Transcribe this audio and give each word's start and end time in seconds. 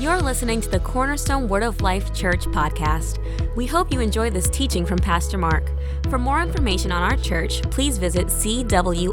You're 0.00 0.22
listening 0.22 0.62
to 0.62 0.68
the 0.70 0.80
Cornerstone 0.80 1.46
Word 1.46 1.62
of 1.62 1.82
Life 1.82 2.14
Church 2.14 2.46
podcast. 2.46 3.18
We 3.54 3.66
hope 3.66 3.92
you 3.92 4.00
enjoy 4.00 4.30
this 4.30 4.48
teaching 4.48 4.86
from 4.86 4.98
Pastor 4.98 5.36
Mark. 5.36 5.70
For 6.08 6.16
more 6.16 6.40
information 6.40 6.90
on 6.90 7.02
our 7.02 7.18
church, 7.18 7.60
please 7.64 7.98
visit 7.98 8.28
cwol.org. 8.28 9.12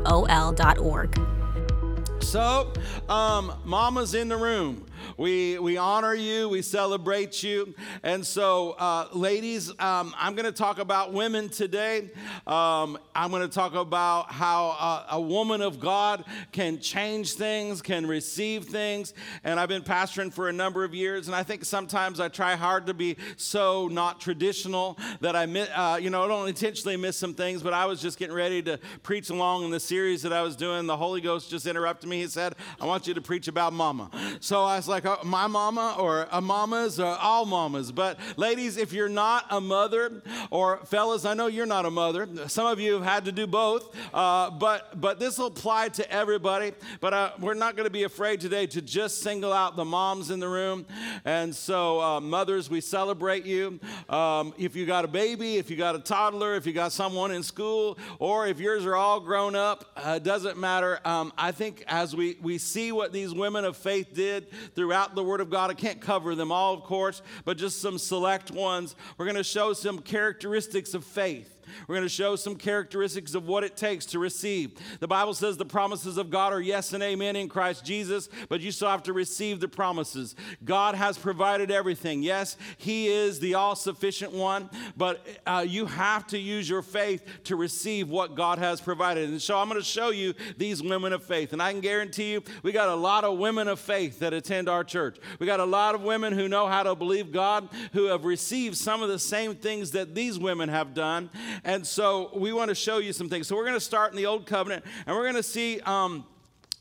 So, 2.24 2.72
um, 3.10 3.52
mama's 3.66 4.14
in 4.14 4.30
the 4.30 4.38
room. 4.38 4.86
We, 5.16 5.60
we 5.60 5.78
honor 5.78 6.14
you, 6.14 6.50
we 6.50 6.62
celebrate 6.62 7.44
you. 7.44 7.74
And 8.04 8.26
so, 8.26 8.72
uh, 8.72 9.08
ladies, 9.14 9.70
um, 9.80 10.14
I'm 10.18 10.36
going 10.36 10.46
to 10.46 10.52
talk 10.52 10.80
about 10.80 11.14
women 11.14 11.50
today. 11.50 12.10
Um, 12.46 12.98
I'm 13.16 13.30
going 13.30 13.48
to 13.48 13.54
talk 13.54 13.74
about 13.76 14.32
how 14.32 15.06
a 15.10 15.22
woman 15.22 15.62
of 15.62 15.80
God 15.80 16.26
can 16.52 16.80
change 16.80 17.34
things, 17.34 17.82
can 17.82 18.06
receive 18.06 18.66
things. 18.66 19.14
And 19.44 19.60
I've 19.60 19.70
been 19.70 19.84
pastoring 19.84 20.34
for 20.34 20.50
a 20.50 20.54
number 20.54 20.84
of 20.84 20.94
years, 20.94 21.28
and 21.28 21.36
I 21.36 21.44
think 21.44 21.64
sometimes 21.66 22.20
I 22.20 22.28
try 22.28 22.56
hard 22.56 22.88
to 22.88 22.94
be 22.94 23.18
so 23.38 23.88
not 23.88 24.20
traditional 24.20 24.98
that 25.22 25.36
I, 25.36 25.44
uh, 25.44 25.98
you 25.98 26.10
know, 26.10 26.24
I 26.24 26.28
don't 26.28 26.48
intentionally 26.48 26.98
miss 26.98 27.18
some 27.18 27.34
things, 27.34 27.62
but 27.62 27.74
I 27.74 27.86
was 27.86 28.02
just 28.02 28.18
getting 28.18 28.36
ready 28.36 28.62
to 28.64 28.80
preach 29.04 29.30
along 29.30 29.64
in 29.64 29.72
the 29.72 29.80
series 29.80 30.22
that 30.24 30.34
I 30.34 30.42
was 30.42 30.56
doing. 30.56 30.88
The 30.88 30.98
Holy 30.98 31.22
Ghost 31.22 31.50
just 31.50 31.66
interrupted 31.66 32.10
me. 32.10 32.22
He 32.22 32.28
said, 32.28 32.56
I 32.80 32.86
want 32.86 33.08
you 33.08 33.14
to 33.14 33.22
preach 33.22 33.48
about 33.48 33.74
mama. 33.74 34.10
So 34.40 34.64
I 34.64 34.78
was 34.78 34.88
like, 34.88 34.97
like 35.04 35.26
my 35.26 35.48
mama 35.48 35.96
or 36.00 36.28
a 36.32 36.42
mama's 36.42 37.00
or 37.00 37.06
all 37.06 37.46
mamas. 37.46 37.92
But 37.92 38.18
ladies, 38.36 38.78
if 38.78 38.94
you're 38.94 39.10
not 39.10 39.46
a 39.50 39.62
mother, 39.62 40.24
or 40.50 40.78
fellas, 40.86 41.26
I 41.26 41.34
know 41.34 41.48
you're 41.48 41.66
not 41.66 41.86
a 41.86 41.92
mother. 41.92 42.28
Some 42.48 42.66
of 42.66 42.80
you 42.80 42.94
have 42.94 43.04
had 43.04 43.26
to 43.26 43.32
do 43.32 43.48
both. 43.48 43.96
Uh, 44.14 44.50
but 44.50 45.00
but 45.00 45.20
this 45.20 45.38
will 45.38 45.48
apply 45.48 45.90
to 45.90 46.12
everybody. 46.12 46.72
But 47.00 47.14
uh, 47.14 47.32
we're 47.40 47.54
not 47.54 47.76
going 47.76 47.86
to 47.86 47.92
be 47.92 48.04
afraid 48.04 48.42
today 48.42 48.66
to 48.68 48.82
just 48.82 49.22
single 49.22 49.54
out 49.54 49.76
the 49.76 49.86
moms 49.86 50.32
in 50.32 50.40
the 50.40 50.50
room. 50.50 50.86
And 51.26 51.56
so, 51.56 52.02
uh, 52.02 52.20
mothers, 52.20 52.70
we 52.70 52.82
celebrate 52.82 53.46
you. 53.46 53.80
Um, 54.10 54.54
if 54.58 54.76
you 54.76 54.86
got 54.86 55.06
a 55.06 55.08
baby, 55.08 55.58
if 55.58 55.70
you 55.70 55.78
got 55.78 55.96
a 55.96 56.00
toddler, 56.00 56.56
if 56.56 56.66
you 56.66 56.74
got 56.74 56.92
someone 56.92 57.32
in 57.32 57.44
school, 57.44 57.98
or 58.20 58.48
if 58.48 58.60
yours 58.60 58.86
are 58.86 58.96
all 58.96 59.20
grown 59.20 59.56
up, 59.56 59.86
uh, 59.96 60.14
it 60.18 60.24
doesn't 60.24 60.58
matter. 60.58 61.00
Um, 61.06 61.34
I 61.38 61.52
think 61.52 61.84
as 61.88 62.16
we 62.16 62.38
we 62.42 62.58
see 62.58 62.92
what 62.92 63.14
these 63.14 63.34
women 63.34 63.66
of 63.66 63.78
faith 63.78 64.14
did 64.14 64.48
through 64.74 64.87
throughout 64.88 65.16
the 65.16 65.24
Word 65.24 65.42
of 65.42 65.50
God. 65.50 65.70
I 65.70 65.74
can't 65.74 66.00
cover 66.00 66.34
them 66.34 66.50
all, 66.50 66.74
of 66.74 66.84
course, 66.84 67.22
but 67.44 67.58
just 67.58 67.82
some 67.82 67.98
select 67.98 68.52
ones. 68.52 68.96
We're 69.18 69.26
going 69.26 69.36
to 69.36 69.44
show 69.44 69.74
some 69.74 70.00
characteristics 70.00 70.94
of 70.94 71.04
faith. 71.04 71.57
We're 71.88 71.96
going 71.96 72.06
to 72.06 72.10
show 72.10 72.36
some 72.36 72.56
characteristics 72.56 73.36
of 73.36 73.48
what 73.48 73.64
it 73.64 73.76
takes 73.76 74.06
to 74.08 74.20
receive. 74.20 74.72
The 75.00 75.08
Bible 75.08 75.34
says 75.34 75.58
the 75.58 75.66
promises 75.66 76.18
of 76.18 76.30
God 76.30 76.54
are 76.54 76.62
yes 76.62 76.94
and 76.94 77.04
amen 77.04 77.36
in 77.36 77.50
Christ 77.50 77.86
Jesus, 77.86 78.30
but 78.50 78.62
you 78.62 78.72
still 78.72 78.90
have 78.90 79.04
to 79.04 79.14
receive 79.14 79.60
the 79.60 79.68
promises. 79.68 80.36
God 80.64 80.96
has 80.96 81.18
provided 81.18 81.72
everything. 81.72 82.24
Yes, 82.24 82.58
He 82.78 83.08
is 83.08 83.40
the 83.40 83.56
all 83.56 83.76
sufficient 83.76 84.32
one, 84.32 84.70
but 84.96 85.26
uh, 85.46 85.66
you 85.68 85.86
have 85.86 86.28
to 86.28 86.38
use 86.38 86.70
your 86.70 86.82
faith 86.82 87.24
to 87.46 87.56
receive 87.56 88.10
what 88.10 88.36
God 88.36 88.60
has 88.60 88.82
provided. 88.82 89.30
And 89.30 89.42
so 89.42 89.58
I'm 89.58 89.70
going 89.70 89.80
to 89.80 89.86
show 89.86 90.10
you 90.10 90.34
these 90.58 90.82
women 90.82 91.14
of 91.14 91.24
faith. 91.24 91.54
And 91.54 91.62
I 91.62 91.72
can 91.72 91.82
guarantee 91.82 92.34
you, 92.34 92.44
we 92.64 92.72
got 92.72 92.90
a 92.90 92.96
lot 92.96 93.24
of 93.24 93.38
women 93.38 93.68
of 93.68 93.80
faith 93.80 94.20
that 94.20 94.34
attend 94.34 94.70
our 94.70 94.84
church. 94.84 95.18
We 95.40 95.46
got 95.46 95.60
a 95.60 95.66
lot 95.66 95.96
of 95.96 96.02
women 96.02 96.34
who 96.34 96.48
know 96.48 96.68
how 96.68 96.84
to 96.84 96.96
believe 96.96 97.32
God, 97.32 97.70
who 97.94 98.06
have 98.06 98.26
received 98.26 98.78
some 98.78 99.02
of 99.02 99.10
the 99.10 99.20
same 99.20 99.56
things 99.56 99.92
that 99.92 100.16
these 100.16 100.40
women 100.40 100.70
have 100.70 100.94
done. 100.94 101.30
And 101.64 101.86
so 101.86 102.32
we 102.34 102.54
want 102.54 102.70
to 102.70 102.76
show 102.76 102.98
you 102.98 103.14
some 103.14 103.30
things. 103.30 103.48
So 103.48 103.56
we're 103.56 103.66
going 103.66 103.74
to 103.74 103.80
start 103.80 104.12
in 104.12 104.18
the 104.18 104.26
Old 104.26 104.46
Covenant 104.46 104.86
and 105.06 105.16
we're 105.16 105.24
going 105.24 105.36
to 105.36 105.44
see. 105.44 105.80
Um, 105.82 106.26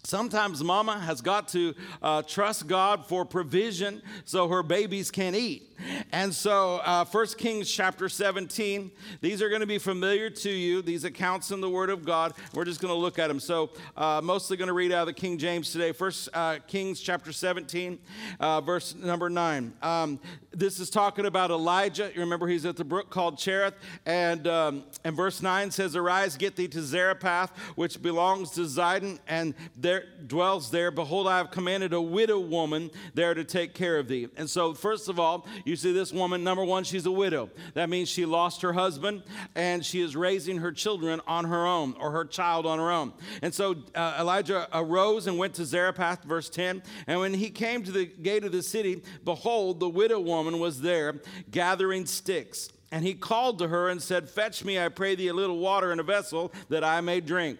Sometimes 0.06 0.62
mama 0.62 1.00
has 1.00 1.20
got 1.20 1.48
to 1.48 1.74
uh, 2.00 2.22
trust 2.22 2.68
God 2.68 3.06
for 3.06 3.24
provision 3.24 4.02
so 4.24 4.46
her 4.46 4.62
babies 4.62 5.10
can 5.10 5.34
eat. 5.34 5.76
And 6.12 6.34
so, 6.34 6.76
uh, 6.84 7.04
1 7.04 7.26
Kings 7.36 7.70
chapter 7.70 8.08
17, 8.08 8.90
these 9.20 9.42
are 9.42 9.48
going 9.48 9.60
to 9.60 9.66
be 9.66 9.78
familiar 9.78 10.30
to 10.30 10.50
you, 10.50 10.80
these 10.80 11.04
accounts 11.04 11.50
in 11.50 11.60
the 11.60 11.68
Word 11.68 11.90
of 11.90 12.04
God. 12.04 12.34
We're 12.54 12.64
just 12.64 12.80
going 12.80 12.94
to 12.94 12.98
look 12.98 13.18
at 13.18 13.28
them. 13.28 13.40
So, 13.40 13.70
uh, 13.96 14.20
mostly 14.22 14.56
going 14.56 14.68
to 14.68 14.74
read 14.74 14.92
out 14.92 15.00
of 15.02 15.06
the 15.08 15.20
King 15.20 15.38
James 15.38 15.72
today. 15.72 15.92
1 15.92 16.12
uh, 16.32 16.58
Kings 16.66 17.00
chapter 17.00 17.32
17, 17.32 17.98
uh, 18.40 18.60
verse 18.60 18.94
number 18.94 19.28
9. 19.28 19.72
Um, 19.82 20.20
this 20.52 20.80
is 20.80 20.88
talking 20.88 21.26
about 21.26 21.50
Elijah. 21.50 22.10
You 22.14 22.20
remember 22.20 22.46
he's 22.46 22.64
at 22.64 22.76
the 22.76 22.84
brook 22.84 23.10
called 23.10 23.36
Cherith. 23.36 23.74
And, 24.06 24.46
um, 24.46 24.84
and 25.04 25.14
verse 25.14 25.42
9 25.42 25.70
says, 25.70 25.96
Arise, 25.96 26.36
get 26.36 26.56
thee 26.56 26.68
to 26.68 26.80
Zarephath, 26.80 27.56
which 27.74 28.00
belongs 28.00 28.52
to 28.52 28.62
Zidon, 28.62 29.18
and 29.26 29.54
there 29.76 29.95
dwells 30.26 30.70
there. 30.70 30.90
Behold, 30.90 31.26
I 31.26 31.38
have 31.38 31.50
commanded 31.50 31.92
a 31.92 32.00
widow 32.00 32.38
woman 32.38 32.90
there 33.14 33.34
to 33.34 33.44
take 33.44 33.74
care 33.74 33.98
of 33.98 34.08
thee. 34.08 34.28
And 34.36 34.48
so, 34.48 34.74
first 34.74 35.08
of 35.08 35.20
all, 35.20 35.46
you 35.64 35.76
see 35.76 35.92
this 35.92 36.12
woman, 36.12 36.44
number 36.44 36.64
one, 36.64 36.84
she's 36.84 37.06
a 37.06 37.10
widow. 37.10 37.50
That 37.74 37.88
means 37.88 38.08
she 38.08 38.24
lost 38.24 38.62
her 38.62 38.72
husband 38.72 39.22
and 39.54 39.84
she 39.84 40.00
is 40.00 40.16
raising 40.16 40.58
her 40.58 40.72
children 40.72 41.20
on 41.26 41.44
her 41.44 41.66
own 41.66 41.94
or 42.00 42.10
her 42.10 42.24
child 42.24 42.66
on 42.66 42.78
her 42.78 42.90
own. 42.90 43.12
And 43.42 43.54
so 43.54 43.76
uh, 43.94 44.16
Elijah 44.20 44.68
arose 44.72 45.26
and 45.26 45.38
went 45.38 45.54
to 45.54 45.64
Zarephath, 45.64 46.24
verse 46.24 46.48
10. 46.48 46.82
And 47.06 47.20
when 47.20 47.34
he 47.34 47.50
came 47.50 47.82
to 47.84 47.92
the 47.92 48.06
gate 48.06 48.44
of 48.44 48.52
the 48.52 48.62
city, 48.62 49.02
behold, 49.24 49.80
the 49.80 49.88
widow 49.88 50.20
woman 50.20 50.58
was 50.58 50.80
there 50.80 51.20
gathering 51.50 52.06
sticks. 52.06 52.70
And 52.92 53.04
he 53.04 53.14
called 53.14 53.58
to 53.58 53.68
her 53.68 53.88
and 53.88 54.00
said, 54.00 54.30
Fetch 54.30 54.64
me, 54.64 54.78
I 54.78 54.88
pray 54.88 55.14
thee, 55.14 55.28
a 55.28 55.34
little 55.34 55.58
water 55.58 55.92
in 55.92 56.00
a 56.00 56.04
vessel 56.04 56.52
that 56.68 56.84
I 56.84 57.00
may 57.00 57.20
drink. 57.20 57.58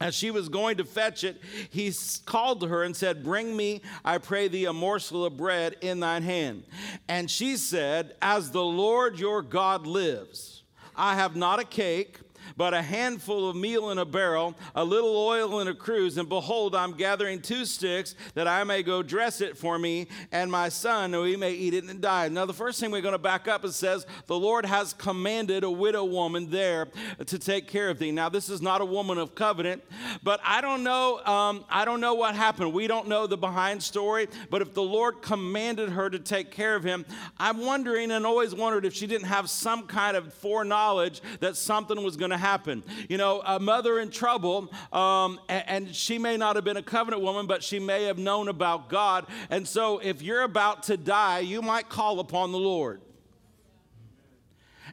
As 0.00 0.14
she 0.14 0.30
was 0.30 0.48
going 0.48 0.78
to 0.78 0.84
fetch 0.84 1.24
it, 1.24 1.40
he 1.68 1.92
called 2.24 2.60
to 2.60 2.68
her 2.68 2.82
and 2.84 2.96
said, 2.96 3.22
Bring 3.22 3.54
me, 3.54 3.82
I 4.02 4.16
pray 4.16 4.48
thee, 4.48 4.64
a 4.64 4.72
morsel 4.72 5.26
of 5.26 5.36
bread 5.36 5.76
in 5.82 6.00
thine 6.00 6.22
hand. 6.22 6.64
And 7.06 7.30
she 7.30 7.58
said, 7.58 8.14
As 8.22 8.50
the 8.50 8.64
Lord 8.64 9.18
your 9.18 9.42
God 9.42 9.86
lives, 9.86 10.62
I 10.96 11.16
have 11.16 11.36
not 11.36 11.60
a 11.60 11.64
cake 11.64 12.18
but 12.56 12.74
a 12.74 12.82
handful 12.82 13.48
of 13.48 13.56
meal 13.56 13.90
in 13.90 13.98
a 13.98 14.04
barrel, 14.04 14.54
a 14.74 14.84
little 14.84 15.16
oil 15.16 15.60
in 15.60 15.68
a 15.68 15.74
cruse, 15.74 16.18
and 16.18 16.28
behold, 16.28 16.74
I'm 16.74 16.92
gathering 16.92 17.40
two 17.40 17.64
sticks 17.64 18.14
that 18.34 18.46
I 18.46 18.64
may 18.64 18.82
go 18.82 19.02
dress 19.02 19.40
it 19.40 19.56
for 19.56 19.78
me 19.78 20.08
and 20.32 20.50
my 20.50 20.68
son, 20.68 21.12
so 21.12 21.24
he 21.24 21.36
may 21.36 21.52
eat 21.52 21.74
it 21.74 21.84
and 21.84 22.00
die. 22.00 22.28
Now, 22.28 22.46
the 22.46 22.52
first 22.52 22.80
thing 22.80 22.90
we're 22.90 23.00
going 23.00 23.12
to 23.12 23.18
back 23.18 23.48
up 23.48 23.64
is 23.64 23.76
says, 23.76 24.06
The 24.26 24.38
Lord 24.38 24.64
has 24.66 24.92
commanded 24.92 25.64
a 25.64 25.70
widow 25.70 26.04
woman 26.04 26.50
there 26.50 26.88
to 27.26 27.38
take 27.38 27.66
care 27.66 27.88
of 27.88 27.98
thee. 27.98 28.12
Now, 28.12 28.28
this 28.28 28.48
is 28.48 28.62
not 28.62 28.80
a 28.80 28.84
woman 28.84 29.18
of 29.18 29.34
covenant, 29.34 29.82
but 30.22 30.40
I 30.44 30.60
don't 30.60 30.84
know, 30.84 31.24
um, 31.24 31.64
I 31.68 31.84
don't 31.84 32.00
know 32.00 32.14
what 32.14 32.34
happened. 32.34 32.72
We 32.72 32.86
don't 32.86 33.08
know 33.08 33.26
the 33.26 33.36
behind 33.36 33.82
story, 33.82 34.28
but 34.50 34.62
if 34.62 34.74
the 34.74 34.82
Lord 34.82 35.22
commanded 35.22 35.90
her 35.90 36.10
to 36.10 36.18
take 36.18 36.50
care 36.50 36.76
of 36.76 36.84
him, 36.84 37.04
I'm 37.38 37.58
wondering 37.58 38.10
and 38.10 38.26
always 38.26 38.54
wondered 38.54 38.84
if 38.84 38.94
she 38.94 39.06
didn't 39.06 39.26
have 39.26 39.50
some 39.50 39.86
kind 39.86 40.16
of 40.16 40.32
foreknowledge 40.34 41.20
that 41.40 41.56
something 41.56 42.02
was 42.02 42.16
going 42.16 42.30
to 42.30 42.38
happen. 42.40 42.82
You 43.08 43.18
know, 43.18 43.42
a 43.44 43.60
mother 43.60 44.00
in 44.00 44.10
trouble, 44.10 44.72
um, 44.92 45.38
and, 45.48 45.64
and 45.68 45.94
she 45.94 46.18
may 46.18 46.36
not 46.36 46.56
have 46.56 46.64
been 46.64 46.76
a 46.76 46.82
covenant 46.82 47.22
woman, 47.22 47.46
but 47.46 47.62
she 47.62 47.78
may 47.78 48.04
have 48.04 48.18
known 48.18 48.48
about 48.48 48.88
God. 48.88 49.26
And 49.50 49.66
so, 49.68 49.98
if 49.98 50.22
you're 50.22 50.42
about 50.42 50.84
to 50.84 50.96
die, 50.96 51.40
you 51.40 51.62
might 51.62 51.88
call 51.88 52.20
upon 52.20 52.52
the 52.52 52.58
Lord. 52.58 53.00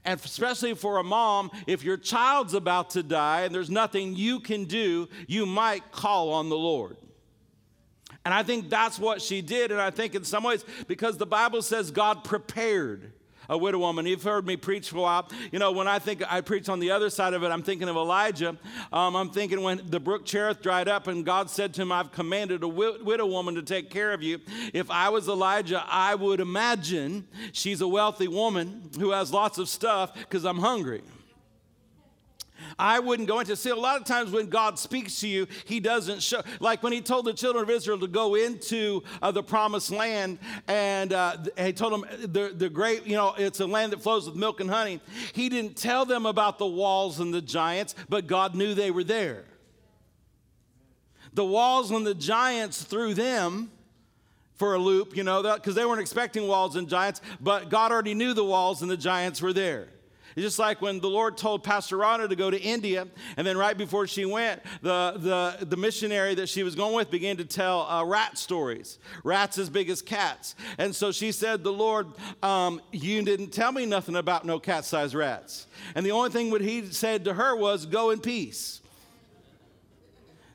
And 0.05 0.19
especially 0.23 0.73
for 0.73 0.99
a 0.99 1.03
mom, 1.03 1.51
if 1.65 1.83
your 1.83 1.97
child's 1.97 2.53
about 2.53 2.91
to 2.91 3.03
die 3.03 3.41
and 3.41 3.53
there's 3.53 3.69
nothing 3.69 4.15
you 4.15 4.39
can 4.39 4.65
do, 4.65 5.09
you 5.27 5.45
might 5.45 5.91
call 5.91 6.31
on 6.31 6.49
the 6.49 6.57
Lord. 6.57 6.97
And 8.23 8.33
I 8.33 8.43
think 8.43 8.69
that's 8.69 8.99
what 8.99 9.21
she 9.21 9.41
did. 9.41 9.71
And 9.71 9.81
I 9.81 9.89
think 9.89 10.15
in 10.15 10.23
some 10.23 10.43
ways, 10.43 10.63
because 10.87 11.17
the 11.17 11.25
Bible 11.25 11.61
says 11.61 11.91
God 11.91 12.23
prepared 12.23 13.13
a 13.49 13.57
widow 13.57 13.79
woman. 13.79 14.05
You've 14.05 14.23
heard 14.23 14.45
me 14.45 14.57
preach 14.57 14.89
for 14.89 14.97
a 14.97 15.01
while. 15.01 15.29
You 15.51 15.59
know, 15.59 15.71
when 15.71 15.87
I 15.87 15.99
think 15.99 16.23
I 16.31 16.41
preach 16.41 16.69
on 16.69 16.79
the 16.79 16.91
other 16.91 17.09
side 17.09 17.33
of 17.33 17.43
it, 17.43 17.47
I'm 17.47 17.63
thinking 17.63 17.89
of 17.89 17.95
Elijah. 17.95 18.57
Um, 18.91 19.15
I'm 19.15 19.29
thinking 19.29 19.61
when 19.61 19.81
the 19.85 19.99
brook 19.99 20.25
Cherith 20.25 20.61
dried 20.61 20.87
up 20.87 21.07
and 21.07 21.25
God 21.25 21.49
said 21.49 21.73
to 21.75 21.81
him, 21.81 21.91
I've 21.91 22.11
commanded 22.11 22.63
a 22.63 22.67
widow 22.67 23.25
woman 23.25 23.55
to 23.55 23.61
take 23.61 23.89
care 23.89 24.13
of 24.13 24.21
you. 24.21 24.39
If 24.73 24.89
I 24.91 25.09
was 25.09 25.27
Elijah, 25.27 25.83
I 25.87 26.15
would 26.15 26.39
imagine 26.39 27.27
she's 27.51 27.81
a 27.81 27.87
wealthy 27.87 28.27
woman 28.27 28.89
who 28.99 29.11
has 29.11 29.31
lots 29.31 29.57
of 29.57 29.69
stuff 29.69 30.13
because 30.13 30.45
I'm 30.45 30.59
hungry. 30.59 31.03
I 32.79 32.99
wouldn't 32.99 33.27
go 33.27 33.39
into. 33.39 33.55
See, 33.55 33.69
a 33.69 33.75
lot 33.75 33.99
of 33.99 34.05
times 34.05 34.31
when 34.31 34.47
God 34.47 34.77
speaks 34.77 35.19
to 35.21 35.27
you, 35.27 35.47
He 35.65 35.79
doesn't 35.79 36.21
show. 36.21 36.41
Like 36.59 36.83
when 36.83 36.93
He 36.93 37.01
told 37.01 37.25
the 37.25 37.33
children 37.33 37.63
of 37.63 37.69
Israel 37.69 37.99
to 37.99 38.07
go 38.07 38.35
into 38.35 39.03
uh, 39.21 39.31
the 39.31 39.43
promised 39.43 39.91
land, 39.91 40.37
and, 40.67 41.11
uh, 41.11 41.37
He 41.57 41.73
told 41.73 41.93
them 41.93 42.05
the, 42.21 42.53
the 42.55 42.69
great, 42.69 43.07
you 43.07 43.15
know, 43.15 43.33
it's 43.37 43.59
a 43.59 43.65
land 43.65 43.93
that 43.93 44.01
flows 44.01 44.27
with 44.27 44.35
milk 44.35 44.59
and 44.59 44.69
honey. 44.69 44.99
He 45.33 45.49
didn't 45.49 45.75
tell 45.75 46.05
them 46.05 46.25
about 46.25 46.59
the 46.59 46.67
walls 46.67 47.19
and 47.19 47.33
the 47.33 47.41
giants, 47.41 47.95
but 48.09 48.27
God 48.27 48.53
knew 48.53 48.73
they 48.73 48.91
were 48.91 49.03
there. 49.03 49.45
The 51.33 51.45
walls 51.45 51.91
and 51.91 52.05
the 52.05 52.15
giants 52.15 52.83
threw 52.83 53.13
them 53.13 53.71
for 54.55 54.73
a 54.73 54.79
loop, 54.79 55.15
you 55.15 55.23
know, 55.23 55.43
because 55.55 55.75
they 55.75 55.85
weren't 55.85 56.01
expecting 56.01 56.47
walls 56.47 56.75
and 56.75 56.89
giants, 56.89 57.21
but 57.39 57.69
God 57.69 57.91
already 57.91 58.15
knew 58.15 58.33
the 58.33 58.45
walls 58.45 58.81
and 58.81 58.89
the 58.89 58.97
giants 58.97 59.41
were 59.41 59.53
there. 59.53 59.87
It's 60.37 60.45
just 60.45 60.59
like 60.59 60.83
when 60.83 60.99
the 60.99 61.09
Lord 61.09 61.35
told 61.35 61.63
Pastor 61.63 61.97
Rana 61.97 62.27
to 62.27 62.35
go 62.35 62.51
to 62.51 62.61
India, 62.61 63.07
and 63.37 63.47
then 63.47 63.57
right 63.57 63.75
before 63.75 64.05
she 64.05 64.23
went, 64.23 64.61
the, 64.83 65.15
the, 65.17 65.65
the 65.65 65.77
missionary 65.77 66.35
that 66.35 66.47
she 66.47 66.61
was 66.61 66.75
going 66.75 66.93
with 66.93 67.09
began 67.09 67.37
to 67.37 67.43
tell 67.43 67.87
uh, 67.87 68.05
rat 68.05 68.37
stories, 68.37 68.99
rats 69.23 69.57
as 69.57 69.67
big 69.67 69.89
as 69.89 70.03
cats. 70.03 70.53
And 70.77 70.95
so 70.95 71.11
she 71.11 71.31
said, 71.31 71.63
The 71.63 71.73
Lord, 71.73 72.05
um, 72.43 72.83
you 72.91 73.23
didn't 73.23 73.49
tell 73.49 73.71
me 73.71 73.87
nothing 73.87 74.15
about 74.15 74.45
no 74.45 74.59
cat 74.59 74.85
sized 74.85 75.15
rats. 75.15 75.65
And 75.95 76.05
the 76.05 76.11
only 76.11 76.29
thing 76.29 76.51
what 76.51 76.61
he 76.61 76.85
said 76.85 77.25
to 77.25 77.33
her 77.33 77.55
was, 77.55 77.87
Go 77.87 78.11
in 78.11 78.19
peace. 78.19 78.81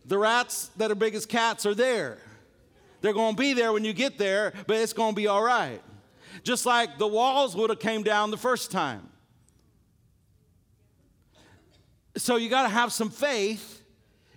The 0.04 0.16
rats 0.16 0.70
that 0.76 0.92
are 0.92 0.94
big 0.94 1.16
as 1.16 1.26
cats 1.26 1.66
are 1.66 1.74
there. 1.74 2.18
They're 3.00 3.12
going 3.12 3.34
to 3.34 3.40
be 3.40 3.52
there 3.52 3.72
when 3.72 3.84
you 3.84 3.94
get 3.94 4.16
there, 4.16 4.52
but 4.68 4.76
it's 4.76 4.92
going 4.92 5.10
to 5.10 5.16
be 5.16 5.26
all 5.26 5.42
right. 5.42 5.82
Just 6.44 6.66
like 6.66 6.98
the 6.98 7.08
walls 7.08 7.56
would 7.56 7.70
have 7.70 7.80
came 7.80 8.04
down 8.04 8.30
the 8.30 8.36
first 8.36 8.70
time. 8.70 9.08
So 12.16 12.36
you 12.36 12.48
got 12.48 12.62
to 12.62 12.68
have 12.68 12.92
some 12.92 13.10
faith 13.10 13.82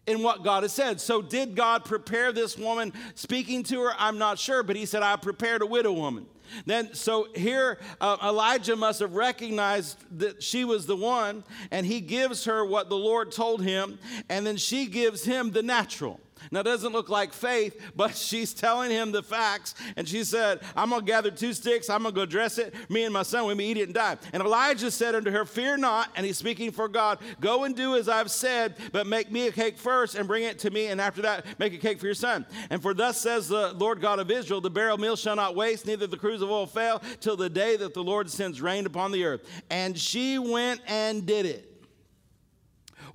in 0.07 0.21
what 0.21 0.43
God 0.43 0.63
has 0.63 0.73
said. 0.73 1.01
So 1.01 1.21
did 1.21 1.55
God 1.55 1.83
prepare 1.83 2.31
this 2.31 2.57
woman 2.57 2.93
speaking 3.15 3.63
to 3.63 3.81
her? 3.81 3.93
I'm 3.97 4.17
not 4.17 4.39
sure, 4.39 4.63
but 4.63 4.75
he 4.75 4.85
said 4.85 5.03
I 5.03 5.15
prepared 5.15 5.61
a 5.61 5.65
widow 5.65 5.91
woman. 5.91 6.27
Then, 6.65 6.93
so 6.93 7.27
here, 7.35 7.79
uh, 7.99 8.17
Elijah 8.23 8.75
must 8.75 8.99
have 8.99 9.13
recognized 9.13 9.97
that 10.19 10.43
she 10.43 10.63
was 10.63 10.85
the 10.85 10.95
one, 10.95 11.43
and 11.71 11.85
he 11.85 12.01
gives 12.01 12.45
her 12.45 12.63
what 12.63 12.87
the 12.87 12.95
Lord 12.95 13.31
told 13.31 13.63
him, 13.63 13.97
and 14.29 14.45
then 14.45 14.55
she 14.57 14.85
gives 14.85 15.25
him 15.25 15.51
the 15.51 15.63
natural. 15.63 16.19
Now, 16.51 16.61
it 16.61 16.63
doesn't 16.63 16.93
look 16.93 17.09
like 17.09 17.33
faith, 17.33 17.79
but 17.95 18.15
she's 18.15 18.53
telling 18.53 18.91
him 18.91 19.11
the 19.11 19.23
facts. 19.23 19.75
And 19.95 20.07
she 20.07 20.23
said, 20.23 20.61
I'm 20.75 20.89
going 20.89 21.01
to 21.01 21.07
gather 21.07 21.31
two 21.31 21.53
sticks. 21.53 21.89
I'm 21.89 22.03
going 22.03 22.13
to 22.13 22.21
go 22.21 22.25
dress 22.25 22.57
it. 22.57 22.73
Me 22.89 23.03
and 23.03 23.13
my 23.13 23.23
son, 23.23 23.45
we 23.45 23.53
may 23.53 23.65
eat 23.65 23.77
it 23.77 23.83
and 23.83 23.93
die. 23.93 24.17
And 24.33 24.41
Elijah 24.43 24.91
said 24.91 25.15
unto 25.15 25.31
her, 25.31 25.45
Fear 25.45 25.77
not. 25.77 26.11
And 26.15 26.25
he's 26.25 26.37
speaking 26.37 26.71
for 26.71 26.87
God. 26.87 27.19
Go 27.39 27.63
and 27.63 27.75
do 27.75 27.95
as 27.95 28.09
I've 28.09 28.31
said, 28.31 28.75
but 28.91 29.07
make 29.07 29.31
me 29.31 29.47
a 29.47 29.51
cake 29.51 29.77
first 29.77 30.15
and 30.15 30.27
bring 30.27 30.43
it 30.43 30.59
to 30.59 30.69
me. 30.69 30.87
And 30.87 30.99
after 30.99 31.21
that, 31.23 31.59
make 31.59 31.73
a 31.73 31.77
cake 31.77 31.99
for 31.99 32.05
your 32.05 32.15
son. 32.15 32.45
And 32.69 32.81
for 32.81 32.93
thus 32.93 33.19
says 33.19 33.47
the 33.47 33.73
Lord 33.73 34.01
God 34.01 34.19
of 34.19 34.31
Israel, 34.31 34.61
the 34.61 34.69
barrel 34.69 34.97
meal 34.97 35.15
shall 35.15 35.35
not 35.35 35.55
waste, 35.55 35.85
neither 35.85 36.07
the 36.07 36.17
cruse 36.17 36.41
of 36.41 36.49
oil 36.49 36.65
fail, 36.65 37.01
till 37.19 37.35
the 37.35 37.49
day 37.49 37.77
that 37.77 37.93
the 37.93 38.03
Lord 38.03 38.29
sends 38.29 38.61
rain 38.61 38.85
upon 38.85 39.11
the 39.11 39.23
earth. 39.25 39.47
And 39.69 39.97
she 39.97 40.39
went 40.39 40.81
and 40.87 41.25
did 41.25 41.45
it. 41.45 41.74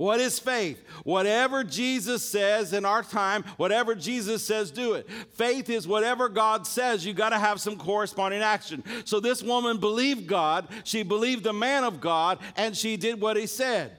What 0.01 0.19
is 0.19 0.39
faith? 0.39 0.83
Whatever 1.05 1.63
Jesus 1.63 2.27
says 2.27 2.73
in 2.73 2.87
our 2.87 3.03
time, 3.03 3.45
whatever 3.59 3.95
Jesus 3.95 4.43
says, 4.43 4.71
do 4.71 4.95
it. 4.95 5.07
Faith 5.35 5.69
is 5.69 5.87
whatever 5.87 6.31
God 6.31 6.67
says, 6.67 7.05
you 7.05 7.13
got 7.13 7.29
to 7.29 7.39
have 7.39 7.61
some 7.61 7.77
corresponding 7.77 8.41
action. 8.41 8.83
So 9.05 9.21
this 9.21 9.43
woman 9.43 9.77
believed 9.77 10.27
God, 10.27 10.69
she 10.85 11.03
believed 11.03 11.45
the 11.45 11.53
man 11.53 11.85
of 11.85 12.01
God, 12.01 12.39
and 12.57 12.75
she 12.75 12.97
did 12.97 13.21
what 13.21 13.37
he 13.37 13.47
said. 13.47 13.95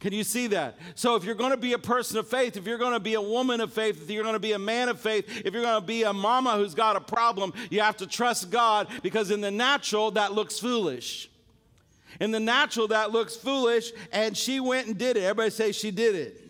Can 0.00 0.14
you 0.14 0.24
see 0.24 0.46
that? 0.46 0.78
So, 0.94 1.14
if 1.14 1.24
you're 1.24 1.34
going 1.34 1.50
to 1.50 1.58
be 1.58 1.74
a 1.74 1.78
person 1.78 2.16
of 2.18 2.26
faith, 2.26 2.56
if 2.56 2.66
you're 2.66 2.78
going 2.78 2.92
to 2.92 3.00
be 3.00 3.14
a 3.14 3.20
woman 3.20 3.60
of 3.60 3.70
faith, 3.70 4.02
if 4.02 4.10
you're 4.10 4.22
going 4.22 4.34
to 4.34 4.40
be 4.40 4.52
a 4.52 4.58
man 4.58 4.88
of 4.88 4.98
faith, 4.98 5.26
if 5.44 5.52
you're 5.52 5.62
going 5.62 5.80
to 5.80 5.86
be 5.86 6.04
a 6.04 6.12
mama 6.12 6.56
who's 6.56 6.74
got 6.74 6.96
a 6.96 7.00
problem, 7.00 7.52
you 7.70 7.80
have 7.80 7.98
to 7.98 8.06
trust 8.06 8.50
God 8.50 8.88
because 9.02 9.30
in 9.30 9.42
the 9.42 9.50
natural, 9.50 10.10
that 10.12 10.32
looks 10.32 10.58
foolish. 10.58 11.30
In 12.20 12.30
the 12.30 12.40
natural, 12.40 12.88
that 12.88 13.10
looks 13.10 13.36
foolish, 13.36 13.92
and 14.12 14.36
she 14.36 14.60
went 14.60 14.86
and 14.86 14.98
did 14.98 15.16
it. 15.16 15.24
Everybody 15.24 15.50
say 15.50 15.72
she 15.72 15.90
did 15.90 16.14
it. 16.14 16.43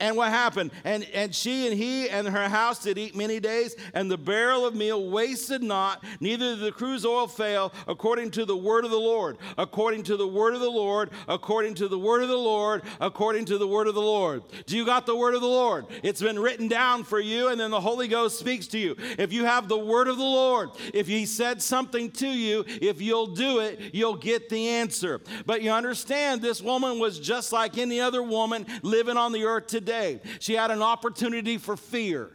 And 0.00 0.16
what 0.16 0.30
happened? 0.30 0.70
And, 0.84 1.06
and 1.12 1.34
she 1.34 1.66
and 1.68 1.78
he 1.78 2.08
and 2.08 2.26
her 2.26 2.48
house 2.48 2.82
did 2.82 2.96
eat 2.96 3.14
many 3.14 3.38
days, 3.38 3.76
and 3.92 4.10
the 4.10 4.16
barrel 4.16 4.64
of 4.64 4.74
meal 4.74 5.10
wasted 5.10 5.62
not, 5.62 6.02
neither 6.20 6.56
did 6.56 6.64
the 6.64 6.72
cruse 6.72 7.04
oil 7.04 7.26
fail, 7.26 7.72
according 7.86 8.30
to 8.32 8.46
the 8.46 8.56
word 8.56 8.86
of 8.86 8.90
the 8.90 8.96
Lord. 8.96 9.36
According 9.58 10.04
to 10.04 10.16
the 10.16 10.26
word 10.26 10.54
of 10.54 10.60
the 10.60 10.70
Lord, 10.70 11.10
according 11.28 11.74
to 11.74 11.88
the 11.88 11.98
word 11.98 12.22
of 12.22 12.30
the 12.30 12.36
Lord, 12.36 12.82
according 12.98 13.44
to 13.46 13.58
the 13.58 13.68
word 13.68 13.86
of 13.88 13.94
the 13.94 14.00
Lord. 14.00 14.42
Do 14.64 14.76
you 14.76 14.86
got 14.86 15.04
the 15.04 15.16
word 15.16 15.34
of 15.34 15.42
the 15.42 15.46
Lord? 15.46 15.84
It's 16.02 16.22
been 16.22 16.38
written 16.38 16.66
down 16.66 17.04
for 17.04 17.20
you, 17.20 17.48
and 17.48 17.60
then 17.60 17.70
the 17.70 17.80
Holy 17.80 18.08
Ghost 18.08 18.38
speaks 18.38 18.66
to 18.68 18.78
you. 18.78 18.96
If 19.18 19.34
you 19.34 19.44
have 19.44 19.68
the 19.68 19.78
word 19.78 20.08
of 20.08 20.16
the 20.16 20.22
Lord, 20.22 20.70
if 20.94 21.08
he 21.08 21.26
said 21.26 21.60
something 21.60 22.10
to 22.12 22.28
you, 22.28 22.64
if 22.66 23.02
you'll 23.02 23.34
do 23.34 23.60
it, 23.60 23.94
you'll 23.94 24.16
get 24.16 24.48
the 24.48 24.68
answer. 24.68 25.20
But 25.44 25.60
you 25.60 25.70
understand, 25.70 26.40
this 26.40 26.62
woman 26.62 26.98
was 26.98 27.18
just 27.20 27.52
like 27.52 27.76
any 27.76 28.00
other 28.00 28.22
woman 28.22 28.66
living 28.82 29.18
on 29.18 29.32
the 29.32 29.44
earth 29.44 29.66
today 29.66 29.89
She 30.38 30.54
had 30.54 30.70
an 30.70 30.82
opportunity 30.82 31.58
for 31.58 31.76
fear. 31.76 32.30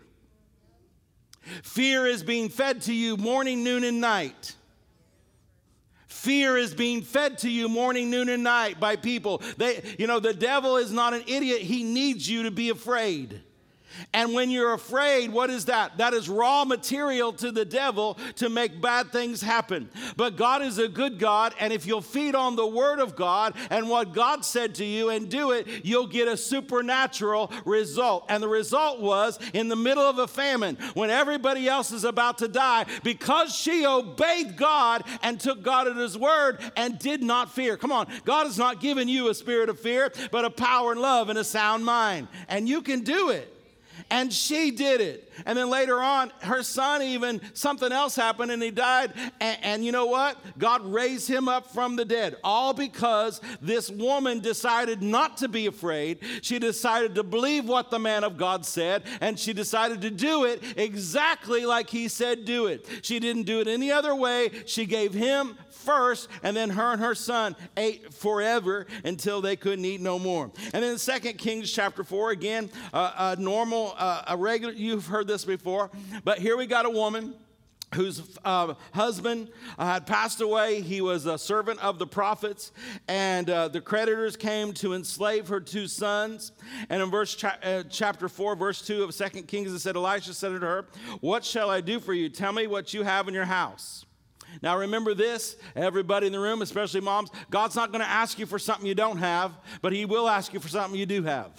Fear 1.64 2.08
is 2.08 2.24
being 2.24 2.50
fed 2.50 2.82
to 2.84 2.94
you 2.94 3.18
morning, 3.18 3.64
noon, 3.64 3.84
and 3.84 4.02
night. 4.02 4.56
Fear 6.08 6.58
is 6.58 6.74
being 6.74 7.04
fed 7.04 7.38
to 7.40 7.50
you 7.50 7.70
morning, 7.70 8.10
noon, 8.10 8.30
and 8.30 8.44
night 8.44 8.80
by 8.80 8.96
people. 8.96 9.44
They, 9.58 9.96
you 10.00 10.08
know, 10.08 10.20
the 10.20 10.34
devil 10.34 10.78
is 10.78 10.92
not 10.92 11.14
an 11.14 11.24
idiot. 11.28 11.62
He 11.62 11.84
needs 11.84 12.28
you 12.28 12.44
to 12.44 12.52
be 12.52 12.70
afraid. 12.70 13.44
And 14.14 14.34
when 14.34 14.50
you're 14.50 14.74
afraid, 14.74 15.32
what 15.32 15.50
is 15.50 15.66
that? 15.66 15.98
That 15.98 16.14
is 16.14 16.30
raw 16.30 16.66
material 16.66 17.34
to 17.34 17.52
the 17.52 17.66
devil 17.66 18.18
to 18.36 18.50
make 18.50 18.82
bad 18.82 19.12
things 19.12 19.42
happen. 19.42 19.90
But 20.16 20.38
God 20.38 20.62
is 20.62 20.78
a 20.78 20.88
good 20.88 21.20
God, 21.20 21.54
and 21.60 21.72
if 21.74 21.86
you'll 21.86 22.02
feed 22.02 22.36
on 22.36 22.56
the 22.56 22.68
Word 22.68 23.00
of 23.00 23.16
God 23.16 23.54
and 23.70 23.90
what 23.90 24.14
God 24.14 24.46
said 24.46 24.76
to 24.76 24.86
you 24.86 25.10
and 25.10 25.30
do 25.30 25.52
it, 25.52 25.68
you'll 25.84 26.08
get 26.08 26.28
a 26.28 26.38
supernatural 26.38 27.52
result. 27.66 28.26
And 28.30 28.42
the 28.42 28.48
result 28.48 29.02
was 29.02 29.40
in 29.54 29.68
the 29.68 29.76
middle 29.76 30.04
of 30.04 30.20
a 30.20 30.28
famine, 30.28 30.78
when 30.94 31.10
everybody 31.10 31.68
else 31.68 31.92
is 31.92 32.04
about 32.04 32.38
to 32.40 32.48
die, 32.48 32.86
because 33.04 33.56
she 33.56 33.86
obeyed 33.86 34.58
God 34.58 35.04
and 35.22 35.40
took 35.40 35.64
God 35.64 35.88
at 35.88 35.96
His 35.96 36.18
Word 36.18 36.60
and 36.76 37.00
did 37.00 37.24
not 37.24 37.52
fear. 37.52 37.78
Come 37.78 37.92
on, 37.92 38.08
God 38.24 38.46
has 38.46 38.58
not 38.58 38.80
given 38.80 39.08
you 39.08 39.30
a 39.30 39.34
spirit 39.34 39.70
of 39.70 39.80
fear, 39.80 40.12
but 40.32 40.46
a 40.46 40.50
power 40.50 40.92
and 40.92 41.02
love 41.02 41.30
and 41.30 41.40
a 41.40 41.44
sound 41.44 41.86
mind. 41.86 42.28
And 42.48 42.68
you 42.68 42.82
can 42.82 43.02
do 43.02 43.30
it. 43.30 43.55
And 44.10 44.32
she 44.32 44.72
did 44.72 45.02
it. 45.02 45.25
And 45.46 45.58
then 45.58 45.70
later 45.70 46.00
on, 46.02 46.32
her 46.42 46.64
son 46.64 47.02
even, 47.02 47.42
something 47.54 47.92
else 47.92 48.16
happened 48.16 48.52
and 48.52 48.62
he 48.62 48.72
died. 48.72 49.14
And, 49.40 49.58
and, 49.62 49.86
you 49.86 49.92
know 49.92 50.06
what? 50.06 50.38
God 50.58 50.86
raised 50.86 51.28
him 51.28 51.48
up 51.48 51.68
from 51.72 51.96
the 51.96 52.06
dead. 52.06 52.36
All 52.44 52.74
because 52.74 53.42
this 53.62 53.90
woman 53.90 54.40
decided 54.40 55.02
not 55.02 55.38
to 55.38 55.48
be 55.48 55.68
afraid. 55.68 56.20
She 56.42 56.60
decided 56.60 57.16
to 57.16 57.24
believe 57.24 57.66
what 57.66 57.92
the 57.92 58.00
man 58.00 58.24
of 58.24 58.38
God 58.38 58.66
said. 58.66 59.04
And 59.22 59.40
she 59.40 59.54
decided 59.54 60.02
to 60.02 60.12
do 60.12 60.46
it 60.46 60.64
exactly 60.78 61.66
like 61.66 61.90
he 61.90 62.08
said 62.08 62.46
do 62.46 62.68
it. 62.68 62.88
She 63.02 63.20
didn't 63.20 63.44
do 63.44 63.60
it 63.60 63.68
any 63.68 63.92
other 63.92 64.16
way. 64.16 64.52
She 64.66 64.86
gave 64.86 65.14
him 65.14 65.58
first, 65.86 66.28
and 66.44 66.58
then 66.58 66.72
her 66.72 66.94
and 66.94 67.02
her 67.02 67.16
son 67.16 67.56
ate 67.78 68.14
forever 68.14 68.88
until 69.04 69.40
they 69.40 69.56
couldn't 69.56 69.86
eat 69.86 70.02
no 70.02 70.18
more. 70.18 70.52
And 70.74 70.84
then 70.84 70.98
Second 70.98 71.38
Kings 71.38 71.72
chapter 71.72 72.04
4, 72.04 72.32
again, 72.32 72.70
uh, 72.92 73.36
a 73.38 73.42
normal, 73.42 73.94
uh, 73.98 74.24
a 74.28 74.36
regular, 74.36 74.74
you've 74.74 75.06
heard 75.06 75.25
this 75.28 75.46
before, 75.46 75.92
but 76.24 76.40
here 76.40 76.58
we 76.58 76.66
got 76.66 76.86
a 76.86 76.90
woman 76.90 77.36
whose 77.94 78.38
uh, 78.44 78.74
husband 78.94 79.50
uh, 79.78 79.86
had 79.86 80.06
passed 80.06 80.42
away. 80.42 80.82
He 80.82 81.02
was 81.02 81.26
a 81.26 81.38
servant 81.38 81.80
of 81.80 82.00
the 82.00 82.08
prophets, 82.08 82.72
and 83.08 83.50
uh, 83.50 83.68
the 83.70 83.82
creditors 83.82 84.36
came 84.36 84.74
to 84.74 84.94
enslave 84.94 85.48
her 85.48 85.60
two 85.60 85.88
sons. 85.88 86.52
And 86.90 87.02
in 87.02 87.10
verse 87.10 87.36
cha- 87.36 87.58
uh, 87.64 87.84
chapter 87.90 88.28
4, 88.28 88.56
verse 88.56 88.86
2 88.86 89.04
of 89.04 89.14
Second 89.14 89.48
Kings, 89.48 89.72
it 89.72 89.80
said, 89.80 89.96
Elisha 89.96 90.34
said 90.34 90.50
to 90.50 90.60
her, 90.60 90.86
What 91.22 91.46
shall 91.46 91.70
I 91.70 91.82
do 91.82 92.00
for 92.00 92.14
you? 92.14 92.30
Tell 92.30 92.52
me 92.52 92.68
what 92.68 92.94
you 92.94 93.04
have 93.04 93.28
in 93.28 93.34
your 93.34 93.46
house. 93.46 94.06
Now, 94.62 94.78
remember 94.78 95.14
this, 95.14 95.58
everybody 95.76 96.28
in 96.28 96.34
the 96.34 96.40
room, 96.40 96.62
especially 96.62 97.02
moms, 97.02 97.30
God's 97.50 97.76
not 97.76 97.92
going 97.92 98.04
to 98.04 98.10
ask 98.10 98.40
you 98.40 98.46
for 98.46 98.60
something 98.60 98.86
you 98.86 98.96
don't 98.96 99.18
have, 99.18 99.52
but 99.82 99.92
He 99.92 100.06
will 100.06 100.30
ask 100.30 100.54
you 100.54 100.60
for 100.60 100.70
something 100.70 101.00
you 101.00 101.06
do 101.06 101.24
have. 101.24 101.52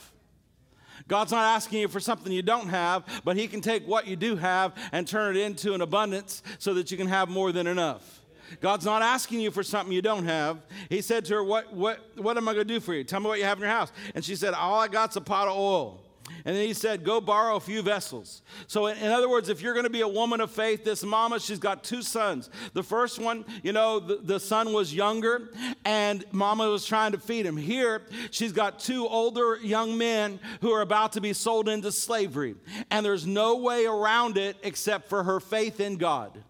God's 1.09 1.33
not 1.33 1.45
asking 1.45 1.81
you 1.81 1.89
for 1.89 2.01
something 2.01 2.33
you 2.33 2.43
don't 2.43 2.69
have, 2.69 3.05
but 3.25 3.37
He 3.37 3.47
can 3.47 3.61
take 3.61 3.87
what 3.87 4.07
you 4.07 4.17
do 4.17 4.37
have 4.37 4.73
and 4.93 5.07
turn 5.07 5.37
it 5.37 5.41
into 5.41 5.73
an 5.75 5.81
abundance 5.81 6.43
so 6.59 6.75
that 6.75 6.91
you 6.91 6.97
can 6.97 7.07
have 7.07 7.29
more 7.29 7.53
than 7.53 7.67
enough. 7.67 8.23
God's 8.61 8.85
not 8.85 9.03
asking 9.03 9.41
you 9.41 9.51
for 9.51 9.63
something 9.63 9.93
you 9.93 10.03
don't 10.03 10.25
have. 10.25 10.61
He 10.89 11.03
said 11.03 11.25
to 11.27 11.35
her, 11.35 11.45
What, 11.45 11.73
what, 11.73 12.01
what 12.17 12.37
am 12.37 12.49
I 12.49 12.55
going 12.55 12.67
to 12.67 12.75
do 12.75 12.81
for 12.81 12.95
you? 12.95 13.05
Tell 13.05 13.21
me 13.21 13.27
what 13.27 13.39
you 13.39 13.45
have 13.45 13.59
in 13.59 13.63
your 13.63 13.71
house. 13.71 13.93
And 14.15 14.25
she 14.25 14.37
said, 14.37 14.55
All 14.55 14.81
I 14.81 14.89
got's 14.89 15.17
a 15.17 15.21
pot 15.21 15.49
of 15.49 15.57
oil. 15.57 16.01
And 16.45 16.57
then 16.57 16.67
he 16.67 16.75
said, 16.75 17.05
Go 17.05 17.21
borrow 17.21 17.57
a 17.57 17.61
few 17.61 17.83
vessels. 17.83 18.43
So, 18.67 18.87
in, 18.87 19.11
other 19.11 19.29
words, 19.29 19.49
if 19.49 19.61
you're 19.61 19.73
going 19.73 19.85
to 19.85 19.91
be 19.91 20.01
a 20.01 20.09
woman 20.09 20.41
of 20.41 20.51
faith, 20.51 20.85
this 20.85 21.03
mama, 21.03 21.41
she's 21.41 21.59
got 21.59 21.85
two 21.85 22.03
sons. 22.03 22.51
The 22.73 22.83
first 22.83 23.19
one, 23.19 23.45
you 23.63 23.73
know, 23.73 24.01
the, 24.01 24.17
the 24.17 24.41
son 24.41 24.73
was 24.73 24.95
younger, 24.95 25.51
and 25.85 26.25
mama 26.33 26.69
was 26.69 26.87
trying 26.87 27.13
to 27.13 27.19
feed 27.19 27.47
him. 27.47 27.57
Here, 27.57 28.03
she's 28.31 28.53
got 28.53 28.79
two 28.79 29.07
older 29.07 29.59
young 29.63 29.99
men 29.99 30.41
who 30.61 30.73
are 30.73 30.83
about 30.83 31.13
to 31.13 31.21
be 31.21 31.33
sold 31.33 31.69
into 31.69 31.93
slavery. 31.93 32.55
And 32.91 33.05
there's 33.05 33.27
no 33.27 33.57
way 33.57 33.87
around 33.87 34.37
it 34.37 34.57
except 34.63 35.09
for 35.09 35.25
her 35.25 35.41
faith 35.41 35.81
in 35.81 35.97
God. 35.97 36.43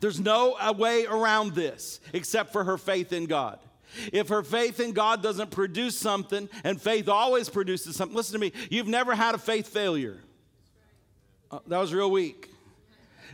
There's 0.00 0.20
no 0.20 0.56
uh, 0.60 0.72
way 0.72 1.06
around 1.06 1.54
this 1.54 2.00
except 2.12 2.52
for 2.52 2.64
her 2.64 2.78
faith 2.78 3.12
in 3.12 3.26
God. 3.26 3.58
If 4.12 4.28
her 4.28 4.42
faith 4.42 4.80
in 4.80 4.92
God 4.92 5.22
doesn't 5.22 5.50
produce 5.50 5.98
something, 5.98 6.48
and 6.64 6.80
faith 6.80 7.08
always 7.08 7.48
produces 7.48 7.96
something, 7.96 8.16
listen 8.16 8.34
to 8.34 8.38
me, 8.38 8.52
you've 8.70 8.88
never 8.88 9.14
had 9.14 9.34
a 9.34 9.38
faith 9.38 9.68
failure. 9.68 10.18
Uh, 11.50 11.58
that 11.66 11.78
was 11.78 11.92
real 11.92 12.10
weak. 12.10 12.48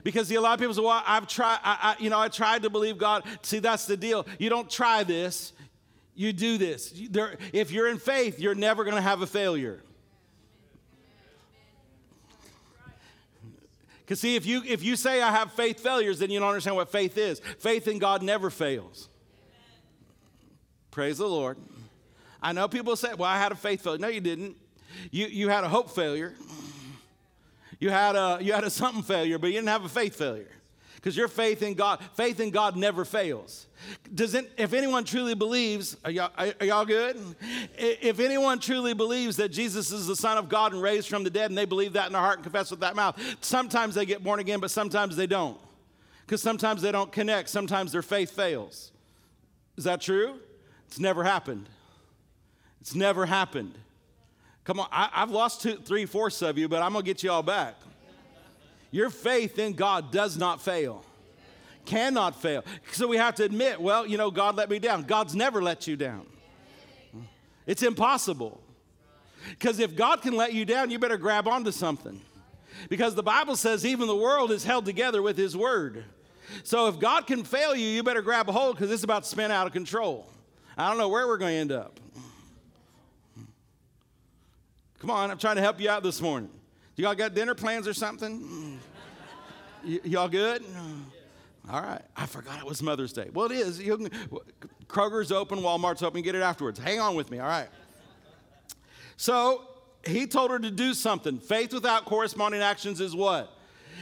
Because 0.03 0.29
see, 0.29 0.37
a 0.37 0.41
lot 0.41 0.55
of 0.55 0.61
people 0.61 0.75
say, 0.75 0.83
well, 0.83 1.03
I've 1.07 1.27
tried, 1.27 1.59
I, 1.65 1.97
I, 1.99 2.03
you 2.03 2.11
know, 2.11 2.19
I 2.19 2.29
tried 2.29 2.63
to 2.63 2.71
believe 2.71 2.97
God. 2.97 3.25
See, 3.43 3.59
that's 3.59 3.87
the 3.87 3.97
deal. 3.97 4.27
You 4.39 4.49
don't 4.49 4.71
try 4.71 5.03
this, 5.03 5.53
you 6.15 6.33
do 6.33 6.59
this. 6.59 6.95
There, 7.11 7.37
if 7.53 7.71
you're 7.71 7.89
in 7.89 7.99
faith, 7.99 8.39
you're 8.39 8.55
never 8.55 8.85
going 8.85 8.97
to 8.97 9.03
have 9.03 9.23
a 9.23 9.27
failure. 9.27 9.83
Because 14.01 14.21
see, 14.21 14.37
if 14.37 14.47
you 14.47 14.63
if 14.65 14.85
you 14.85 14.95
say 14.95 15.21
I 15.21 15.33
have 15.33 15.51
faith 15.53 15.81
failures, 15.81 16.21
then 16.21 16.31
you 16.31 16.39
don't 16.39 16.49
understand 16.49 16.77
what 16.77 16.93
faith 16.93 17.19
is. 17.19 17.41
Faith 17.59 17.89
in 17.89 17.99
God 17.99 18.23
never 18.23 18.51
fails. 18.51 19.09
Praise 20.97 21.19
the 21.19 21.27
Lord. 21.27 21.59
I 22.41 22.55
know 22.55 22.69
people 22.69 22.97
say, 22.97 23.13
well, 23.13 23.29
I 23.29 23.37
had 23.37 23.53
a 23.53 23.55
faith 23.55 23.83
failure. 23.83 23.99
No, 23.99 24.09
you 24.09 24.23
didn't. 24.23 24.57
You, 25.11 25.27
you 25.27 25.51
had 25.51 25.63
a 25.63 25.69
hope 25.69 25.91
failure. 25.91 26.33
You 27.79 27.91
had 27.91 28.17
a, 28.17 28.39
you 28.41 28.55
had 28.55 28.65
a 28.65 28.71
something 28.71 29.03
failure, 29.03 29.39
but 29.39 29.49
you 29.49 29.53
didn't 29.53 29.69
have 29.69 29.85
a 29.85 29.91
faith 29.91 30.17
failure. 30.17 30.49
Because 30.95 31.15
your 31.15 31.29
faith 31.29 31.61
in 31.61 31.75
God, 31.75 32.01
faith 32.15 32.41
in 32.41 32.49
God 32.49 32.79
never 32.79 33.05
fails. 33.05 33.67
Does 34.15 34.35
it, 34.35 34.51
if 34.57 34.73
anyone 34.73 35.05
truly 35.05 35.35
believes, 35.35 35.99
are 36.03 36.11
y'all, 36.11 36.31
are 36.35 36.65
y'all 36.65 36.87
good? 36.87 37.19
If 37.77 38.19
anyone 38.19 38.59
truly 38.59 38.95
believes 38.95 39.37
that 39.37 39.51
Jesus 39.51 39.93
is 39.93 40.07
the 40.07 40.17
Son 40.17 40.39
of 40.39 40.49
God 40.49 40.73
and 40.73 40.81
raised 40.81 41.11
from 41.11 41.25
the 41.25 41.31
dead, 41.31 41.51
and 41.51 41.59
they 41.59 41.67
believe 41.67 41.93
that 41.93 42.07
in 42.07 42.15
their 42.15 42.23
heart 42.23 42.37
and 42.37 42.43
confess 42.43 42.71
with 42.71 42.81
that 42.81 42.97
mouth, 42.97 43.21
sometimes 43.43 43.97
they 43.97 44.07
get 44.07 44.25
born 44.25 44.41
again, 44.41 44.61
but 44.61 44.71
sometimes 44.71 45.15
they 45.15 45.27
don't. 45.27 45.61
Because 46.25 46.41
sometimes 46.41 46.81
they 46.81 46.91
don't 46.91 47.13
connect, 47.13 47.51
sometimes 47.51 47.93
their 47.93 48.01
faith 48.01 48.31
fails. 48.31 48.93
Is 49.77 49.85
that 49.85 50.01
true? 50.01 50.41
It's 50.87 50.99
never 50.99 51.25
happened. 51.25 51.69
It's 52.81 52.95
never 52.95 53.27
happened. 53.27 53.75
Come 54.65 54.81
on, 54.81 54.89
I, 54.91 55.09
have 55.13 55.31
lost 55.31 55.63
two, 55.63 55.77
three 55.77 56.07
fourths 56.07 56.43
of 56.43 56.59
you, 56.59 56.69
but 56.69 56.83
I'm 56.83 56.93
gonna 56.93 57.05
get 57.05 57.23
you 57.23 57.31
all 57.31 57.43
back. 57.43 57.77
Your 58.91 59.11
faith 59.11 59.59
in 59.59 59.75
God 59.75 60.11
does 60.11 60.37
not 60.37 60.61
fail, 60.61 61.05
cannot 61.85 62.41
fail. 62.41 62.65
So 62.93 63.07
we 63.07 63.17
have 63.17 63.35
to 63.37 63.45
admit, 63.45 63.81
well, 63.81 64.07
you 64.07 64.17
know, 64.17 64.31
God 64.31 64.57
let 64.57 64.71
me 64.71 64.79
down. 64.79 65.03
God's 65.03 65.35
never 65.35 65.63
let 65.63 65.87
you 65.87 65.97
down. 65.97 66.27
It's 67.67 67.83
impossible. 67.83 68.61
Because 69.51 69.79
if 69.79 69.95
God 69.95 70.23
can 70.23 70.35
let 70.35 70.53
you 70.53 70.65
down, 70.65 70.91
you 70.91 70.99
better 70.99 71.17
grab 71.17 71.47
onto 71.47 71.71
something. 71.71 72.21
Because 72.89 73.15
the 73.15 73.23
Bible 73.23 73.57
says 73.57 73.85
even 73.87 74.07
the 74.07 74.17
world 74.17 74.51
is 74.51 74.65
held 74.65 74.85
together 74.85 75.23
with 75.23 75.37
His 75.37 75.57
word. 75.57 76.05
So 76.63 76.89
if 76.89 76.99
God 76.99 77.27
can 77.27 77.45
fail 77.45 77.75
you, 77.75 77.87
you 77.87 78.03
better 78.03 78.23
grab 78.23 78.49
a 78.49 78.53
hold 78.53 78.77
because 78.77 78.91
it's 78.91 79.05
about 79.05 79.25
to 79.25 79.29
spin 79.29 79.51
out 79.51 79.67
of 79.67 79.73
control. 79.73 80.31
I 80.77 80.89
don't 80.89 80.99
know 80.99 81.09
where 81.09 81.27
we're 81.27 81.39
going 81.39 81.55
to 81.55 81.59
end 81.59 81.73
up. 81.73 81.99
Come 85.01 85.11
on, 85.11 85.31
I'm 85.31 85.39
trying 85.39 85.57
to 85.57 85.63
help 85.63 85.81
you 85.81 85.89
out 85.89 86.03
this 86.03 86.21
morning. 86.21 86.51
You 86.97 87.07
all 87.07 87.15
got 87.15 87.35
dinner 87.35 87.55
plans 87.55 87.87
or 87.87 87.95
something? 87.95 88.81
Y- 89.87 90.01
y'all 90.05 90.29
good? 90.29 90.65
All 91.71 91.83
right. 91.83 92.03
I 92.17 92.27
forgot 92.27 92.59
it 92.59 92.67
was 92.67 92.83
Mother's 92.83 93.13
Day. 93.13 93.29
Well, 93.33 93.47
it 93.47 93.53
is. 93.53 93.81
You 93.81 94.09
Kroger's 94.87 95.33
open, 95.33 95.61
Walmart's 95.61 96.03
open. 96.03 96.23
Get 96.23 96.35
it 96.35 96.43
afterwards. 96.43 96.79
Hang 96.79 97.01
on 97.01 97.15
with 97.15 97.31
me. 97.31 97.39
All 97.39 97.49
right. 97.49 97.69
So 99.17 99.63
he 100.07 100.27
told 100.27 100.51
her 100.51 100.59
to 100.59 100.71
do 100.71 100.95
something. 100.95 101.39
Faith 101.39 101.73
without 101.73 102.05
corresponding 102.05 102.63
actions 102.63 103.01
is 103.01 103.15
what? 103.15 103.56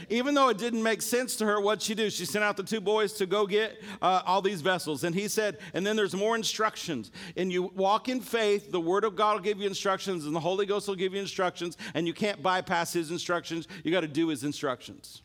Even 0.09 0.33
though 0.35 0.49
it 0.49 0.57
didn't 0.57 0.83
make 0.83 1.01
sense 1.01 1.35
to 1.37 1.45
her, 1.45 1.59
what'd 1.59 1.81
she 1.81 1.95
do? 1.95 2.09
She 2.09 2.25
sent 2.25 2.43
out 2.43 2.57
the 2.57 2.63
two 2.63 2.81
boys 2.81 3.13
to 3.13 3.25
go 3.25 3.45
get 3.45 3.81
uh, 4.01 4.21
all 4.25 4.41
these 4.41 4.61
vessels. 4.61 5.03
And 5.03 5.15
he 5.15 5.27
said, 5.27 5.57
and 5.73 5.85
then 5.85 5.95
there's 5.95 6.15
more 6.15 6.35
instructions. 6.35 7.11
And 7.37 7.51
you 7.51 7.63
walk 7.75 8.09
in 8.09 8.21
faith, 8.21 8.71
the 8.71 8.81
Word 8.81 9.03
of 9.03 9.15
God 9.15 9.33
will 9.35 9.41
give 9.41 9.59
you 9.59 9.67
instructions, 9.67 10.25
and 10.25 10.35
the 10.35 10.39
Holy 10.39 10.65
Ghost 10.65 10.87
will 10.87 10.95
give 10.95 11.13
you 11.13 11.19
instructions, 11.19 11.77
and 11.93 12.07
you 12.07 12.13
can't 12.13 12.41
bypass 12.41 12.93
His 12.93 13.11
instructions. 13.11 13.67
You 13.83 13.91
got 13.91 14.01
to 14.01 14.07
do 14.07 14.27
His 14.27 14.43
instructions. 14.43 15.21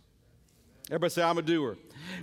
Everybody 0.89 1.11
say, 1.11 1.23
I'm 1.23 1.39
a 1.39 1.43
doer. 1.43 1.77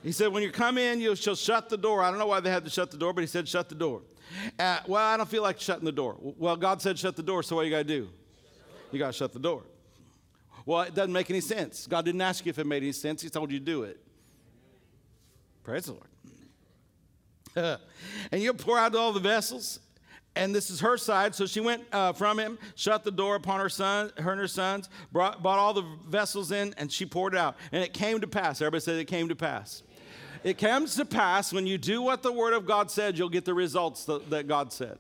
He 0.04 0.12
said, 0.12 0.34
when 0.34 0.44
you 0.44 0.52
come 0.52 0.78
in, 0.78 1.00
you 1.00 1.16
shall 1.16 1.36
shut 1.36 1.70
the 1.70 1.78
door. 1.78 2.04
I 2.04 2.10
don't 2.10 2.20
know 2.20 2.28
why 2.28 2.42
they 2.42 2.50
had 2.50 2.66
to 2.66 2.72
shut 2.72 2.92
the 2.92 2.98
door, 2.98 3.14
but 3.14 3.22
he 3.22 3.28
said, 3.28 3.48
shut 3.48 3.70
the 3.70 3.76
door. 3.76 4.02
Uh, 4.60 4.80
well, 4.88 5.06
I 5.06 5.16
don't 5.16 5.30
feel 5.30 5.44
like 5.44 5.60
shutting 5.60 5.86
the 5.86 5.92
door. 5.92 6.18
Well, 6.20 6.58
God 6.58 6.82
said, 6.82 7.00
shut 7.00 7.16
the 7.16 7.24
door, 7.24 7.44
so 7.44 7.56
what 7.56 7.66
you 7.66 7.72
got 7.72 7.78
to 7.78 7.84
do? 7.86 8.10
You 8.92 9.00
got 9.00 9.08
to 9.08 9.14
shut 9.14 9.32
the 9.32 9.40
door. 9.40 9.64
Well, 10.68 10.82
it 10.82 10.94
doesn't 10.94 11.14
make 11.14 11.30
any 11.30 11.40
sense. 11.40 11.88
God 11.88 12.04
didn't 12.04 12.20
ask 12.20 12.46
you 12.46 12.50
if 12.50 12.60
it 12.60 12.68
made 12.68 12.84
any 12.84 12.92
sense, 12.92 13.22
He 13.22 13.30
told 13.30 13.52
you 13.54 13.58
to 13.58 13.66
do 13.66 13.84
it. 13.84 13.98
Praise 15.64 15.86
the 15.86 15.94
Lord. 15.94 17.80
and 18.32 18.42
you 18.42 18.54
pour 18.54 18.78
out 18.78 18.94
all 18.94 19.14
the 19.14 19.22
vessels, 19.22 19.80
and 20.36 20.54
this 20.54 20.70
is 20.70 20.82
her 20.82 20.98
side. 20.98 21.34
So 21.36 21.46
she 21.46 21.62
went 21.62 21.84
uh, 21.94 22.12
from 22.12 22.38
him, 22.38 22.60
shut 22.76 23.06
the 23.06 23.12
door 23.12 23.36
upon 23.36 23.62
her 23.62 23.70
son, 23.70 24.12
her 24.18 24.32
and 24.32 24.42
her 24.42 24.48
sons, 24.48 24.90
brought, 25.14 25.42
brought 25.42 25.58
all 25.58 25.74
the 25.74 25.86
vessels 26.06 26.52
in, 26.52 26.74
and 26.78 26.92
she 26.92 27.06
poured 27.06 27.34
it 27.34 27.40
out. 27.40 27.56
And 27.72 27.82
it 27.82 27.94
came 27.94 28.20
to 28.20 28.28
pass. 28.28 28.62
Everybody 28.62 28.82
said 28.82 28.96
it 28.98 29.06
came 29.06 29.30
to 29.30 29.36
pass. 29.36 29.84
It 30.44 30.58
comes 30.58 30.96
to 30.96 31.06
pass 31.06 31.54
when 31.54 31.66
you 31.66 31.78
do 31.78 32.02
what 32.02 32.24
the 32.24 32.34
Word 32.34 32.54
of 32.54 32.66
God 32.66 32.92
said, 32.92 33.18
you'll 33.18 33.30
get 33.30 33.46
the 33.46 33.54
results 33.54 34.04
that, 34.04 34.30
that 34.30 34.48
God 34.48 34.74
said. 34.74 35.00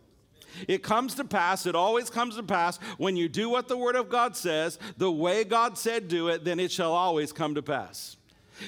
It 0.68 0.84
comes 0.84 1.16
to 1.16 1.24
pass, 1.24 1.66
it 1.66 1.76
always 1.76 2.10
comes 2.10 2.36
to 2.36 2.44
pass, 2.44 2.78
when 2.98 3.16
you 3.16 3.30
do 3.30 3.50
what 3.50 3.68
the 3.68 3.78
Word 3.78 3.96
of 3.96 4.10
God 4.10 4.36
says, 4.36 4.80
the 4.98 5.12
way 5.12 5.44
God 5.44 5.78
said 5.78 6.08
do 6.08 6.30
it, 6.30 6.44
then 6.44 6.60
it 6.60 6.72
shall 6.72 6.94
always 6.94 7.32
come 7.32 7.56
to 7.56 7.62
pass. 7.62 8.18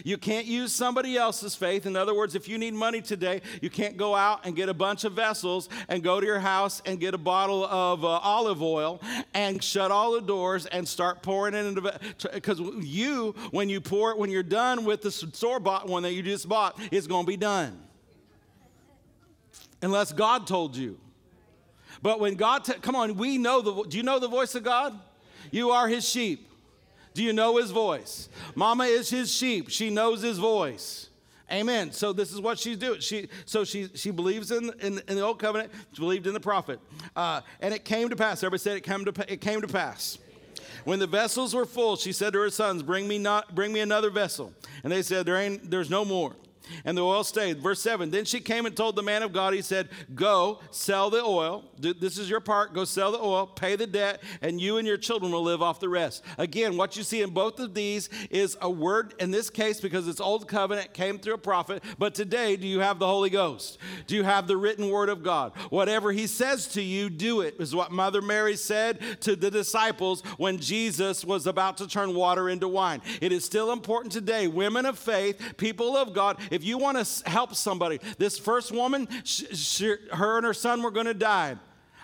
You 0.04 0.18
can't 0.18 0.46
use 0.46 0.74
somebody 0.74 1.18
else's 1.18 1.56
faith. 1.56 1.86
In 1.86 1.96
other 1.96 2.14
words, 2.14 2.36
if 2.36 2.48
you 2.48 2.58
need 2.58 2.74
money 2.74 3.02
today, 3.02 3.42
you 3.62 3.70
can't 3.70 3.98
go 3.98 4.16
out 4.16 4.46
and 4.46 4.56
get 4.56 4.70
a 4.70 4.74
bunch 4.74 5.04
of 5.04 5.14
vessels 5.14 5.70
and 5.88 6.04
go 6.04 6.20
to 6.20 6.26
your 6.26 6.40
house 6.40 6.82
and 6.86 7.00
get 7.00 7.14
a 7.14 7.18
bottle 7.18 7.66
of 7.66 8.04
uh, 8.04 8.08
olive 8.08 8.62
oil 8.62 9.02
and 9.34 9.64
shut 9.64 9.92
all 9.92 10.14
the 10.14 10.22
doors 10.22 10.66
and 10.68 10.88
start 10.88 11.22
pouring 11.22 11.54
it 11.54 11.66
into 11.66 11.82
because 12.34 12.60
you, 12.60 13.34
when 13.52 13.70
you 13.70 13.82
pour 13.82 14.12
it, 14.12 14.18
when 14.18 14.30
you're 14.30 14.44
done 14.44 14.86
with 14.86 15.02
the 15.02 15.12
store 15.12 15.60
bought 15.60 15.88
one 15.88 16.04
that 16.04 16.14
you 16.14 16.22
just 16.22 16.48
bought, 16.48 16.80
it's 16.92 17.08
going 17.08 17.26
to 17.26 17.28
be 17.28 17.38
done. 17.38 17.80
Unless 19.82 20.14
God 20.14 20.46
told 20.46 20.76
you. 20.76 21.00
But 22.02 22.20
when 22.20 22.36
God, 22.36 22.64
t- 22.64 22.74
come 22.74 22.96
on, 22.96 23.16
we 23.16 23.38
know 23.38 23.62
the, 23.62 23.84
do 23.84 23.98
you 23.98 24.04
know 24.04 24.20
the 24.20 24.28
voice 24.28 24.56
of 24.56 24.64
God? 24.64 24.98
You 25.52 25.72
are 25.72 25.88
his 25.88 26.08
sheep. 26.08 26.50
Do 27.14 27.24
you 27.24 27.34
know 27.34 27.58
his 27.58 27.72
voice? 27.72 28.30
Mama 28.56 28.86
is 28.86 29.10
his 29.10 29.34
sheep. 29.34 29.70
She 29.70 29.90
knows 29.90 30.22
his 30.22 30.38
voice. 30.38 31.10
Amen. 31.52 31.92
So 31.92 32.14
this 32.14 32.32
is 32.32 32.40
what 32.40 32.60
she's 32.60 32.78
doing. 32.78 33.00
She 33.00 33.28
so 33.46 33.64
she 33.64 33.90
she 33.96 34.12
believes 34.12 34.52
in 34.52 34.72
in, 34.82 35.02
in 35.08 35.16
the 35.16 35.22
old 35.22 35.40
covenant. 35.40 35.72
She 35.94 36.00
believed 36.00 36.28
in 36.28 36.34
the 36.34 36.40
prophet, 36.40 36.80
uh, 37.16 37.42
and 37.60 37.74
it 37.74 37.84
came 37.84 38.10
to 38.10 38.16
pass. 38.16 38.44
Everybody 38.44 38.60
said 38.60 38.78
it 38.78 38.84
came 38.84 39.04
to 39.06 39.34
it 39.34 39.42
came 39.42 39.62
to 39.62 39.68
pass. 39.68 40.20
When 40.86 41.00
the 41.00 41.08
vessels 41.08 41.56
were 41.56 41.66
full, 41.66 41.96
she 41.96 42.12
said 42.12 42.34
to 42.34 42.40
her 42.40 42.52
sons, 42.52 42.84
"Bring 42.84 43.08
me 43.08 43.18
not 43.18 43.56
bring 43.56 43.74
me 43.74 43.80
another 43.80 44.12
vessel." 44.12 44.54
And 44.84 44.94
they 44.94 45.02
said, 45.02 45.26
"There 45.26 45.38
ain't 45.38 45.72
there's 45.72 45.90
no 45.90 46.06
more." 46.06 46.36
And 46.86 46.98
the 46.98 47.04
oil 47.04 47.24
stayed. 47.24 47.62
Verse 47.62 47.82
7 47.82 48.10
Then 48.10 48.26
she 48.26 48.40
came 48.40 48.66
and 48.66 48.76
told 48.76 48.96
the 48.96 49.04
man 49.04 49.24
of 49.24 49.34
God, 49.34 49.54
he 49.54 49.62
said, 49.62 49.90
Go, 50.14 50.60
sell 50.72 51.10
the 51.10 51.24
oil. 51.24 51.66
This 51.78 52.18
is 52.18 52.30
your 52.30 52.40
part. 52.40 52.74
Go 52.74 52.86
sell 52.86 53.12
the 53.12 53.20
oil, 53.20 53.48
pay 53.48 53.76
the 53.76 53.88
debt, 53.88 54.22
and 54.42 54.60
you 54.60 54.78
and 54.78 54.88
your 54.88 54.98
children 54.98 55.32
will 55.32 55.44
live 55.44 55.62
off 55.62 55.80
the 55.80 55.90
rest. 55.90 56.24
Again, 56.38 56.78
what 56.78 56.98
you 56.98 57.04
see 57.04 57.22
in 57.22 57.32
both 57.32 57.60
of 57.60 57.74
these 57.74 58.10
is 58.30 58.58
a 58.62 58.70
word, 58.70 59.14
in 59.20 59.32
this 59.32 59.50
case, 59.50 59.80
because 59.80 60.08
it's 60.08 60.20
old 60.20 60.48
covenant, 60.48 60.94
came 60.94 61.20
through 61.20 61.36
a 61.36 61.40
prophet. 61.40 61.84
But 61.98 62.16
today, 62.16 62.56
do 62.56 62.68
you 62.68 62.80
have 62.80 63.00
the 63.00 63.08
Holy 63.08 63.30
Ghost? 63.30 63.78
Do 64.08 64.16
you 64.16 64.24
have 64.24 64.48
the 64.48 64.58
written 64.58 64.90
word 64.90 65.10
of 65.10 65.24
God? 65.24 65.54
Whatever 65.70 66.12
he 66.12 66.28
says 66.28 66.68
to 66.70 66.82
you, 66.82 67.10
do 67.10 67.42
it, 67.42 67.56
is 67.60 67.76
what 67.76 67.92
Mother 67.92 68.22
Mary 68.22 68.56
said 68.56 69.00
to 69.22 69.36
the 69.36 69.52
disciples 69.52 70.22
when 70.38 70.58
Jesus 70.58 71.24
was 71.24 71.48
about 71.48 71.78
to 71.78 71.88
turn 71.88 72.14
water 72.14 72.50
into 72.50 72.68
wine. 72.68 73.02
It 73.22 73.32
is 73.32 73.46
still 73.46 73.72
important 73.72 74.12
today. 74.12 74.48
Women 74.48 74.86
of 74.86 74.98
faith, 74.98 75.58
people 75.58 75.96
of 75.96 76.14
God, 76.14 76.40
if 76.52 76.64
you 76.64 76.78
want 76.78 77.04
to 77.04 77.30
help 77.30 77.56
somebody, 77.56 78.00
this 78.18 78.38
first 78.38 78.72
woman, 78.72 79.08
she, 79.24 79.46
she, 79.56 79.96
her 80.14 80.38
and 80.38 80.46
her 80.46 80.54
son 80.54 80.82
were 80.82 80.92
going 80.92 81.06
to 81.06 81.14
die. 81.14 81.58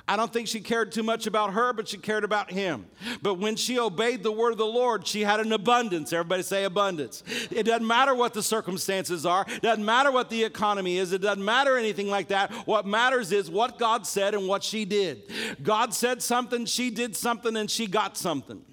I 0.08 0.18
don't 0.18 0.32
think 0.32 0.48
she 0.48 0.60
cared 0.60 0.92
too 0.92 1.02
much 1.02 1.26
about 1.26 1.54
her, 1.54 1.74
but 1.74 1.88
she 1.88 1.98
cared 1.98 2.24
about 2.24 2.52
him. 2.52 2.86
But 3.24 3.36
when 3.36 3.56
she 3.56 3.80
obeyed 3.80 4.22
the 4.22 4.32
word 4.32 4.52
of 4.52 4.60
the 4.60 4.66
Lord, 4.66 5.08
she 5.08 5.22
had 5.22 5.40
an 5.40 5.52
abundance. 5.52 6.14
Everybody 6.14 6.44
say 6.44 6.64
abundance. 6.64 7.24
It 7.50 7.64
doesn't 7.64 7.88
matter 7.88 8.14
what 8.14 8.34
the 8.34 8.44
circumstances 8.44 9.26
are, 9.26 9.46
it 9.48 9.64
doesn't 9.64 9.84
matter 9.84 10.12
what 10.12 10.30
the 10.30 10.44
economy 10.44 10.98
is, 10.98 11.12
it 11.12 11.22
doesn't 11.22 11.44
matter 11.44 11.76
anything 11.76 12.08
like 12.08 12.28
that. 12.28 12.52
What 12.68 12.86
matters 12.86 13.32
is 13.32 13.50
what 13.50 13.80
God 13.80 14.06
said 14.06 14.36
and 14.36 14.48
what 14.48 14.64
she 14.64 14.86
did. 14.86 15.24
God 15.64 15.94
said 15.94 16.22
something, 16.22 16.66
she 16.66 16.92
did 16.92 17.16
something, 17.16 17.56
and 17.56 17.70
she 17.70 17.88
got 17.88 18.16
something. 18.16 18.64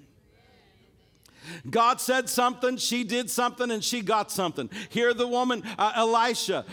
God 1.69 1.99
said 2.01 2.29
something, 2.29 2.77
she 2.77 3.03
did 3.03 3.29
something, 3.29 3.71
and 3.71 3.83
she 3.83 4.01
got 4.01 4.31
something. 4.31 4.69
Here, 4.89 5.13
the 5.13 5.27
woman, 5.27 5.63
uh, 5.77 5.93
Elisha, 5.95 6.65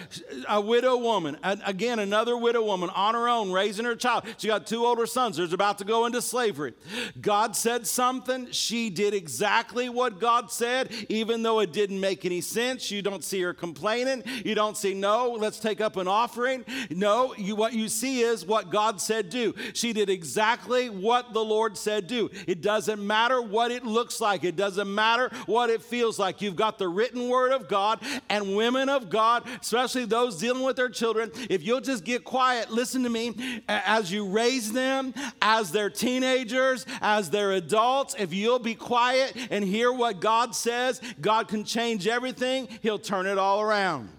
a 0.49 0.61
widow 0.61 0.97
woman, 0.97 1.37
and 1.43 1.61
again, 1.65 1.99
another 1.99 2.37
widow 2.37 2.65
woman 2.65 2.91
on 2.91 3.15
her 3.15 3.29
own, 3.29 3.53
raising 3.53 3.85
her 3.85 3.97
child. 3.97 4.25
She 4.39 4.49
got 4.49 4.67
two 4.67 4.85
older 4.85 5.07
sons, 5.07 5.37
There's 5.37 5.53
about 5.53 5.79
to 5.79 5.85
go 5.85 6.07
into 6.07 6.23
slavery. 6.23 6.75
God 7.21 7.57
said 7.57 7.87
something, 7.87 8.51
she 8.51 8.91
did 8.91 9.15
exactly 9.15 9.89
what 9.89 10.21
God 10.21 10.51
said, 10.51 10.91
even 11.09 11.43
though 11.43 11.61
it 11.61 11.73
didn't 11.73 12.01
make 12.01 12.25
any 12.25 12.41
sense. 12.41 12.91
You 12.91 13.03
don't 13.03 13.25
see 13.25 13.41
her 13.43 13.55
complaining. 13.55 14.23
You 14.45 14.55
don't 14.55 14.77
see, 14.77 14.95
no, 14.95 15.37
let's 15.39 15.59
take 15.59 15.81
up 15.81 15.97
an 15.97 16.09
offering. 16.09 16.65
No, 16.91 17.35
you, 17.37 17.57
what 17.57 17.73
you 17.73 17.89
see 17.89 18.21
is 18.21 18.45
what 18.45 18.71
God 18.71 19.01
said 19.01 19.31
do. 19.31 19.55
She 19.73 19.93
did 19.93 20.11
exactly 20.11 20.89
what 20.89 21.33
the 21.33 21.45
Lord 21.45 21.77
said 21.77 22.07
do. 22.07 22.31
It 22.47 22.61
doesn't 22.61 23.05
matter 23.05 23.41
what 23.43 23.71
it 23.71 23.85
looks 23.85 24.21
like. 24.21 24.45
It 24.45 24.57
Doesn't 24.61 24.95
matter 24.95 25.31
what 25.47 25.71
it 25.71 25.81
feels 25.81 26.19
like. 26.19 26.43
You've 26.43 26.55
got 26.55 26.77
the 26.77 26.87
written 26.87 27.31
word 27.31 27.51
of 27.51 27.67
God 27.67 27.99
and 28.29 28.55
women 28.55 28.91
of 28.91 29.09
God, 29.09 29.49
especially 29.59 30.05
those 30.05 30.37
dealing 30.37 30.63
with 30.63 30.77
their 30.77 30.91
children. 30.91 31.33
If 31.49 31.63
you'll 31.63 31.81
just 31.81 32.05
get 32.05 32.25
quiet, 32.25 32.71
listen 32.71 33.03
to 33.05 33.09
me, 33.09 33.63
as 33.69 34.13
you 34.13 34.29
raise 34.29 34.71
them, 34.71 35.15
as 35.41 35.73
they're 35.73 35.89
teenagers, 35.89 36.85
as 37.01 37.31
they're 37.31 37.53
adults, 37.53 38.15
if 38.19 38.35
you'll 38.35 38.59
be 38.59 38.75
quiet 38.75 39.35
and 39.51 39.65
hear 39.65 39.91
what 39.91 40.21
God 40.21 40.55
says, 40.55 41.01
God 41.23 41.49
can 41.49 41.65
change 41.65 42.07
everything. 42.07 42.69
He'll 42.83 42.99
turn 42.99 43.27
it 43.27 43.39
all 43.39 43.63
around. 43.63 44.11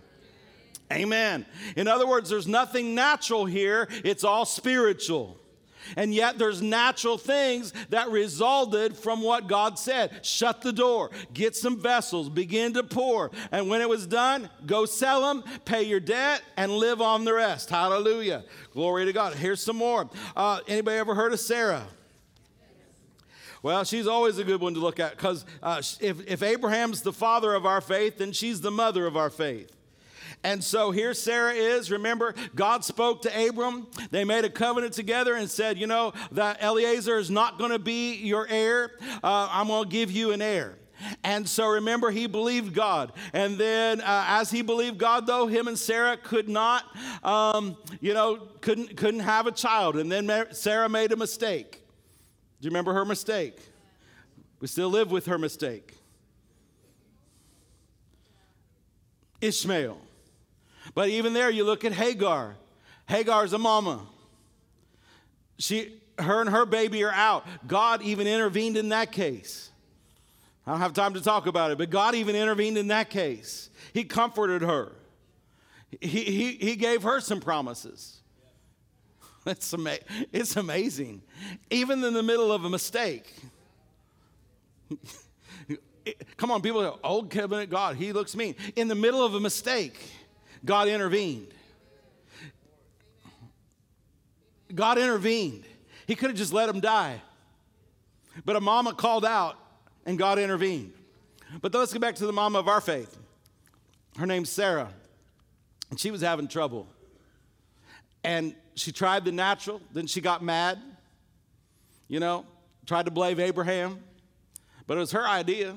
Amen. 0.92 1.46
In 1.76 1.88
other 1.88 2.08
words, 2.08 2.32
there's 2.32 2.48
nothing 2.48 2.96
natural 2.96 3.46
here, 3.46 3.88
it's 4.04 4.24
all 4.24 4.46
spiritual. 4.46 5.38
And 5.96 6.14
yet 6.14 6.38
there's 6.38 6.62
natural 6.62 7.18
things 7.18 7.74
that 7.90 8.10
resulted 8.10 8.98
from 8.98 9.22
what 9.22 9.48
God 9.48 9.78
said. 9.78 10.26
Shut 10.26 10.62
the 10.62 10.74
door, 10.74 11.12
get 11.34 11.56
some 11.56 11.80
vessels, 11.80 12.30
begin 12.30 12.74
to 12.74 12.84
pour. 12.84 13.32
And 13.52 13.70
when 13.70 13.82
it 13.82 13.90
was 13.90 14.08
done, 14.08 14.50
go 14.66 14.86
sell 14.86 15.22
them, 15.22 15.44
pay 15.66 15.84
your 15.84 16.00
debt, 16.00 16.42
and 16.58 16.72
live 16.72 17.02
on 17.02 17.26
the 17.26 17.34
rest. 17.34 17.70
Hallelujah. 17.70 18.44
Glory 18.74 19.06
to 19.06 19.14
God. 19.14 19.34
Here's 19.34 19.62
some 19.62 19.78
more. 19.78 20.10
Uh, 20.36 20.60
anybody 20.68 20.98
ever 20.98 21.16
heard 21.16 21.34
of 21.34 21.40
Sarah? 21.40 21.86
Well, 23.64 23.84
she's 23.84 24.08
always 24.08 24.40
a 24.40 24.44
good 24.44 24.60
one 24.60 24.74
to 24.74 24.80
look 24.80 25.00
at 25.00 25.12
because 25.12 25.46
uh, 25.62 25.82
if, 26.00 26.28
if 26.28 26.42
Abraham's 26.42 27.04
the 27.04 27.14
father 27.14 27.54
of 27.54 27.66
our 27.66 27.82
faith, 27.82 28.18
then 28.18 28.32
she's 28.32 28.62
the 28.62 28.72
mother 28.72 29.06
of 29.06 29.16
our 29.16 29.30
faith. 29.30 29.72
And 30.44 30.64
so 30.64 30.92
here 30.92 31.14
Sarah 31.14 31.54
is. 31.54 31.92
Remember, 31.92 32.34
God 32.56 32.84
spoke 32.84 33.22
to 33.24 33.48
Abram. 33.48 33.88
They 34.10 34.24
made 34.24 34.44
a 34.44 34.50
covenant 34.50 34.94
together 34.94 35.36
and 35.36 35.50
said, 35.50 35.78
You 35.78 35.88
know, 35.88 36.14
that 36.32 36.62
Eliezer 36.64 37.18
is 37.18 37.30
not 37.30 37.60
going 37.60 37.72
to 37.72 37.80
be 37.80 38.16
your 38.16 38.48
heir. 38.48 38.92
Uh, 39.24 39.50
I'm 39.52 39.68
going 39.68 39.84
to 39.84 39.90
give 39.90 40.12
you 40.12 40.32
an 40.32 40.42
heir. 40.42 40.78
And 41.24 41.48
so 41.48 41.68
remember, 41.68 42.12
he 42.12 42.28
believed 42.28 42.74
God. 42.74 43.12
And 43.34 43.58
then, 43.58 44.02
uh, 44.02 44.26
as 44.28 44.52
he 44.52 44.62
believed 44.62 44.98
God, 44.98 45.26
though, 45.26 45.48
him 45.48 45.68
and 45.68 45.78
Sarah 45.78 46.18
could 46.18 46.48
not, 46.48 46.86
um, 47.24 47.78
you 48.00 48.14
know, 48.14 48.48
couldn't, 48.62 48.96
couldn't 48.98 49.22
have 49.22 49.48
a 49.48 49.52
child. 49.52 49.98
And 49.98 50.12
then 50.12 50.48
Sarah 50.52 50.90
made 50.90 51.12
a 51.12 51.16
mistake. 51.16 51.82
Do 52.60 52.66
you 52.66 52.70
remember 52.70 52.94
her 52.94 53.06
mistake? 53.06 53.60
We 54.60 54.68
still 54.68 54.90
live 54.90 55.12
with 55.12 55.26
her 55.26 55.40
mistake. 55.40 55.96
Ishmael. 59.42 59.98
But 60.94 61.10
even 61.10 61.34
there, 61.34 61.50
you 61.50 61.64
look 61.64 61.86
at 61.86 61.94
Hagar. 61.94 62.56
Hagar's 63.08 63.54
a 63.54 63.58
mama. 63.58 64.02
She, 65.58 66.02
her 66.18 66.42
and 66.42 66.50
her 66.50 66.66
baby 66.66 67.04
are 67.04 67.12
out. 67.12 67.46
God 67.68 68.02
even 68.02 68.28
intervened 68.28 68.78
in 68.78 68.90
that 68.90 69.12
case. 69.12 69.70
I 70.66 70.72
don't 70.72 70.82
have 70.82 70.94
time 70.94 71.14
to 71.16 71.22
talk 71.22 71.48
about 71.48 71.72
it, 71.72 71.78
but 71.78 71.90
God 71.90 72.16
even 72.16 72.36
intervened 72.36 72.78
in 72.78 72.88
that 72.90 73.10
case. 73.10 73.70
He 73.94 74.04
comforted 74.04 74.62
her. 74.62 74.92
He, 76.00 76.24
he, 76.24 76.52
he 76.54 76.76
gave 76.76 77.04
her 77.04 77.20
some 77.20 77.42
promises. 77.42 78.18
It's, 79.46 79.74
ama- 79.74 79.98
it's 80.32 80.56
amazing. 80.56 81.24
Even 81.72 82.04
in 82.04 82.14
the 82.14 82.24
middle 82.24 82.52
of 82.52 82.64
a 82.64 82.70
mistake. 82.70 83.34
Come 86.38 86.52
on, 86.52 86.62
people, 86.62 87.00
old 87.04 87.30
covenant 87.30 87.70
God, 87.70 87.96
he 87.96 88.14
looks 88.14 88.36
mean. 88.36 88.56
In 88.76 88.88
the 88.88 88.96
middle 88.96 89.26
of 89.26 89.34
a 89.34 89.40
mistake, 89.40 90.00
God 90.64 90.88
intervened. 90.88 91.54
God 94.74 94.98
intervened. 94.98 95.64
He 96.08 96.16
could 96.16 96.30
have 96.30 96.38
just 96.38 96.54
let 96.54 96.70
him 96.70 96.80
die. 96.80 97.22
But 98.46 98.56
a 98.56 98.62
mama 98.62 98.94
called 98.94 99.26
out 99.26 99.58
and 100.06 100.18
God 100.18 100.40
intervened. 100.40 100.94
But 101.62 101.74
let's 101.74 101.94
go 101.94 102.00
back 102.00 102.16
to 102.16 102.26
the 102.26 102.34
mama 102.34 102.60
of 102.60 102.68
our 102.68 102.82
faith. 102.82 103.18
Her 104.18 104.26
name's 104.26 104.50
Sarah. 104.50 104.90
And 105.90 106.00
she 106.00 106.12
was 106.12 106.22
having 106.22 106.48
trouble. 106.48 106.88
And 108.24 108.56
she 108.76 108.92
tried 108.92 109.26
the 109.26 109.32
natural, 109.32 109.82
then 109.92 110.08
she 110.08 110.22
got 110.22 110.44
mad, 110.44 110.80
you 112.08 112.20
know, 112.20 112.46
tried 112.86 113.06
to 113.06 113.12
blame 113.12 113.40
Abraham. 113.40 114.00
But 114.88 114.98
it 114.98 115.02
was 115.02 115.12
her 115.12 115.28
idea. 115.28 115.76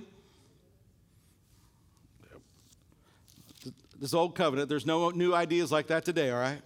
This 4.01 4.15
old 4.15 4.35
covenant. 4.35 4.69
There's 4.69 4.87
no 4.87 5.11
new 5.11 5.35
ideas 5.35 5.71
like 5.73 5.87
that 5.89 6.05
today, 6.05 6.31
all 6.31 6.41
right? 6.41 6.61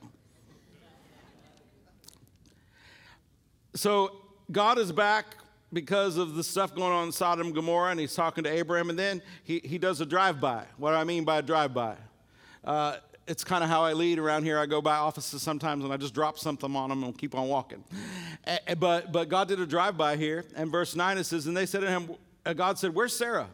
So 3.75 4.17
God 4.51 4.79
is 4.79 4.93
back 4.93 5.37
because 5.73 6.17
of 6.17 6.35
the 6.35 6.43
stuff 6.43 6.75
going 6.75 6.93
on 6.93 7.07
in 7.07 7.12
Sodom 7.12 7.49
and 7.49 7.55
Gomorrah, 7.55 7.91
and 7.91 8.01
he's 8.01 8.14
talking 8.14 8.45
to 8.45 8.51
Abraham, 8.51 8.91
and 8.91 8.99
then 8.99 9.23
he, 9.45 9.61
he 9.62 9.79
does 9.79 10.01
a 10.01 10.07
drive 10.07 10.41
by. 10.41 10.64
What 10.79 10.91
do 10.91 10.97
I 10.97 11.05
mean 11.05 11.25
by 11.25 11.38
a 11.38 11.43
drive 11.43 11.75
by? 11.75 11.97
Uh, 12.64 12.97
it's 13.29 13.45
kind 13.45 13.62
of 13.62 13.69
how 13.69 13.83
I 13.85 13.93
lead 13.93 14.19
around 14.19 14.45
here. 14.45 14.59
I 14.59 14.64
go 14.64 14.81
by 14.81 14.97
offices 14.97 15.43
sometimes 15.43 15.85
and 15.85 15.93
I 15.93 15.99
just 15.99 16.14
drop 16.14 16.38
something 16.38 16.75
on 16.75 16.88
them 16.88 17.05
and 17.05 17.17
keep 17.17 17.35
on 17.35 17.47
walking. 17.47 17.85
But, 18.79 19.12
but 19.12 19.29
God 19.29 19.49
did 19.49 19.61
a 19.61 19.67
drive 19.67 19.99
by 19.99 20.17
here. 20.17 20.47
And 20.57 20.73
verse 20.73 20.97
9 20.97 21.19
it 21.19 21.25
says, 21.25 21.47
And 21.47 21.55
they 21.55 21.67
said 21.67 21.83
to 21.83 21.88
him, 21.88 22.11
uh, 22.47 22.55
God 22.55 22.79
said, 22.79 22.95
Where's 22.95 23.14
Sarah? 23.14 23.49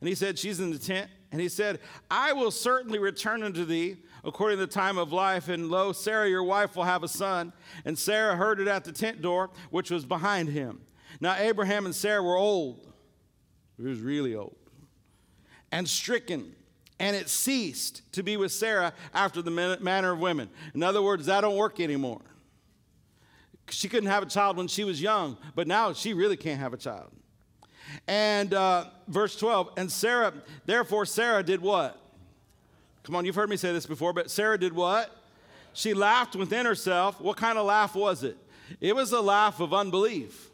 And 0.00 0.08
he 0.08 0.14
said, 0.14 0.38
She's 0.38 0.60
in 0.60 0.70
the 0.70 0.78
tent. 0.78 1.10
And 1.36 1.42
he 1.42 1.50
said, 1.50 1.80
I 2.10 2.32
will 2.32 2.50
certainly 2.50 2.98
return 2.98 3.42
unto 3.42 3.66
thee 3.66 3.98
according 4.24 4.56
to 4.56 4.64
the 4.64 4.72
time 4.72 4.96
of 4.96 5.12
life. 5.12 5.50
And 5.50 5.68
lo, 5.68 5.92
Sarah, 5.92 6.26
your 6.30 6.44
wife, 6.44 6.76
will 6.76 6.84
have 6.84 7.02
a 7.02 7.08
son. 7.08 7.52
And 7.84 7.98
Sarah 7.98 8.36
heard 8.36 8.58
it 8.58 8.68
at 8.68 8.84
the 8.84 8.92
tent 8.92 9.20
door, 9.20 9.50
which 9.68 9.90
was 9.90 10.06
behind 10.06 10.48
him. 10.48 10.80
Now, 11.20 11.36
Abraham 11.36 11.84
and 11.84 11.94
Sarah 11.94 12.22
were 12.22 12.38
old. 12.38 12.90
He 13.76 13.82
was 13.82 14.00
really 14.00 14.34
old. 14.34 14.56
And 15.70 15.86
stricken. 15.86 16.54
And 16.98 17.14
it 17.14 17.28
ceased 17.28 18.10
to 18.12 18.22
be 18.22 18.38
with 18.38 18.50
Sarah 18.50 18.94
after 19.12 19.42
the 19.42 19.50
manner 19.50 20.12
of 20.12 20.18
women. 20.18 20.48
In 20.74 20.82
other 20.82 21.02
words, 21.02 21.26
that 21.26 21.42
don't 21.42 21.56
work 21.56 21.80
anymore. 21.80 22.22
She 23.68 23.90
couldn't 23.90 24.08
have 24.08 24.22
a 24.22 24.26
child 24.26 24.56
when 24.56 24.68
she 24.68 24.84
was 24.84 25.02
young, 25.02 25.36
but 25.54 25.66
now 25.68 25.92
she 25.92 26.14
really 26.14 26.38
can't 26.38 26.60
have 26.60 26.72
a 26.72 26.78
child. 26.78 27.12
And 28.06 28.54
uh, 28.54 28.86
verse 29.08 29.36
12, 29.36 29.70
and 29.76 29.90
Sarah, 29.90 30.32
therefore, 30.64 31.06
Sarah 31.06 31.42
did 31.42 31.60
what? 31.60 32.00
Come 33.02 33.14
on, 33.14 33.24
you've 33.24 33.36
heard 33.36 33.50
me 33.50 33.56
say 33.56 33.72
this 33.72 33.86
before, 33.86 34.12
but 34.12 34.30
Sarah 34.30 34.58
did 34.58 34.72
what? 34.72 35.10
She 35.72 35.94
laughed 35.94 36.34
within 36.34 36.66
herself. 36.66 37.20
What 37.20 37.36
kind 37.36 37.58
of 37.58 37.66
laugh 37.66 37.94
was 37.94 38.24
it? 38.24 38.36
It 38.80 38.96
was 38.96 39.12
a 39.12 39.20
laugh 39.20 39.60
of 39.60 39.72
unbelief. 39.72 40.50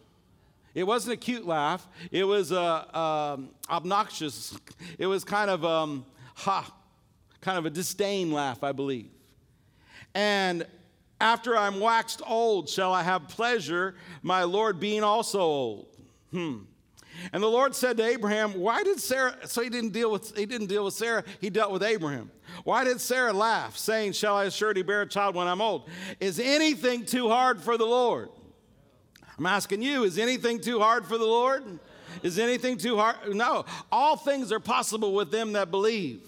It 0.74 0.84
wasn't 0.84 1.14
a 1.14 1.16
cute 1.16 1.46
laugh. 1.46 1.86
It 2.10 2.24
was 2.24 2.50
a, 2.50 2.98
um, 2.98 3.50
obnoxious. 3.68 4.56
It 4.98 5.06
was 5.06 5.24
kind 5.24 5.50
of 5.50 5.64
um, 5.64 6.04
ha, 6.34 6.72
kind 7.40 7.58
of 7.58 7.66
a 7.66 7.70
disdain 7.70 8.32
laugh, 8.32 8.64
I 8.64 8.72
believe. 8.72 9.10
And 10.14 10.66
after 11.20 11.56
I'm 11.56 11.78
waxed 11.78 12.20
old, 12.26 12.68
shall 12.68 12.92
I 12.92 13.02
have 13.02 13.28
pleasure, 13.28 13.94
my 14.22 14.42
Lord 14.42 14.80
being 14.80 15.02
also 15.04 15.40
old? 15.40 15.86
Hmm. 16.32 16.58
And 17.32 17.42
the 17.42 17.48
Lord 17.48 17.74
said 17.74 17.96
to 17.98 18.04
Abraham, 18.04 18.54
Why 18.54 18.82
did 18.82 19.00
Sarah? 19.00 19.36
So 19.44 19.62
he 19.62 19.68
didn't 19.68 19.90
deal 19.90 20.10
with 20.10 20.36
he 20.36 20.46
didn't 20.46 20.68
deal 20.68 20.84
with 20.84 20.94
Sarah, 20.94 21.24
he 21.40 21.50
dealt 21.50 21.72
with 21.72 21.82
Abraham. 21.82 22.30
Why 22.64 22.84
did 22.84 23.00
Sarah 23.00 23.32
laugh, 23.32 23.76
saying, 23.76 24.12
Shall 24.12 24.36
I 24.36 24.48
surely 24.48 24.82
bear 24.82 25.02
a 25.02 25.08
child 25.08 25.34
when 25.34 25.46
I'm 25.46 25.60
old? 25.60 25.88
Is 26.20 26.38
anything 26.38 27.04
too 27.04 27.28
hard 27.28 27.60
for 27.60 27.76
the 27.76 27.86
Lord? 27.86 28.30
I'm 29.38 29.46
asking 29.46 29.82
you, 29.82 30.04
is 30.04 30.18
anything 30.18 30.60
too 30.60 30.78
hard 30.78 31.06
for 31.06 31.18
the 31.18 31.24
Lord? 31.24 31.78
Is 32.22 32.38
anything 32.38 32.76
too 32.76 32.96
hard? 32.96 33.16
No. 33.34 33.64
All 33.90 34.16
things 34.16 34.52
are 34.52 34.60
possible 34.60 35.14
with 35.14 35.30
them 35.30 35.54
that 35.54 35.70
believe. 35.70 36.20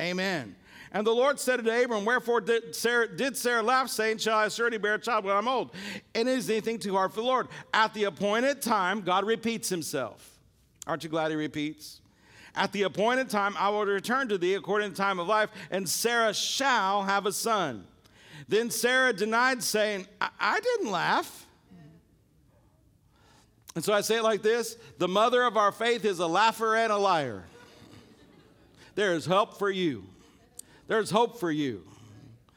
Amen. 0.00 0.54
And 0.92 1.06
the 1.06 1.12
Lord 1.12 1.38
said 1.38 1.62
to 1.62 1.84
Abram, 1.84 2.04
Wherefore 2.04 2.40
did 2.40 2.74
Sarah, 2.74 3.08
did 3.08 3.36
Sarah 3.36 3.62
laugh, 3.62 3.88
saying, 3.88 4.18
Shall 4.18 4.38
I 4.38 4.48
surely 4.48 4.78
bear 4.78 4.94
a 4.94 4.98
child 4.98 5.24
when 5.24 5.36
I'm 5.36 5.48
old? 5.48 5.74
And 6.14 6.28
is 6.28 6.48
anything 6.48 6.78
too 6.78 6.94
hard 6.94 7.12
for 7.12 7.20
the 7.20 7.26
Lord? 7.26 7.48
At 7.74 7.92
the 7.94 8.04
appointed 8.04 8.62
time, 8.62 9.02
God 9.02 9.26
repeats 9.26 9.68
himself. 9.68 10.38
Aren't 10.86 11.04
you 11.04 11.10
glad 11.10 11.30
he 11.30 11.36
repeats? 11.36 12.00
At 12.54 12.72
the 12.72 12.82
appointed 12.82 13.28
time, 13.28 13.54
I 13.58 13.68
will 13.68 13.84
return 13.84 14.28
to 14.28 14.38
thee 14.38 14.54
according 14.54 14.90
to 14.90 14.96
the 14.96 15.02
time 15.02 15.20
of 15.20 15.28
life, 15.28 15.50
and 15.70 15.88
Sarah 15.88 16.32
shall 16.32 17.02
have 17.02 17.26
a 17.26 17.32
son. 17.32 17.84
Then 18.48 18.70
Sarah 18.70 19.12
denied, 19.12 19.62
saying, 19.62 20.06
I, 20.20 20.30
I 20.40 20.60
didn't 20.60 20.90
laugh. 20.90 21.46
And 23.74 23.84
so 23.84 23.92
I 23.92 24.00
say 24.00 24.16
it 24.16 24.22
like 24.22 24.42
this 24.42 24.76
The 24.98 25.06
mother 25.06 25.42
of 25.44 25.56
our 25.56 25.70
faith 25.70 26.04
is 26.04 26.18
a 26.18 26.26
laugher 26.26 26.74
and 26.74 26.90
a 26.90 26.96
liar. 26.96 27.44
There 28.94 29.12
is 29.12 29.26
help 29.26 29.58
for 29.58 29.70
you. 29.70 30.04
There's 30.88 31.10
hope 31.10 31.38
for 31.38 31.50
you. 31.50 31.84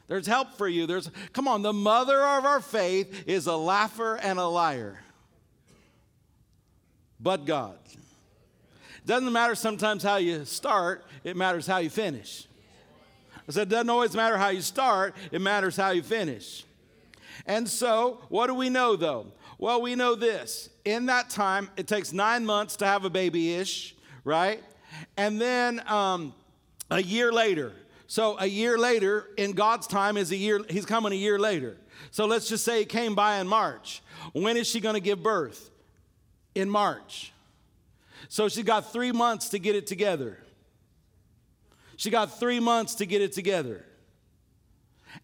There's 0.08 0.26
help 0.26 0.54
for 0.54 0.68
you. 0.68 0.86
There's 0.86 1.10
come 1.32 1.46
on, 1.46 1.62
the 1.62 1.72
mother 1.72 2.20
of 2.20 2.44
our 2.44 2.60
faith 2.60 3.24
is 3.26 3.46
a 3.46 3.56
laugher 3.56 4.16
and 4.16 4.38
a 4.38 4.46
liar. 4.46 4.98
But 7.20 7.46
God. 7.46 7.78
Doesn't 9.06 9.32
matter 9.32 9.54
sometimes 9.54 10.02
how 10.02 10.16
you 10.16 10.44
start, 10.44 11.04
it 11.24 11.36
matters 11.36 11.66
how 11.66 11.78
you 11.78 11.90
finish. 11.90 12.46
I 13.48 13.52
said, 13.52 13.68
it 13.68 13.70
doesn't 13.70 13.90
always 13.90 14.14
matter 14.14 14.36
how 14.36 14.48
you 14.50 14.60
start, 14.60 15.14
it 15.30 15.40
matters 15.40 15.76
how 15.76 15.90
you 15.90 16.02
finish. 16.02 16.64
And 17.46 17.68
so, 17.68 18.20
what 18.28 18.46
do 18.46 18.54
we 18.54 18.68
know 18.68 18.96
though? 18.96 19.26
Well, 19.58 19.82
we 19.82 19.94
know 19.94 20.14
this. 20.14 20.68
In 20.84 21.06
that 21.06 21.30
time, 21.30 21.70
it 21.76 21.86
takes 21.86 22.12
nine 22.12 22.44
months 22.44 22.76
to 22.76 22.86
have 22.86 23.04
a 23.04 23.10
baby 23.10 23.54
ish, 23.54 23.94
right? 24.24 24.62
And 25.16 25.40
then 25.40 25.82
um, 25.88 26.34
a 26.90 27.02
year 27.02 27.32
later. 27.32 27.72
So 28.12 28.36
a 28.38 28.44
year 28.44 28.76
later, 28.76 29.26
in 29.38 29.52
God's 29.52 29.86
time, 29.86 30.18
is 30.18 30.32
a 30.32 30.36
year, 30.36 30.60
he's 30.68 30.84
coming 30.84 31.12
a 31.12 31.16
year 31.16 31.38
later. 31.38 31.78
So 32.10 32.26
let's 32.26 32.46
just 32.46 32.62
say 32.62 32.82
it 32.82 32.90
came 32.90 33.14
by 33.14 33.38
in 33.38 33.48
March. 33.48 34.02
When 34.34 34.58
is 34.58 34.66
she 34.66 34.80
going 34.80 34.96
to 34.96 35.00
give 35.00 35.22
birth? 35.22 35.70
In 36.54 36.68
March. 36.68 37.32
So 38.28 38.50
she 38.50 38.64
got 38.64 38.92
three 38.92 39.12
months 39.12 39.48
to 39.48 39.58
get 39.58 39.76
it 39.76 39.86
together. 39.86 40.36
She 41.96 42.10
got 42.10 42.38
three 42.38 42.60
months 42.60 42.96
to 42.96 43.06
get 43.06 43.22
it 43.22 43.32
together. 43.32 43.82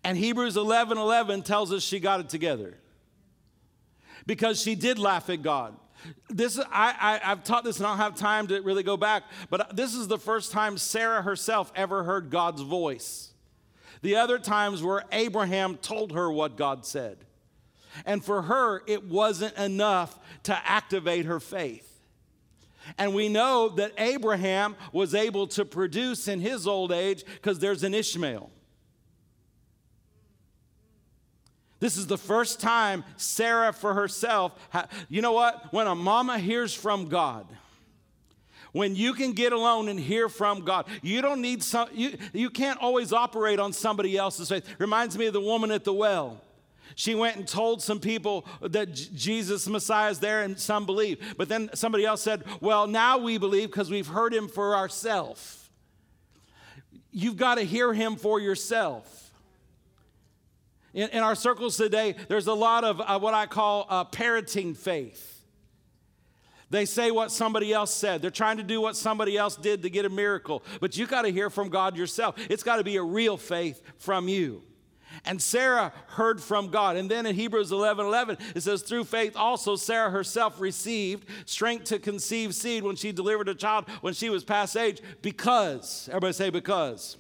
And 0.03 0.17
Hebrews 0.17 0.57
11 0.57 0.97
11 0.97 1.43
tells 1.43 1.75
us 1.75 1.83
she 1.83 2.01
got 2.01 2.21
it 2.21 2.31
together 2.31 2.79
because 4.25 4.63
she 4.63 4.75
did 4.75 4.99
laugh 4.99 5.29
at 5.29 5.43
God. 5.43 5.77
This 6.29 6.59
is 6.59 6.65
I, 6.71 7.21
I 7.23 7.29
have 7.29 7.45
taught 7.45 7.65
this 7.65 7.79
and 7.79 7.87
I 7.87 7.91
don't 7.91 7.99
have 7.99 8.15
time 8.15 8.47
to 8.49 8.61
really 8.61 8.83
go 8.83 8.97
back, 8.97 9.25
but 9.51 9.77
this 9.77 9.95
is 9.95 10.09
the 10.09 10.19
first 10.19 10.53
time 10.53 10.79
Sarah 10.79 11.23
herself 11.23 11.73
ever 11.75 12.05
heard 12.05 12.31
God's 12.31 12.63
voice. 12.63 13.33
The 14.03 14.17
other 14.17 14.39
times 14.39 14.83
were 14.83 15.05
Abraham 15.13 15.77
told 15.77 16.13
her 16.13 16.31
what 16.31 16.57
God 16.57 16.87
said. 16.87 17.19
And 18.07 18.25
for 18.25 18.43
her, 18.43 18.83
it 18.87 19.05
wasn't 19.05 19.57
enough 19.57 20.19
to 20.45 20.57
activate 20.69 21.25
her 21.25 21.41
faith. 21.41 21.85
And 22.97 23.15
we 23.15 23.29
know 23.29 23.69
that 23.71 23.93
Abraham 23.99 24.77
was 24.93 25.15
able 25.15 25.47
to 25.49 25.65
produce 25.65 26.29
in 26.29 26.41
his 26.41 26.67
old 26.67 26.93
age 26.93 27.25
because 27.25 27.59
there's 27.59 27.83
an 27.83 27.93
Ishmael. 27.93 28.51
This 31.81 31.97
is 31.97 32.07
the 32.07 32.19
first 32.19 32.61
time 32.61 33.05
Sarah 33.17 33.73
for 33.73 33.95
herself, 33.95 34.53
you 35.09 35.23
know 35.23 35.33
what? 35.33 35.73
When 35.73 35.87
a 35.87 35.95
mama 35.95 36.39
hears 36.39 36.75
from 36.75 37.09
God, 37.09 37.47
when 38.73 38.97
you 38.97 39.15
can 39.15 39.33
get 39.33 39.53
alone 39.53 39.89
and 39.89 39.99
hear 39.99 40.29
from 40.29 40.65
God, 40.65 40.87
you 41.03 41.23
don't 41.23 41.41
need 41.41 41.63
some, 41.63 41.89
you, 41.93 42.17
you 42.33 42.51
can't 42.51 42.81
always 42.81 43.13
operate 43.13 43.59
on 43.59 43.73
somebody 43.73 44.17
else's 44.17 44.49
faith. 44.49 44.69
Reminds 44.79 45.17
me 45.17 45.27
of 45.27 45.33
the 45.33 45.41
woman 45.41 45.71
at 45.71 45.85
the 45.85 45.93
well. 45.93 46.41
She 46.95 47.15
went 47.15 47.37
and 47.37 47.47
told 47.47 47.81
some 47.81 48.01
people 48.01 48.45
that 48.61 48.93
Jesus, 48.93 49.69
Messiah, 49.69 50.11
is 50.11 50.19
there, 50.19 50.43
and 50.43 50.59
some 50.59 50.85
believe. 50.85 51.35
But 51.37 51.49
then 51.49 51.71
somebody 51.75 52.05
else 52.05 52.23
said, 52.23 52.43
Well, 52.61 52.87
now 52.87 53.19
we 53.19 53.39
believe 53.39 53.71
because 53.71 53.91
we've 53.91 54.07
heard 54.09 54.35
him 54.35 54.49
for 54.49 54.75
ourselves. 54.75 55.69
You've 57.13 57.37
got 57.37 57.57
to 57.57 57.63
hear 57.63 57.93
him 57.93 58.17
for 58.17 58.41
yourself. 58.41 59.28
In, 60.95 61.09
in 61.11 61.23
our 61.23 61.35
circles 61.35 61.77
today, 61.77 62.15
there's 62.29 62.47
a 62.47 62.55
lot 62.55 62.85
of 62.85 63.01
uh, 63.01 63.19
what 63.19 63.35
I 63.35 63.47
call 63.47 63.87
uh, 63.89 64.05
parroting 64.05 64.75
faith. 64.75 65.39
They 66.71 66.85
say 66.85 67.11
what 67.11 67.33
somebody 67.33 67.73
else 67.73 67.95
said. 67.95 68.21
They're 68.21 68.31
trying 68.31 68.59
to 68.59 68.63
do 68.63 68.81
what 68.81 68.95
somebody 68.97 69.37
else 69.39 69.57
did 69.57 69.83
to 69.83 69.91
get 69.91 70.05
a 70.05 70.11
miracle. 70.11 70.63
But 70.81 70.97
you 70.97 71.07
got 71.07 71.23
to 71.23 71.31
hear 71.31 71.49
from 71.49 71.71
God 71.71 71.97
yourself. 71.97 72.35
It's 72.51 72.63
got 72.63 72.77
to 72.77 72.85
be 72.85 72.97
a 72.97 73.03
real 73.03 73.37
faith 73.39 73.83
from 73.97 74.29
you. 74.29 74.63
And 75.25 75.41
Sarah 75.41 75.93
heard 76.09 76.43
from 76.43 76.69
God. 76.69 76.97
And 76.97 77.11
then 77.11 77.25
in 77.27 77.35
Hebrews 77.35 77.73
11 77.73 78.05
11, 78.05 78.37
it 78.55 78.63
says, 78.63 78.83
Through 78.83 79.05
faith 79.05 79.37
also 79.37 79.77
Sarah 79.77 80.11
herself 80.11 80.61
received 80.61 81.27
strength 81.47 81.85
to 81.87 81.99
conceive 81.99 82.55
seed 82.55 82.83
when 82.83 82.97
she 82.97 83.13
delivered 83.13 83.49
a 83.49 83.55
child 83.55 83.89
when 84.03 84.13
she 84.13 84.29
was 84.29 84.45
past 84.45 84.77
age, 84.77 85.01
because, 85.23 86.09
everybody 86.09 86.35
say, 86.35 86.51
because. 86.51 87.17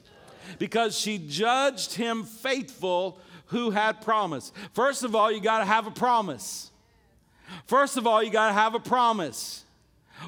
Because 0.59 0.97
she 0.97 1.19
judged 1.19 1.95
him 1.95 2.25
faithful 2.25 3.19
who 3.49 3.71
had 3.71 4.01
promise. 4.01 4.53
First 4.73 5.05
of 5.05 5.15
all, 5.15 5.31
you 5.31 5.41
got 5.41 5.59
to 5.59 5.65
have 5.65 5.87
a 5.87 5.91
promise. 5.91 6.71
First 7.67 7.97
of 7.97 8.07
all, 8.07 8.23
you 8.23 8.31
got 8.31 8.49
to 8.49 8.53
have 8.53 8.75
a 8.75 8.81
promise. 8.81 9.65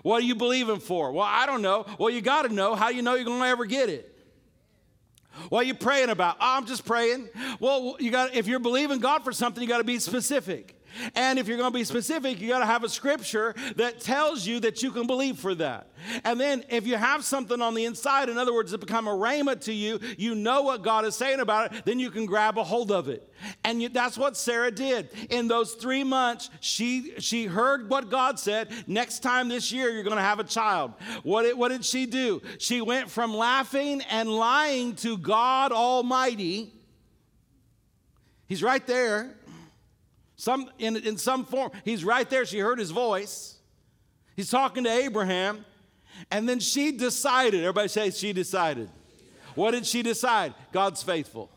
What 0.03 0.23
are 0.23 0.25
you 0.25 0.35
believing 0.35 0.79
for? 0.79 1.13
Well, 1.13 1.27
I 1.29 1.47
don't 1.47 1.63
know. 1.63 1.87
Well, 1.99 2.11
you 2.11 2.21
got 2.21 2.43
to 2.43 2.55
know. 2.55 2.75
How 2.75 2.89
you 2.91 3.03
know 3.03 3.15
you're 3.15 3.25
going 3.25 3.41
to 3.41 3.47
ever 3.47 3.67
get 3.67 3.89
it? 3.89 4.07
What 5.49 5.65
are 5.65 5.67
you 5.67 5.75
praying 5.75 6.11
about? 6.11 6.37
Oh, 6.41 6.57
I'm 6.57 6.67
just 6.67 6.85
praying. 6.85 7.29
Well, 7.61 7.97
you 7.99 8.11
got 8.11 8.35
if 8.35 8.47
you're 8.47 8.61
believing 8.61 8.99
God 8.99 9.25
for 9.25 9.33
something, 9.33 9.63
you 9.63 9.69
got 9.69 9.79
to 9.79 9.85
be 9.85 9.99
specific. 9.99 10.80
And 11.15 11.39
if 11.39 11.49
you're 11.49 11.57
going 11.57 11.73
to 11.73 11.79
be 11.79 11.85
specific, 11.85 12.41
you 12.41 12.49
got 12.49 12.61
to 12.61 12.67
have 12.67 12.85
a 12.85 12.89
scripture 12.89 13.55
that 13.77 14.01
tells 14.01 14.47
you 14.47 14.61
that 14.61 14.83
you 14.83 14.91
can 14.91 15.07
believe 15.07 15.39
for 15.39 15.55
that. 15.57 15.89
And 16.25 16.41
then 16.41 16.65
if 16.69 16.87
you 16.87 16.97
have 16.97 17.25
something 17.25 17.61
on 17.61 17.75
the 17.75 17.85
inside, 17.85 18.29
in 18.29 18.39
other 18.39 18.53
words, 18.53 18.73
it 18.73 18.81
become 18.81 19.07
a 19.07 19.13
rhema 19.13 19.61
to 19.63 19.73
you, 19.73 20.01
you 20.19 20.35
know 20.35 20.63
what 20.63 20.83
God 20.83 21.05
is 21.05 21.15
saying 21.15 21.41
about 21.41 21.73
it, 21.73 21.85
then 21.85 21.99
you 21.99 22.11
can 22.11 22.27
grab 22.27 22.59
a 22.59 22.65
hold 22.65 22.91
of 22.91 23.09
it. 23.09 23.27
And 23.65 23.81
you, 23.83 23.89
that's 23.89 24.19
what 24.19 24.37
Sarah 24.37 24.71
did. 24.71 25.11
In 25.31 25.49
those 25.49 25.75
three 25.75 26.05
months, 26.05 26.51
she, 26.61 27.15
she 27.19 27.47
heard 27.47 27.89
what 27.89 28.11
God 28.11 28.39
said. 28.39 28.69
Next 28.87 29.21
time 29.21 29.49
this 29.49 29.73
year, 29.73 29.91
you're 29.91 30.03
going 30.03 30.17
to 30.17 30.23
have 30.23 30.41
a 30.41 30.45
child. 30.45 30.93
What, 31.23 31.57
what 31.57 31.69
did 31.69 31.85
she 31.85 32.07
do? 32.07 32.43
She 32.59 32.81
went 32.81 33.11
from 33.11 33.35
laughing 33.35 34.03
and 34.11 34.29
lying 34.29 34.95
to 34.97 35.17
God 35.17 35.73
Almighty. 35.73 36.73
He's 38.47 38.63
right 38.63 38.85
there 38.87 39.37
some, 40.41 40.71
in, 40.79 40.97
in 40.97 41.19
some 41.19 41.45
form. 41.45 41.71
He's 41.85 42.03
right 42.03 42.29
there. 42.31 42.47
She 42.47 42.61
heard 42.61 42.79
his 42.79 42.93
voice. 42.93 43.59
He's 44.37 44.49
talking 44.49 44.85
to 44.85 44.91
Abraham. 44.91 45.67
And 46.31 46.49
then 46.49 46.61
she 46.61 46.93
decided. 46.93 47.61
Everybody 47.61 47.89
say 47.89 48.11
she 48.11 48.33
decided. 48.33 48.89
What 49.55 49.73
did 49.73 49.85
she 49.85 50.03
decide? 50.03 50.55
God's 50.73 51.03
faithful. 51.03 51.51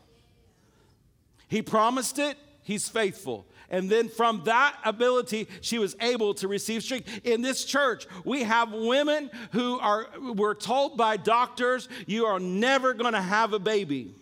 He 1.48 1.62
promised 1.62 2.18
it, 2.18 2.36
He's 2.62 2.86
faithful. 2.88 3.46
And 3.70 3.88
then 3.88 4.08
from 4.08 4.42
that 4.44 4.76
ability, 4.84 5.48
she 5.62 5.78
was 5.78 5.96
able 6.00 6.34
to 6.34 6.48
receive 6.48 6.82
strength. 6.82 7.20
In 7.24 7.40
this 7.40 7.64
church, 7.64 8.06
we 8.24 8.42
have 8.42 8.72
women 8.72 9.30
who 9.52 9.78
are, 9.80 10.08
were 10.20 10.54
told 10.54 10.98
by 10.98 11.16
doctors, 11.16 11.88
you 12.06 12.26
are 12.26 12.38
never 12.38 12.92
going 12.92 13.14
to 13.14 13.22
have 13.22 13.54
a 13.54 13.58
baby. 13.58 14.14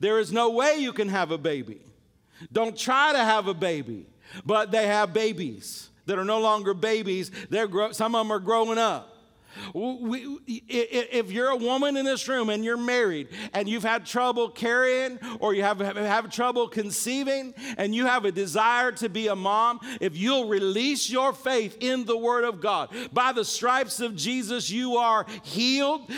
There 0.00 0.18
is 0.18 0.32
no 0.32 0.50
way 0.50 0.76
you 0.78 0.92
can 0.92 1.08
have 1.08 1.30
a 1.30 1.38
baby. 1.38 1.80
Don't 2.52 2.76
try 2.76 3.12
to 3.12 3.18
have 3.18 3.46
a 3.48 3.54
baby, 3.54 4.06
but 4.44 4.70
they 4.70 4.86
have 4.86 5.12
babies 5.12 5.90
that 6.06 6.18
are 6.18 6.24
no 6.24 6.40
longer 6.40 6.74
babies. 6.74 7.30
They're 7.50 7.68
some 7.92 8.14
of 8.14 8.26
them 8.26 8.32
are 8.32 8.40
growing 8.40 8.78
up. 8.78 9.09
We, 9.74 10.38
if 10.46 11.30
you're 11.30 11.50
a 11.50 11.56
woman 11.56 11.96
in 11.96 12.04
this 12.04 12.28
room 12.28 12.50
and 12.50 12.64
you're 12.64 12.76
married 12.76 13.28
and 13.52 13.68
you've 13.68 13.82
had 13.82 14.06
trouble 14.06 14.48
carrying 14.48 15.18
or 15.40 15.54
you 15.54 15.62
have, 15.62 15.80
have 15.80 16.30
trouble 16.30 16.68
conceiving 16.68 17.54
and 17.78 17.94
you 17.94 18.06
have 18.06 18.24
a 18.24 18.32
desire 18.32 18.92
to 18.92 19.08
be 19.08 19.28
a 19.28 19.36
mom, 19.36 19.80
if 20.00 20.16
you'll 20.16 20.48
release 20.48 21.10
your 21.10 21.32
faith 21.32 21.76
in 21.80 22.04
the 22.04 22.16
Word 22.16 22.44
of 22.44 22.60
God, 22.60 22.90
by 23.12 23.32
the 23.32 23.44
stripes 23.44 24.00
of 24.00 24.16
Jesus, 24.16 24.70
you 24.70 24.96
are 24.96 25.26
healed. 25.42 26.10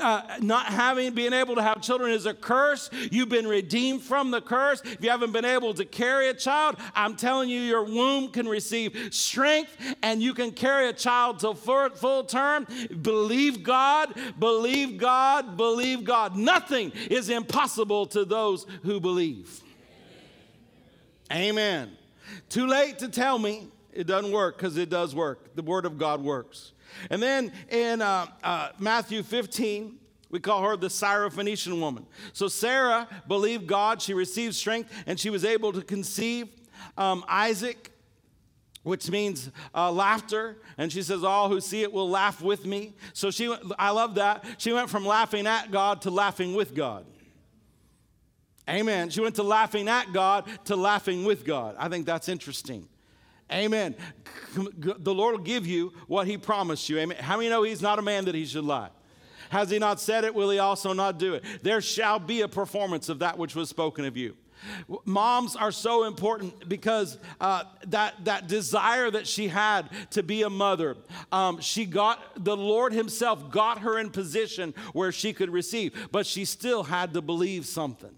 Uh, 0.00 0.22
not 0.40 0.66
having 0.66 1.14
been 1.14 1.32
able 1.32 1.54
to 1.54 1.62
have 1.62 1.80
children 1.80 2.12
is 2.12 2.26
a 2.26 2.34
curse. 2.34 2.90
You've 3.10 3.28
been 3.28 3.46
redeemed 3.46 4.02
from 4.02 4.30
the 4.30 4.40
curse. 4.40 4.80
If 4.84 5.02
you 5.02 5.10
haven't 5.10 5.32
been 5.32 5.44
able 5.44 5.74
to 5.74 5.84
carry 5.84 6.28
a 6.28 6.34
child, 6.34 6.76
I'm 6.94 7.16
telling 7.16 7.48
you, 7.48 7.60
your 7.60 7.84
womb 7.84 8.28
can 8.28 8.48
receive 8.48 9.08
strength 9.12 9.76
and 10.02 10.22
you 10.22 10.34
can 10.34 10.52
carry 10.52 10.88
a 10.88 10.92
child 10.92 11.40
till 11.40 11.54
full 11.54 12.24
term 12.24 12.66
Believe 13.02 13.62
God, 13.62 14.14
believe 14.38 14.98
God, 14.98 15.56
believe 15.56 16.04
God. 16.04 16.36
Nothing 16.36 16.92
is 17.10 17.28
impossible 17.28 18.06
to 18.06 18.24
those 18.24 18.66
who 18.82 19.00
believe. 19.00 19.62
Amen. 21.32 21.96
Too 22.48 22.66
late 22.66 22.98
to 23.00 23.08
tell 23.08 23.38
me 23.38 23.68
it 23.92 24.06
doesn't 24.06 24.32
work 24.32 24.56
because 24.56 24.76
it 24.76 24.90
does 24.90 25.14
work. 25.14 25.54
The 25.54 25.62
Word 25.62 25.84
of 25.84 25.98
God 25.98 26.22
works. 26.22 26.72
And 27.10 27.22
then 27.22 27.52
in 27.68 28.00
uh, 28.00 28.26
uh, 28.42 28.70
Matthew 28.78 29.22
15, 29.22 29.98
we 30.30 30.40
call 30.40 30.62
her 30.62 30.76
the 30.76 30.88
Syrophoenician 30.88 31.80
woman. 31.80 32.06
So 32.32 32.48
Sarah 32.48 33.08
believed 33.26 33.66
God, 33.66 34.02
she 34.02 34.14
received 34.14 34.54
strength, 34.54 34.92
and 35.06 35.18
she 35.18 35.30
was 35.30 35.44
able 35.44 35.72
to 35.72 35.82
conceive 35.82 36.48
um, 36.96 37.24
Isaac 37.28 37.92
which 38.82 39.10
means 39.10 39.50
uh, 39.74 39.90
laughter. 39.90 40.58
And 40.76 40.92
she 40.92 41.02
says, 41.02 41.24
All 41.24 41.48
who 41.48 41.60
see 41.60 41.82
it 41.82 41.92
will 41.92 42.08
laugh 42.08 42.40
with 42.40 42.64
me. 42.64 42.94
So 43.12 43.30
she 43.30 43.48
went, 43.48 43.62
I 43.78 43.90
love 43.90 44.14
that. 44.16 44.44
She 44.58 44.72
went 44.72 44.90
from 44.90 45.06
laughing 45.06 45.46
at 45.46 45.70
God 45.70 46.02
to 46.02 46.10
laughing 46.10 46.54
with 46.54 46.74
God. 46.74 47.04
Amen. 48.68 49.08
She 49.08 49.20
went 49.20 49.36
to 49.36 49.42
laughing 49.42 49.88
at 49.88 50.12
God 50.12 50.46
to 50.66 50.76
laughing 50.76 51.24
with 51.24 51.44
God. 51.44 51.74
I 51.78 51.88
think 51.88 52.04
that's 52.04 52.28
interesting. 52.28 52.86
Amen. 53.50 53.94
The 54.54 55.14
Lord 55.14 55.36
will 55.36 55.44
give 55.44 55.66
you 55.66 55.92
what 56.06 56.26
He 56.26 56.36
promised 56.36 56.88
you. 56.88 56.98
Amen. 56.98 57.16
How 57.18 57.38
many 57.38 57.48
know 57.48 57.62
He's 57.62 57.80
not 57.80 57.98
a 57.98 58.02
man 58.02 58.26
that 58.26 58.34
He 58.34 58.44
should 58.44 58.64
lie? 58.64 58.90
Has 59.48 59.70
He 59.70 59.78
not 59.78 60.00
said 60.00 60.24
it? 60.24 60.34
Will 60.34 60.50
He 60.50 60.58
also 60.58 60.92
not 60.92 61.18
do 61.18 61.32
it? 61.34 61.44
There 61.62 61.80
shall 61.80 62.18
be 62.18 62.42
a 62.42 62.48
performance 62.48 63.08
of 63.08 63.20
that 63.20 63.38
which 63.38 63.54
was 63.54 63.70
spoken 63.70 64.04
of 64.04 64.18
you. 64.18 64.36
Moms 65.04 65.56
are 65.56 65.72
so 65.72 66.04
important 66.04 66.68
because 66.68 67.18
uh, 67.40 67.64
that, 67.86 68.24
that 68.24 68.48
desire 68.48 69.10
that 69.10 69.26
she 69.26 69.48
had 69.48 69.88
to 70.10 70.22
be 70.22 70.42
a 70.42 70.50
mother, 70.50 70.96
um, 71.32 71.60
she 71.60 71.84
got, 71.84 72.44
the 72.44 72.56
Lord 72.56 72.92
Himself 72.92 73.50
got 73.50 73.80
her 73.80 73.98
in 73.98 74.10
position 74.10 74.74
where 74.92 75.12
she 75.12 75.32
could 75.32 75.50
receive, 75.50 76.08
but 76.12 76.26
she 76.26 76.44
still 76.44 76.84
had 76.84 77.14
to 77.14 77.22
believe 77.22 77.66
something. 77.66 78.14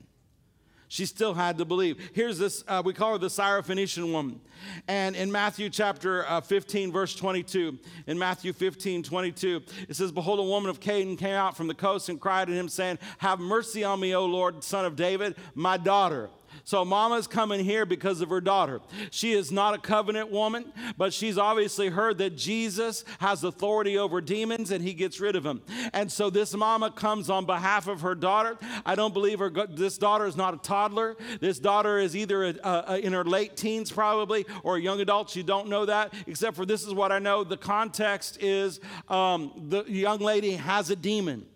She 0.90 1.06
still 1.06 1.34
had 1.34 1.56
to 1.58 1.64
believe. 1.64 2.10
Here's 2.14 2.36
this, 2.36 2.64
uh, 2.66 2.82
we 2.84 2.92
call 2.92 3.12
her 3.12 3.18
the 3.18 3.28
Syrophoenician 3.28 4.10
woman. 4.10 4.40
And 4.88 5.14
in 5.14 5.30
Matthew 5.30 5.70
chapter 5.70 6.28
uh, 6.28 6.40
15, 6.40 6.90
verse 6.90 7.14
22, 7.14 7.78
in 8.08 8.18
Matthew 8.18 8.52
15, 8.52 9.04
22, 9.04 9.62
it 9.88 9.94
says, 9.94 10.10
Behold, 10.10 10.40
a 10.40 10.42
woman 10.42 10.68
of 10.68 10.80
Canaan 10.80 11.16
came 11.16 11.36
out 11.36 11.56
from 11.56 11.68
the 11.68 11.76
coast 11.76 12.08
and 12.08 12.20
cried 12.20 12.48
to 12.48 12.54
him, 12.54 12.68
saying, 12.68 12.98
Have 13.18 13.38
mercy 13.38 13.84
on 13.84 14.00
me, 14.00 14.16
O 14.16 14.26
Lord, 14.26 14.64
son 14.64 14.84
of 14.84 14.96
David, 14.96 15.36
my 15.54 15.76
daughter. 15.76 16.28
So, 16.64 16.84
mama's 16.84 17.26
coming 17.26 17.64
here 17.64 17.86
because 17.86 18.20
of 18.20 18.28
her 18.28 18.40
daughter. 18.40 18.80
She 19.10 19.32
is 19.32 19.50
not 19.50 19.74
a 19.74 19.78
covenant 19.78 20.30
woman, 20.30 20.72
but 20.96 21.12
she's 21.12 21.38
obviously 21.38 21.88
heard 21.88 22.18
that 22.18 22.36
Jesus 22.36 23.04
has 23.18 23.44
authority 23.44 23.98
over 23.98 24.20
demons 24.20 24.70
and 24.70 24.84
he 24.84 24.94
gets 24.94 25.20
rid 25.20 25.36
of 25.36 25.42
them. 25.42 25.62
And 25.92 26.10
so, 26.10 26.30
this 26.30 26.54
mama 26.54 26.90
comes 26.90 27.30
on 27.30 27.46
behalf 27.46 27.86
of 27.86 28.02
her 28.02 28.14
daughter. 28.14 28.58
I 28.84 28.94
don't 28.94 29.14
believe 29.14 29.38
her, 29.38 29.50
this 29.50 29.98
daughter 29.98 30.26
is 30.26 30.36
not 30.36 30.54
a 30.54 30.58
toddler. 30.58 31.16
This 31.40 31.58
daughter 31.58 31.98
is 31.98 32.16
either 32.16 32.44
a, 32.44 32.54
a, 32.62 32.98
in 32.98 33.12
her 33.12 33.24
late 33.24 33.56
teens, 33.56 33.90
probably, 33.90 34.46
or 34.62 34.76
a 34.76 34.80
young 34.80 35.00
adult. 35.00 35.34
You 35.36 35.42
don't 35.42 35.68
know 35.68 35.86
that, 35.86 36.14
except 36.26 36.56
for 36.56 36.66
this 36.66 36.86
is 36.86 36.94
what 36.94 37.12
I 37.12 37.18
know. 37.18 37.44
The 37.44 37.56
context 37.56 38.42
is 38.42 38.80
um, 39.08 39.52
the 39.68 39.84
young 39.84 40.18
lady 40.18 40.52
has 40.52 40.90
a 40.90 40.96
demon. 40.96 41.46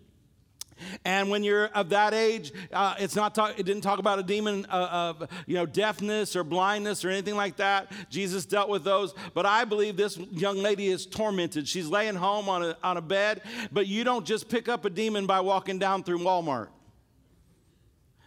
And 1.03 1.29
when 1.29 1.43
you're 1.43 1.67
of 1.67 1.89
that 1.89 2.13
age, 2.13 2.51
uh, 2.71 2.95
it's 2.99 3.15
not 3.15 3.33
talk, 3.33 3.57
it 3.57 3.63
didn't 3.63 3.81
talk 3.81 3.99
about 3.99 4.19
a 4.19 4.23
demon 4.23 4.65
uh, 4.69 5.13
of 5.19 5.29
you 5.45 5.55
know 5.55 5.65
deafness 5.65 6.35
or 6.35 6.43
blindness 6.43 7.05
or 7.05 7.09
anything 7.09 7.35
like 7.35 7.57
that. 7.57 7.91
Jesus 8.09 8.45
dealt 8.45 8.69
with 8.69 8.83
those, 8.83 9.13
but 9.33 9.45
I 9.45 9.65
believe 9.65 9.97
this 9.97 10.17
young 10.17 10.57
lady 10.57 10.87
is 10.87 11.05
tormented. 11.05 11.67
She's 11.67 11.87
laying 11.87 12.15
home 12.15 12.49
on 12.49 12.63
a, 12.63 12.77
on 12.83 12.97
a 12.97 13.01
bed, 13.01 13.41
but 13.71 13.87
you 13.87 14.03
don't 14.03 14.25
just 14.25 14.49
pick 14.49 14.67
up 14.67 14.85
a 14.85 14.89
demon 14.89 15.25
by 15.25 15.39
walking 15.39 15.79
down 15.79 16.03
through 16.03 16.19
Walmart. 16.19 16.67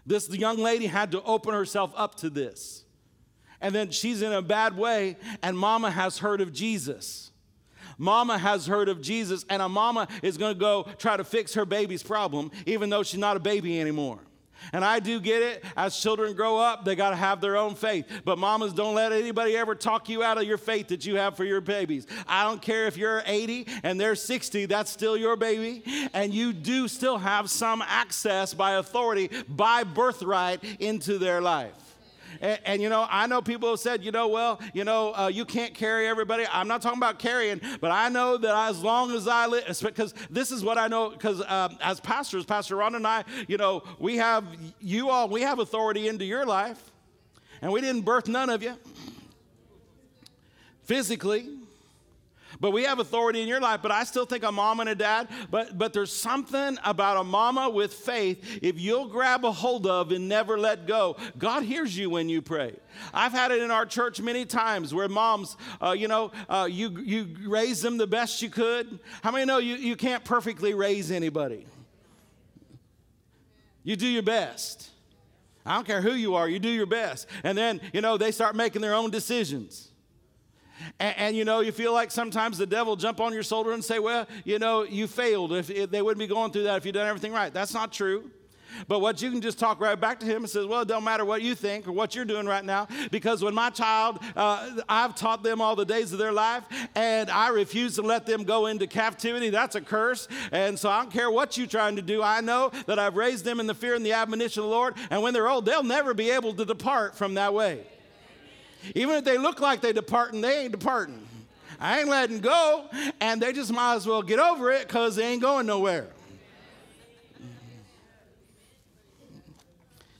This 0.06 0.30
young 0.30 0.56
lady 0.56 0.86
had 0.86 1.12
to 1.12 1.22
open 1.22 1.52
herself 1.52 1.92
up 1.94 2.14
to 2.16 2.30
this. 2.30 2.84
And 3.60 3.74
then 3.74 3.90
she's 3.90 4.22
in 4.22 4.32
a 4.32 4.40
bad 4.40 4.76
way, 4.76 5.16
and 5.42 5.58
mama 5.58 5.90
has 5.90 6.18
heard 6.18 6.40
of 6.40 6.52
Jesus. 6.52 7.30
Mama 7.98 8.38
has 8.38 8.66
heard 8.66 8.88
of 8.88 9.02
Jesus, 9.02 9.44
and 9.50 9.60
a 9.60 9.68
mama 9.68 10.08
is 10.22 10.38
going 10.38 10.54
to 10.54 10.58
go 10.58 10.86
try 10.98 11.16
to 11.16 11.24
fix 11.24 11.54
her 11.54 11.66
baby's 11.66 12.02
problem, 12.02 12.50
even 12.64 12.88
though 12.88 13.02
she's 13.02 13.20
not 13.20 13.36
a 13.36 13.40
baby 13.40 13.80
anymore. 13.80 14.20
And 14.72 14.84
I 14.84 15.00
do 15.00 15.20
get 15.20 15.42
it. 15.42 15.64
As 15.76 15.96
children 15.96 16.34
grow 16.34 16.58
up, 16.58 16.84
they 16.84 16.94
got 16.94 17.10
to 17.10 17.16
have 17.16 17.40
their 17.40 17.56
own 17.56 17.74
faith. 17.74 18.06
But 18.24 18.38
mamas, 18.38 18.72
don't 18.72 18.94
let 18.94 19.12
anybody 19.12 19.56
ever 19.56 19.74
talk 19.74 20.08
you 20.08 20.22
out 20.22 20.38
of 20.38 20.44
your 20.44 20.58
faith 20.58 20.88
that 20.88 21.06
you 21.06 21.16
have 21.16 21.36
for 21.36 21.44
your 21.44 21.60
babies. 21.60 22.06
I 22.26 22.44
don't 22.44 22.60
care 22.60 22.86
if 22.86 22.96
you're 22.96 23.22
80 23.24 23.66
and 23.82 24.00
they're 24.00 24.14
60, 24.14 24.66
that's 24.66 24.90
still 24.90 25.16
your 25.16 25.36
baby. 25.36 26.10
And 26.12 26.32
you 26.34 26.52
do 26.52 26.88
still 26.88 27.18
have 27.18 27.50
some 27.50 27.82
access 27.86 28.54
by 28.54 28.72
authority, 28.72 29.30
by 29.48 29.84
birthright 29.84 30.62
into 30.80 31.18
their 31.18 31.40
life. 31.40 31.87
And, 32.40 32.58
and, 32.64 32.82
you 32.82 32.88
know, 32.88 33.06
I 33.10 33.26
know 33.26 33.42
people 33.42 33.70
have 33.70 33.80
said, 33.80 34.04
you 34.04 34.12
know, 34.12 34.28
well, 34.28 34.60
you 34.72 34.84
know, 34.84 35.14
uh, 35.14 35.28
you 35.28 35.44
can't 35.44 35.74
carry 35.74 36.06
everybody. 36.06 36.44
I'm 36.50 36.68
not 36.68 36.82
talking 36.82 36.98
about 36.98 37.18
carrying, 37.18 37.60
but 37.80 37.90
I 37.90 38.08
know 38.08 38.36
that 38.36 38.68
as 38.68 38.82
long 38.82 39.12
as 39.12 39.26
I 39.26 39.46
live, 39.46 39.64
because 39.82 40.14
this 40.30 40.52
is 40.52 40.64
what 40.64 40.78
I 40.78 40.88
know, 40.88 41.10
because 41.10 41.40
uh, 41.40 41.68
as 41.80 42.00
pastors, 42.00 42.44
Pastor 42.44 42.76
Ron 42.76 42.94
and 42.94 43.06
I, 43.06 43.24
you 43.46 43.56
know, 43.56 43.82
we 43.98 44.16
have 44.16 44.44
you 44.80 45.10
all, 45.10 45.28
we 45.28 45.42
have 45.42 45.58
authority 45.58 46.08
into 46.08 46.24
your 46.24 46.46
life, 46.46 46.90
and 47.60 47.72
we 47.72 47.80
didn't 47.80 48.02
birth 48.02 48.28
none 48.28 48.50
of 48.50 48.62
you 48.62 48.76
physically. 50.84 51.57
But 52.60 52.72
we 52.72 52.84
have 52.84 52.98
authority 52.98 53.42
in 53.42 53.48
your 53.48 53.60
life, 53.60 53.80
but 53.82 53.90
I 53.90 54.04
still 54.04 54.26
think 54.26 54.44
a 54.44 54.52
mom 54.52 54.80
and 54.80 54.88
a 54.88 54.94
dad. 54.94 55.28
But, 55.50 55.78
but 55.78 55.92
there's 55.92 56.12
something 56.12 56.78
about 56.84 57.18
a 57.18 57.24
mama 57.24 57.70
with 57.70 57.92
faith, 57.92 58.58
if 58.62 58.78
you'll 58.78 59.08
grab 59.08 59.44
a 59.44 59.52
hold 59.52 59.86
of 59.86 60.12
and 60.12 60.28
never 60.28 60.58
let 60.58 60.86
go, 60.86 61.16
God 61.36 61.62
hears 61.62 61.96
you 61.96 62.10
when 62.10 62.28
you 62.28 62.42
pray. 62.42 62.74
I've 63.12 63.32
had 63.32 63.50
it 63.50 63.62
in 63.62 63.70
our 63.70 63.86
church 63.86 64.20
many 64.20 64.44
times 64.44 64.94
where 64.94 65.08
moms, 65.08 65.56
uh, 65.80 65.92
you 65.92 66.08
know, 66.08 66.32
uh, 66.48 66.68
you, 66.70 66.90
you 67.00 67.28
raise 67.46 67.80
them 67.80 67.96
the 67.96 68.06
best 68.06 68.42
you 68.42 68.50
could. 68.50 68.98
How 69.22 69.30
many 69.30 69.44
know 69.44 69.58
you, 69.58 69.76
you 69.76 69.96
can't 69.96 70.24
perfectly 70.24 70.74
raise 70.74 71.10
anybody? 71.10 71.66
You 73.84 73.96
do 73.96 74.06
your 74.06 74.22
best. 74.22 74.90
I 75.64 75.74
don't 75.74 75.86
care 75.86 76.00
who 76.00 76.12
you 76.12 76.34
are, 76.34 76.48
you 76.48 76.58
do 76.58 76.68
your 76.68 76.86
best. 76.86 77.26
And 77.44 77.56
then, 77.56 77.80
you 77.92 78.00
know, 78.00 78.16
they 78.16 78.32
start 78.32 78.56
making 78.56 78.80
their 78.80 78.94
own 78.94 79.10
decisions. 79.10 79.87
And, 80.98 81.14
and, 81.16 81.36
you 81.36 81.44
know, 81.44 81.60
you 81.60 81.72
feel 81.72 81.92
like 81.92 82.10
sometimes 82.10 82.58
the 82.58 82.66
devil 82.66 82.96
jump 82.96 83.20
on 83.20 83.32
your 83.32 83.42
shoulder 83.42 83.72
and 83.72 83.84
say, 83.84 83.98
well, 83.98 84.26
you 84.44 84.58
know, 84.58 84.84
you 84.84 85.06
failed. 85.06 85.52
If, 85.52 85.70
if 85.70 85.90
they 85.90 86.02
wouldn't 86.02 86.18
be 86.18 86.26
going 86.26 86.52
through 86.52 86.64
that 86.64 86.76
if 86.76 86.86
you'd 86.86 86.92
done 86.92 87.06
everything 87.06 87.32
right. 87.32 87.52
That's 87.52 87.74
not 87.74 87.92
true. 87.92 88.30
But 88.86 89.00
what 89.00 89.20
you 89.22 89.30
can 89.30 89.40
just 89.40 89.58
talk 89.58 89.80
right 89.80 89.98
back 89.98 90.20
to 90.20 90.26
him 90.26 90.42
and 90.42 90.50
says, 90.50 90.66
well, 90.66 90.82
it 90.82 90.88
don't 90.88 91.02
matter 91.02 91.24
what 91.24 91.42
you 91.42 91.54
think 91.54 91.88
or 91.88 91.92
what 91.92 92.14
you're 92.14 92.26
doing 92.26 92.46
right 92.46 92.64
now, 92.64 92.86
because 93.10 93.42
when 93.42 93.54
my 93.54 93.70
child, 93.70 94.18
uh, 94.36 94.82
I've 94.88 95.14
taught 95.14 95.42
them 95.42 95.60
all 95.60 95.74
the 95.74 95.86
days 95.86 96.12
of 96.12 96.18
their 96.18 96.32
life, 96.32 96.64
and 96.94 97.30
I 97.30 97.48
refuse 97.48 97.96
to 97.96 98.02
let 98.02 98.26
them 98.26 98.44
go 98.44 98.66
into 98.66 98.86
captivity. 98.86 99.50
That's 99.50 99.74
a 99.74 99.80
curse. 99.80 100.28
And 100.52 100.78
so 100.78 100.90
I 100.90 101.00
don't 101.00 101.10
care 101.10 101.30
what 101.30 101.56
you're 101.56 101.66
trying 101.66 101.96
to 101.96 102.02
do. 102.02 102.22
I 102.22 102.40
know 102.40 102.70
that 102.86 102.98
I've 102.98 103.16
raised 103.16 103.44
them 103.44 103.58
in 103.58 103.66
the 103.66 103.74
fear 103.74 103.94
and 103.94 104.04
the 104.04 104.12
admonition 104.12 104.62
of 104.62 104.68
the 104.68 104.74
Lord, 104.74 104.94
and 105.10 105.22
when 105.22 105.32
they're 105.34 105.48
old, 105.48 105.64
they'll 105.64 105.82
never 105.82 106.14
be 106.14 106.30
able 106.30 106.52
to 106.54 106.64
depart 106.64 107.16
from 107.16 107.34
that 107.34 107.54
way. 107.54 107.84
Even 108.94 109.16
if 109.16 109.24
they 109.24 109.38
look 109.38 109.60
like 109.60 109.80
they 109.80 109.92
departing, 109.92 110.40
they 110.40 110.62
ain't 110.62 110.72
departing. 110.72 111.26
I 111.80 112.00
ain't 112.00 112.08
letting 112.08 112.40
go, 112.40 112.86
and 113.20 113.40
they 113.40 113.52
just 113.52 113.72
might 113.72 113.94
as 113.94 114.06
well 114.06 114.22
get 114.22 114.38
over 114.38 114.70
it 114.72 114.86
because 114.86 115.16
they 115.16 115.24
ain't 115.24 115.42
going 115.42 115.66
nowhere. 115.66 116.08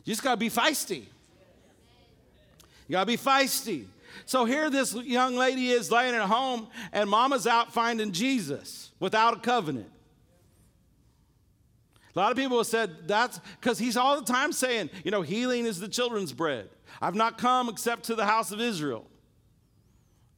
You 0.04 0.14
just 0.14 0.22
got 0.22 0.32
to 0.32 0.36
be 0.38 0.50
feisty. 0.50 1.04
You 2.86 2.92
got 2.92 3.00
to 3.00 3.06
be 3.06 3.16
feisty. 3.16 3.84
So 4.24 4.44
here 4.44 4.70
this 4.70 4.94
young 4.94 5.36
lady 5.36 5.70
is 5.70 5.90
laying 5.90 6.14
at 6.14 6.22
home, 6.22 6.68
and 6.92 7.10
mama's 7.10 7.46
out 7.46 7.72
finding 7.72 8.12
Jesus 8.12 8.90
without 9.00 9.36
a 9.36 9.40
covenant. 9.40 9.90
A 12.14 12.18
lot 12.18 12.30
of 12.30 12.36
people 12.36 12.56
have 12.58 12.66
said 12.66 13.06
that's 13.06 13.38
because 13.60 13.78
he's 13.78 13.96
all 13.96 14.20
the 14.20 14.26
time 14.26 14.52
saying, 14.52 14.90
you 15.04 15.10
know, 15.10 15.22
healing 15.22 15.66
is 15.66 15.78
the 15.78 15.88
children's 15.88 16.32
bread. 16.32 16.68
I've 17.00 17.14
not 17.14 17.38
come 17.38 17.68
except 17.68 18.04
to 18.04 18.14
the 18.14 18.26
house 18.26 18.50
of 18.50 18.60
Israel. 18.60 19.06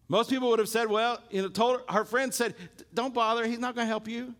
Most 0.09 0.29
people 0.29 0.51
would 0.51 0.59
have 0.59 0.68
said, 0.68 0.88
well, 0.88 1.20
you 1.31 1.42
know, 1.42 1.49
told 1.49 1.81
her, 1.88 1.94
her 1.94 2.05
friend 2.05 2.35
said, 2.35 2.55
don't 2.92 3.14
bother, 3.14 3.46
he's 3.46 3.61
not 3.61 3.75
going 3.75 3.87
to 3.87 3.88
help 3.88 4.09
you. 4.09 4.35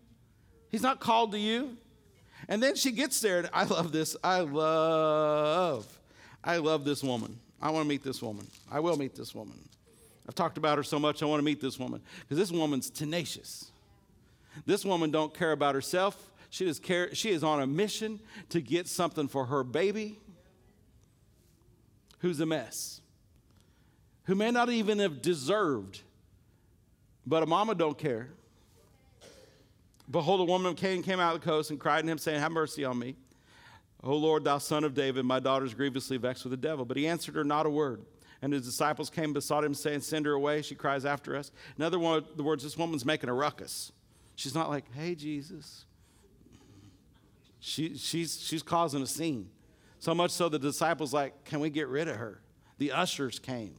He's 0.69 0.81
not 0.81 0.99
called 0.99 1.31
to 1.31 1.39
you. 1.39 1.77
And 2.49 2.61
then 2.61 2.75
she 2.75 2.91
gets 2.91 3.21
there, 3.21 3.39
and 3.39 3.49
I 3.53 3.63
love 3.63 3.91
this. 3.91 4.15
I 4.23 4.41
love, 4.41 5.87
I 6.43 6.57
love 6.57 6.83
this 6.83 7.03
woman. 7.03 7.39
I 7.61 7.69
want 7.69 7.85
to 7.85 7.89
meet 7.89 8.03
this 8.03 8.21
woman. 8.21 8.47
I 8.69 8.79
will 8.79 8.97
meet 8.97 9.15
this 9.15 9.33
woman. 9.33 9.57
I've 10.27 10.35
talked 10.35 10.57
about 10.57 10.77
her 10.77 10.83
so 10.83 10.99
much, 10.99 11.23
I 11.23 11.25
want 11.25 11.39
to 11.39 11.45
meet 11.45 11.61
this 11.61 11.79
woman. 11.79 12.01
Because 12.19 12.37
this 12.37 12.51
woman's 12.51 12.89
tenacious. 12.89 13.71
This 14.65 14.83
woman 14.83 15.09
don't 15.11 15.33
care 15.33 15.53
about 15.53 15.75
herself. 15.75 16.31
She 16.49 16.65
just 16.65 16.83
care, 16.83 17.15
she 17.15 17.29
is 17.29 17.43
on 17.45 17.61
a 17.61 17.67
mission 17.67 18.19
to 18.49 18.59
get 18.59 18.87
something 18.87 19.29
for 19.29 19.45
her 19.45 19.63
baby 19.63 20.19
who's 22.21 22.39
a 22.39 22.45
mess, 22.45 23.01
who 24.23 24.35
may 24.35 24.51
not 24.51 24.69
even 24.69 24.99
have 24.99 25.21
deserved, 25.21 26.01
but 27.25 27.43
a 27.43 27.45
mama 27.45 27.75
don't 27.75 27.97
care. 27.97 28.29
Behold, 30.09 30.41
a 30.41 30.43
woman 30.43 30.71
of 30.71 30.77
Canaan 30.77 31.03
came 31.03 31.19
out 31.19 31.35
of 31.35 31.41
the 31.41 31.45
coast 31.45 31.69
and 31.69 31.79
cried 31.79 32.03
to 32.03 32.07
him, 32.07 32.17
saying, 32.17 32.39
Have 32.39 32.51
mercy 32.51 32.83
on 32.83 32.99
me. 32.99 33.15
O 34.03 34.15
Lord, 34.15 34.43
thou 34.43 34.57
son 34.57 34.83
of 34.83 34.93
David, 34.93 35.25
my 35.25 35.39
daughter 35.39 35.65
is 35.65 35.73
grievously 35.73 36.17
vexed 36.17 36.43
with 36.43 36.51
the 36.51 36.57
devil. 36.57 36.85
But 36.85 36.97
he 36.97 37.07
answered 37.07 37.35
her 37.35 37.43
not 37.43 37.65
a 37.65 37.69
word. 37.69 38.01
And 38.41 38.51
his 38.51 38.63
disciples 38.63 39.09
came 39.09 39.25
and 39.25 39.33
besought 39.35 39.63
him, 39.63 39.73
saying, 39.73 40.01
Send 40.01 40.25
her 40.25 40.33
away. 40.33 40.63
She 40.63 40.75
cries 40.75 41.05
after 41.05 41.35
us. 41.35 41.51
In 41.77 41.83
other 41.83 41.99
words, 41.99 42.63
this 42.63 42.77
woman's 42.77 43.05
making 43.05 43.29
a 43.29 43.33
ruckus. 43.33 43.91
She's 44.35 44.55
not 44.55 44.69
like, 44.69 44.85
Hey, 44.93 45.15
Jesus. 45.15 45.85
She, 47.59 47.95
she's, 47.95 48.41
she's 48.41 48.63
causing 48.63 49.03
a 49.03 49.07
scene. 49.07 49.49
So 50.01 50.15
much 50.15 50.31
so 50.31 50.49
the 50.49 50.57
disciples 50.57 51.13
like, 51.13 51.45
can 51.45 51.59
we 51.59 51.69
get 51.69 51.87
rid 51.87 52.07
of 52.07 52.15
her? 52.15 52.41
The 52.79 52.91
ushers 52.91 53.37
came. 53.37 53.75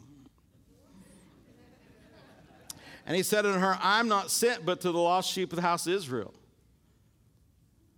And 3.05 3.17
he 3.17 3.25
said 3.25 3.45
unto 3.45 3.59
her, 3.59 3.77
I'm 3.83 4.07
not 4.07 4.31
sent 4.31 4.65
but 4.65 4.81
to 4.83 4.93
the 4.93 5.01
lost 5.01 5.33
sheep 5.33 5.51
of 5.51 5.57
the 5.57 5.63
house 5.63 5.85
of 5.89 5.95
Israel. 5.95 6.33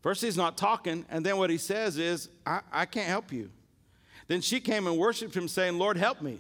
First, 0.01 0.23
he's 0.23 0.39
not 0.39 0.57
talking, 0.57 1.05
and 1.11 1.25
then 1.25 1.37
what 1.37 1.51
he 1.51 1.59
says 1.59 1.99
is, 1.99 2.31
I, 2.47 2.61
I 2.73 2.87
can't 2.87 3.09
help 3.09 3.31
you. 3.31 3.51
Then 4.27 4.41
she 4.41 4.59
came 4.59 4.87
and 4.87 4.97
worshiped 4.97 5.37
him, 5.37 5.47
saying, 5.47 5.77
Lord, 5.77 5.99
help 5.99 6.23
me. 6.23 6.39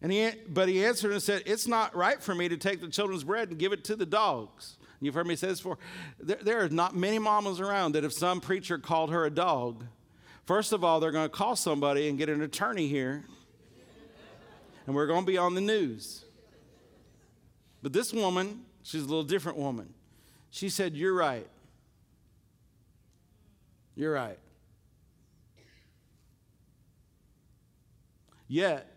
And 0.00 0.10
he, 0.10 0.30
but 0.48 0.70
he 0.70 0.82
answered 0.82 1.12
and 1.12 1.22
said, 1.22 1.42
It's 1.44 1.66
not 1.66 1.94
right 1.94 2.22
for 2.22 2.34
me 2.34 2.48
to 2.48 2.56
take 2.56 2.80
the 2.80 2.88
children's 2.88 3.24
bread 3.24 3.50
and 3.50 3.58
give 3.58 3.74
it 3.74 3.84
to 3.84 3.96
the 3.96 4.06
dogs. 4.06 4.78
You've 4.98 5.14
heard 5.14 5.26
me 5.26 5.36
say 5.36 5.48
this 5.48 5.60
before. 5.60 5.76
There, 6.18 6.38
there 6.40 6.64
are 6.64 6.70
not 6.70 6.96
many 6.96 7.18
mamas 7.18 7.60
around 7.60 7.92
that 7.92 8.04
if 8.04 8.14
some 8.14 8.40
preacher 8.40 8.78
called 8.78 9.10
her 9.10 9.26
a 9.26 9.30
dog, 9.30 9.84
First 10.46 10.72
of 10.72 10.84
all, 10.84 11.00
they're 11.00 11.10
going 11.10 11.28
to 11.28 11.34
call 11.34 11.56
somebody 11.56 12.08
and 12.08 12.18
get 12.18 12.28
an 12.28 12.42
attorney 12.42 12.86
here, 12.86 13.24
and 14.86 14.94
we're 14.94 15.06
going 15.06 15.22
to 15.22 15.26
be 15.26 15.38
on 15.38 15.54
the 15.54 15.60
news. 15.60 16.24
But 17.82 17.92
this 17.92 18.12
woman, 18.12 18.62
she's 18.82 19.02
a 19.02 19.06
little 19.06 19.24
different 19.24 19.58
woman. 19.58 19.94
She 20.50 20.68
said, 20.68 20.94
You're 20.94 21.14
right. 21.14 21.48
You're 23.96 24.12
right. 24.12 24.38
Yet, 28.48 28.90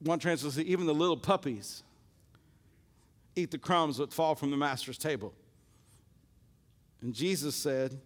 one 0.00 0.18
translation, 0.18 0.62
even 0.62 0.86
the 0.86 0.94
little 0.94 1.16
puppies 1.16 1.82
eat 3.34 3.50
the 3.50 3.58
crumbs 3.58 3.98
that 3.98 4.12
fall 4.12 4.34
from 4.34 4.50
the 4.50 4.56
master's 4.56 4.98
table. 4.98 5.34
And 7.02 7.14
Jesus 7.14 7.54
said, 7.54 8.00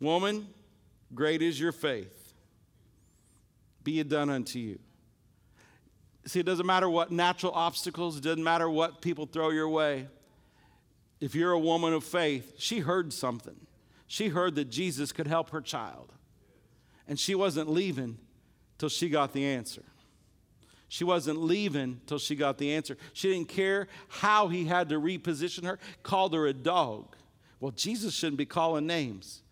Woman, 0.00 0.48
great 1.14 1.42
is 1.42 1.60
your 1.60 1.72
faith. 1.72 2.32
Be 3.84 4.00
it 4.00 4.08
done 4.08 4.30
unto 4.30 4.58
you. 4.58 4.78
See, 6.26 6.40
it 6.40 6.46
doesn't 6.46 6.66
matter 6.66 6.88
what 6.88 7.10
natural 7.10 7.52
obstacles, 7.52 8.16
it 8.16 8.22
doesn't 8.22 8.44
matter 8.44 8.68
what 8.68 9.00
people 9.00 9.26
throw 9.26 9.50
your 9.50 9.68
way. 9.68 10.08
If 11.20 11.34
you're 11.34 11.52
a 11.52 11.58
woman 11.58 11.92
of 11.92 12.02
faith, 12.02 12.54
she 12.58 12.80
heard 12.80 13.12
something. 13.12 13.56
She 14.06 14.28
heard 14.28 14.54
that 14.56 14.70
Jesus 14.70 15.12
could 15.12 15.26
help 15.26 15.50
her 15.50 15.60
child. 15.60 16.12
And 17.06 17.18
she 17.18 17.34
wasn't 17.34 17.70
leaving 17.70 18.18
till 18.78 18.88
she 18.88 19.08
got 19.08 19.32
the 19.32 19.44
answer. 19.44 19.82
She 20.88 21.04
wasn't 21.04 21.40
leaving 21.40 22.00
till 22.06 22.18
she 22.18 22.34
got 22.34 22.58
the 22.58 22.72
answer. 22.72 22.96
She 23.12 23.32
didn't 23.32 23.48
care 23.48 23.86
how 24.08 24.48
he 24.48 24.64
had 24.64 24.88
to 24.88 24.96
reposition 24.96 25.64
her, 25.64 25.78
called 26.02 26.34
her 26.34 26.46
a 26.46 26.52
dog. 26.52 27.14
Well, 27.60 27.70
Jesus 27.70 28.14
shouldn't 28.14 28.38
be 28.38 28.46
calling 28.46 28.86
names. 28.86 29.42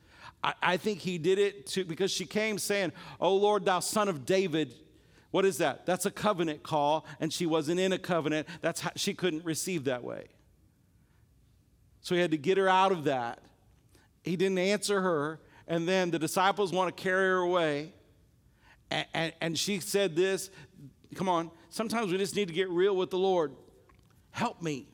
I, 0.42 0.55
I 0.62 0.77
think 0.77 1.01
he 1.01 1.18
did 1.18 1.38
it 1.38 1.66
to, 1.68 1.85
because 1.85 2.11
she 2.11 2.27
came 2.27 2.59
saying, 2.59 2.92
Oh 3.20 3.35
Lord, 3.35 3.64
thou 3.64 3.81
son 3.81 4.09
of 4.09 4.24
David. 4.24 4.74
What 5.31 5.44
is 5.44 5.59
that? 5.59 5.85
That's 5.85 6.07
a 6.07 6.11
covenant 6.11 6.62
call, 6.62 7.05
and 7.20 7.33
she 7.33 7.44
wasn't 7.44 7.81
in 7.81 7.92
a 7.92 7.98
covenant. 7.98 8.48
That's 8.62 8.81
how, 8.81 8.90
she 8.96 9.12
couldn't 9.12 9.44
receive 9.44 9.85
that 9.85 10.03
way. 10.03 10.29
So 12.01 12.14
he 12.14 12.20
had 12.20 12.31
to 12.31 12.38
get 12.38 12.57
her 12.57 12.68
out 12.68 12.92
of 12.92 13.05
that. 13.05 13.40
He 14.22 14.37
didn't 14.37 14.59
answer 14.59 15.01
her, 15.03 15.40
and 15.66 15.87
then 15.87 16.11
the 16.11 16.18
disciples 16.18 16.72
want 16.72 16.96
to 16.96 17.03
carry 17.03 17.29
her 17.29 17.38
away. 17.38 17.92
And, 18.90 19.07
and, 19.12 19.33
and, 19.42 19.59
she 19.59 19.81
said 19.81 20.16
this 20.16 20.51
come 21.14 21.29
on, 21.29 21.51
sometimes 21.68 22.11
we 22.11 22.16
just 22.16 22.35
need 22.35 22.48
to 22.48 22.55
get 22.55 22.70
real 22.70 22.96
with 22.96 23.11
the 23.11 23.18
Lord. 23.18 23.53
Help 24.31 24.62
me. 24.62 24.88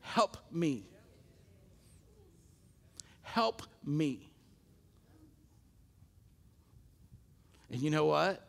Help 0.00 0.36
me. 0.52 0.84
Help 3.36 3.62
me. 3.84 4.30
And 7.70 7.82
you 7.82 7.90
know 7.90 8.06
what? 8.06 8.42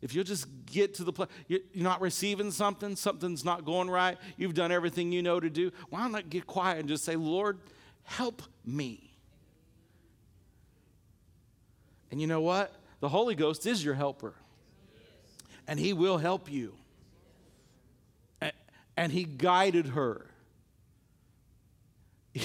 If 0.00 0.14
you'll 0.14 0.22
just 0.22 0.46
get 0.64 0.94
to 0.94 1.02
the 1.02 1.12
place, 1.12 1.28
you're 1.48 1.58
not 1.74 2.00
receiving 2.00 2.52
something, 2.52 2.94
something's 2.94 3.44
not 3.44 3.64
going 3.64 3.90
right, 3.90 4.16
you've 4.36 4.54
done 4.54 4.70
everything 4.70 5.10
you 5.10 5.24
know 5.24 5.40
to 5.40 5.50
do, 5.50 5.72
why 5.90 6.06
not 6.08 6.30
get 6.30 6.46
quiet 6.46 6.78
and 6.78 6.88
just 6.88 7.02
say, 7.02 7.16
Lord, 7.16 7.58
help 8.04 8.44
me? 8.64 9.10
And 12.12 12.20
you 12.20 12.28
know 12.28 12.40
what? 12.40 12.72
The 13.00 13.08
Holy 13.08 13.34
Ghost 13.34 13.66
is 13.66 13.84
your 13.84 13.94
helper, 13.94 14.34
and 15.66 15.80
He 15.80 15.92
will 15.92 16.18
help 16.18 16.48
you. 16.48 16.74
And 18.96 19.10
He 19.10 19.24
guided 19.24 19.86
her. 19.86 20.26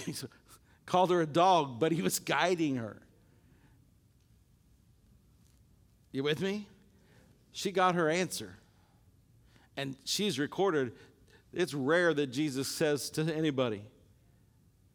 Called 0.85 1.11
her 1.11 1.21
a 1.21 1.27
dog, 1.27 1.79
but 1.79 1.91
He 1.91 2.01
was 2.01 2.19
guiding 2.19 2.75
her. 2.75 2.97
You 6.11 6.23
with 6.23 6.41
me? 6.41 6.67
She 7.51 7.71
got 7.71 7.95
her 7.95 8.09
answer. 8.09 8.55
And 9.75 9.95
she's 10.05 10.39
recorded. 10.39 10.93
It's 11.51 11.73
rare 11.73 12.13
that 12.13 12.27
Jesus 12.27 12.67
says 12.67 13.09
to 13.11 13.23
anybody, 13.33 13.83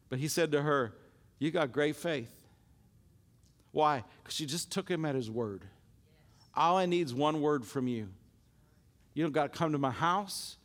but 0.09 0.19
he 0.19 0.27
said 0.27 0.51
to 0.53 0.61
her, 0.61 0.93
You 1.37 1.51
got 1.51 1.71
great 1.71 1.95
faith. 1.95 2.33
Why? 3.71 4.03
Because 4.21 4.35
she 4.35 4.45
just 4.45 4.71
took 4.71 4.89
him 4.89 5.05
at 5.05 5.15
his 5.15 5.29
word. 5.29 5.63
All 6.55 6.77
I 6.77 6.85
need 6.85 7.05
is 7.05 7.13
one 7.13 7.41
word 7.41 7.65
from 7.65 7.87
you. 7.87 8.09
You 9.13 9.23
don't 9.23 9.31
got 9.31 9.53
to 9.53 9.57
come 9.57 9.73
to 9.73 9.77
my 9.77 9.91
house. 9.91 10.57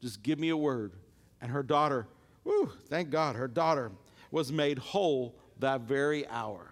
Just 0.00 0.22
give 0.22 0.38
me 0.38 0.50
a 0.50 0.56
word. 0.56 0.92
And 1.40 1.50
her 1.50 1.62
daughter, 1.62 2.06
whew, 2.42 2.70
thank 2.88 3.10
God, 3.10 3.36
her 3.36 3.48
daughter 3.48 3.90
was 4.30 4.52
made 4.52 4.78
whole 4.78 5.34
that 5.58 5.82
very 5.82 6.26
hour. 6.28 6.70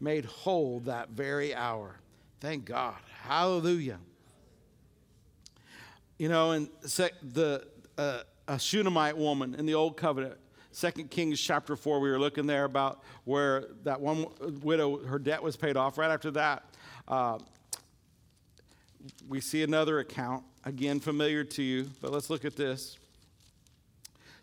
Made 0.00 0.24
whole 0.24 0.80
that 0.80 1.10
very 1.10 1.54
hour. 1.54 1.96
Thank 2.40 2.64
God. 2.64 2.96
Hallelujah. 3.22 3.98
You 6.18 6.28
know, 6.28 6.52
and 6.52 6.68
the 7.22 7.66
uh, 7.98 8.20
a 8.48 8.58
Shunammite 8.58 9.16
woman 9.16 9.54
in 9.54 9.66
the 9.66 9.74
Old 9.74 9.96
Covenant, 9.96 10.38
Second 10.72 11.10
Kings 11.10 11.40
chapter 11.40 11.76
four, 11.76 12.00
we 12.00 12.10
were 12.10 12.18
looking 12.18 12.46
there 12.46 12.64
about 12.64 13.02
where 13.24 13.66
that 13.84 14.00
one 14.00 14.26
widow, 14.62 15.04
her 15.04 15.18
debt 15.18 15.42
was 15.42 15.56
paid 15.56 15.76
off. 15.76 15.98
Right 15.98 16.10
after 16.10 16.30
that, 16.32 16.64
uh, 17.06 17.38
we 19.28 19.40
see 19.40 19.62
another 19.62 19.98
account 19.98 20.44
again 20.64 21.00
familiar 21.00 21.44
to 21.44 21.62
you, 21.62 21.90
but 22.00 22.12
let's 22.12 22.30
look 22.30 22.44
at 22.44 22.56
this. 22.56 22.98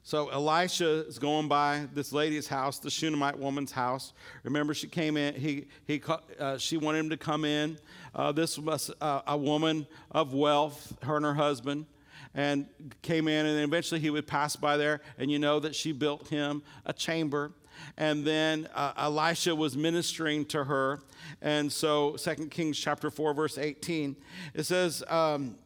So 0.10 0.30
Elisha 0.30 1.06
is 1.06 1.20
going 1.20 1.48
by 1.48 1.86
this 1.94 2.12
lady's 2.12 2.48
house, 2.48 2.80
the 2.80 2.90
Shunammite 2.90 3.38
woman's 3.38 3.72
house. 3.72 4.14
Remember, 4.42 4.74
she 4.74 4.88
came 4.88 5.18
in. 5.18 5.36
He, 5.36 5.68
he, 5.86 6.02
uh, 6.40 6.58
she 6.58 6.78
wanted 6.78 6.98
him 6.98 7.10
to 7.12 7.18
come 7.18 7.46
in. 7.46 7.78
Uh, 8.16 8.32
this 8.32 8.58
was 8.58 8.90
uh, 9.02 9.22
a 9.28 9.38
woman 9.38 9.86
of 10.10 10.34
wealth, 10.34 10.98
her 11.04 11.18
and 11.18 11.26
her 11.26 11.36
husband, 11.36 11.86
and 12.34 12.66
came 13.04 13.28
in. 13.28 13.46
And 13.46 13.60
eventually, 13.60 14.00
he 14.00 14.10
would 14.10 14.26
pass 14.26 14.56
by 14.56 14.78
there, 14.78 15.02
and 15.20 15.30
you 15.30 15.38
know 15.38 15.60
that 15.60 15.76
she 15.76 15.92
built 15.92 16.28
him 16.30 16.64
a 16.88 16.92
chamber. 16.92 17.52
And 17.96 18.26
then 18.26 18.68
uh, 18.74 18.94
Elisha 18.98 19.54
was 19.54 19.78
ministering 19.78 20.44
to 20.46 20.64
her. 20.64 21.02
And 21.40 21.72
so, 21.72 22.16
Second 22.16 22.50
Kings 22.50 22.80
chapter 22.80 23.12
four, 23.12 23.36
verse 23.36 23.60
eighteen, 23.60 24.16
it 24.56 24.64
says. 24.64 25.04
Um, 25.08 25.58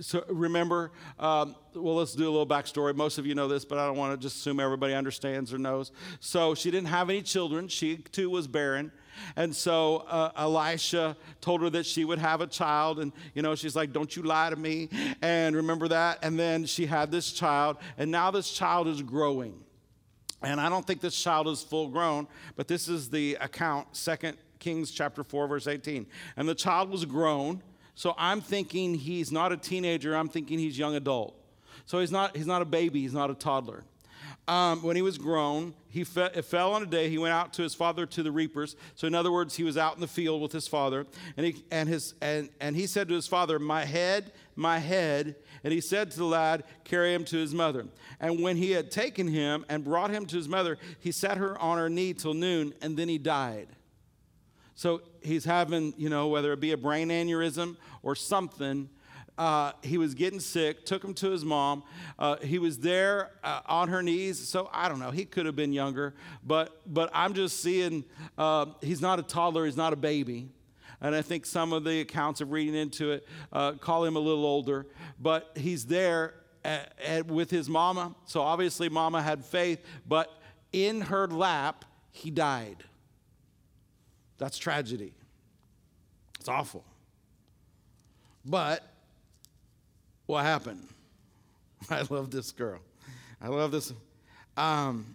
so 0.00 0.24
remember, 0.28 0.92
um, 1.18 1.54
well, 1.74 1.96
let's 1.96 2.14
do 2.14 2.24
a 2.24 2.30
little 2.30 2.46
backstory. 2.46 2.94
Most 2.94 3.18
of 3.18 3.26
you 3.26 3.34
know 3.34 3.48
this, 3.48 3.64
but 3.64 3.78
I 3.78 3.86
don't 3.86 3.96
want 3.96 4.18
to 4.18 4.22
just 4.22 4.36
assume 4.36 4.58
everybody 4.60 4.94
understands 4.94 5.52
or 5.52 5.58
knows. 5.58 5.92
So 6.20 6.54
she 6.54 6.70
didn't 6.70 6.88
have 6.88 7.08
any 7.10 7.22
children. 7.22 7.68
She 7.68 7.98
too 7.98 8.28
was 8.28 8.46
barren. 8.46 8.90
And 9.36 9.54
so 9.54 9.98
uh, 10.08 10.32
Elisha 10.36 11.16
told 11.40 11.60
her 11.62 11.70
that 11.70 11.86
she 11.86 12.04
would 12.04 12.18
have 12.18 12.40
a 12.40 12.46
child. 12.46 12.98
And, 12.98 13.12
you 13.34 13.42
know, 13.42 13.54
she's 13.54 13.76
like, 13.76 13.92
Don't 13.92 14.14
you 14.16 14.22
lie 14.22 14.50
to 14.50 14.56
me. 14.56 14.88
And 15.20 15.54
remember 15.54 15.88
that. 15.88 16.18
And 16.22 16.38
then 16.38 16.64
she 16.64 16.86
had 16.86 17.10
this 17.10 17.32
child. 17.32 17.76
And 17.98 18.10
now 18.10 18.30
this 18.30 18.50
child 18.50 18.88
is 18.88 19.02
growing. 19.02 19.62
And 20.42 20.60
I 20.60 20.68
don't 20.68 20.84
think 20.84 21.00
this 21.00 21.20
child 21.20 21.46
is 21.46 21.62
full 21.62 21.88
grown, 21.88 22.26
but 22.56 22.66
this 22.66 22.88
is 22.88 23.08
the 23.08 23.38
account, 23.40 23.86
Second 23.92 24.36
Kings 24.58 24.90
chapter 24.90 25.22
4, 25.22 25.46
verse 25.46 25.68
18. 25.68 26.04
And 26.36 26.48
the 26.48 26.54
child 26.54 26.90
was 26.90 27.04
grown 27.04 27.62
so 27.94 28.14
I'm 28.16 28.40
thinking 28.40 28.94
he's 28.94 29.30
not 29.30 29.52
a 29.52 29.56
teenager, 29.56 30.16
I'm 30.16 30.28
thinking 30.28 30.58
he's 30.58 30.78
young 30.78 30.94
adult. 30.94 31.34
So 31.86 32.00
he's 32.00 32.12
not, 32.12 32.36
he's 32.36 32.46
not 32.46 32.62
a 32.62 32.64
baby, 32.64 33.02
he's 33.02 33.12
not 33.12 33.30
a 33.30 33.34
toddler. 33.34 33.84
Um, 34.48 34.82
when 34.82 34.96
he 34.96 35.02
was 35.02 35.18
grown, 35.18 35.72
he 35.88 36.02
fe- 36.02 36.42
fell 36.42 36.72
on 36.72 36.82
a 36.82 36.86
day. 36.86 37.08
He 37.08 37.18
went 37.18 37.32
out 37.32 37.52
to 37.54 37.62
his 37.62 37.76
father 37.76 38.06
to 38.06 38.22
the 38.24 38.32
reapers. 38.32 38.74
So, 38.96 39.06
in 39.06 39.14
other 39.14 39.30
words, 39.30 39.54
he 39.54 39.62
was 39.62 39.76
out 39.76 39.94
in 39.94 40.00
the 40.00 40.08
field 40.08 40.42
with 40.42 40.50
his 40.50 40.66
father, 40.66 41.06
and 41.36 41.46
he 41.46 41.62
and 41.70 41.88
his 41.88 42.14
and 42.20 42.48
and 42.60 42.74
he 42.74 42.88
said 42.88 43.08
to 43.08 43.14
his 43.14 43.28
father, 43.28 43.60
"My 43.60 43.84
head, 43.84 44.32
my 44.56 44.78
head." 44.78 45.36
And 45.62 45.72
he 45.72 45.80
said 45.80 46.10
to 46.10 46.18
the 46.18 46.24
lad, 46.24 46.64
"Carry 46.82 47.14
him 47.14 47.24
to 47.26 47.36
his 47.36 47.54
mother." 47.54 47.86
And 48.18 48.42
when 48.42 48.56
he 48.56 48.72
had 48.72 48.90
taken 48.90 49.28
him 49.28 49.64
and 49.68 49.84
brought 49.84 50.10
him 50.10 50.26
to 50.26 50.36
his 50.36 50.48
mother, 50.48 50.76
he 50.98 51.12
set 51.12 51.36
her 51.36 51.56
on 51.60 51.78
her 51.78 51.88
knee 51.88 52.12
till 52.12 52.34
noon, 52.34 52.74
and 52.82 52.96
then 52.96 53.08
he 53.08 53.18
died. 53.18 53.68
So 54.74 55.02
he's 55.20 55.44
having, 55.44 55.94
you 55.96 56.08
know, 56.08 56.28
whether 56.28 56.52
it 56.52 56.60
be 56.60 56.72
a 56.72 56.76
brain 56.76 57.08
aneurysm 57.08 57.76
or 58.02 58.14
something. 58.14 58.88
Uh, 59.38 59.72
he 59.82 59.96
was 59.96 60.14
getting 60.14 60.40
sick, 60.40 60.84
took 60.84 61.02
him 61.02 61.14
to 61.14 61.30
his 61.30 61.44
mom. 61.44 61.82
Uh, 62.18 62.36
he 62.36 62.58
was 62.58 62.78
there 62.78 63.30
uh, 63.42 63.60
on 63.66 63.88
her 63.88 64.02
knees. 64.02 64.38
So 64.38 64.68
I 64.72 64.88
don't 64.88 64.98
know, 64.98 65.10
he 65.10 65.24
could 65.24 65.46
have 65.46 65.56
been 65.56 65.72
younger, 65.72 66.14
but, 66.44 66.80
but 66.86 67.10
I'm 67.14 67.32
just 67.32 67.62
seeing 67.62 68.04
uh, 68.36 68.66
he's 68.82 69.00
not 69.00 69.18
a 69.18 69.22
toddler, 69.22 69.64
he's 69.64 69.76
not 69.76 69.92
a 69.92 69.96
baby. 69.96 70.48
And 71.00 71.14
I 71.14 71.22
think 71.22 71.46
some 71.46 71.72
of 71.72 71.82
the 71.82 72.00
accounts 72.00 72.40
of 72.40 72.52
reading 72.52 72.76
into 72.76 73.10
it 73.10 73.26
uh, 73.52 73.72
call 73.72 74.04
him 74.04 74.16
a 74.16 74.20
little 74.20 74.44
older, 74.44 74.86
but 75.18 75.50
he's 75.56 75.86
there 75.86 76.34
at, 76.64 76.92
at, 77.04 77.26
with 77.26 77.50
his 77.50 77.68
mama. 77.68 78.14
So 78.26 78.40
obviously, 78.42 78.88
mama 78.88 79.20
had 79.20 79.44
faith, 79.44 79.80
but 80.06 80.30
in 80.72 81.00
her 81.00 81.26
lap, 81.26 81.84
he 82.12 82.30
died. 82.30 82.84
That's 84.42 84.58
tragedy. 84.58 85.12
It's 86.40 86.48
awful. 86.48 86.84
But 88.44 88.84
what 90.26 90.42
happened? 90.42 90.84
I 91.90 92.02
love 92.10 92.32
this 92.32 92.50
girl. 92.50 92.80
I 93.40 93.46
love 93.46 93.70
this. 93.70 93.92
Um, 94.56 95.06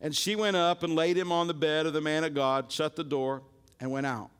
and 0.00 0.12
she 0.12 0.34
went 0.34 0.56
up 0.56 0.82
and 0.82 0.96
laid 0.96 1.16
him 1.16 1.30
on 1.30 1.46
the 1.46 1.54
bed 1.54 1.86
of 1.86 1.92
the 1.92 2.00
man 2.00 2.24
of 2.24 2.34
God, 2.34 2.72
shut 2.72 2.96
the 2.96 3.04
door, 3.04 3.40
and 3.78 3.92
went 3.92 4.06
out. 4.06 4.30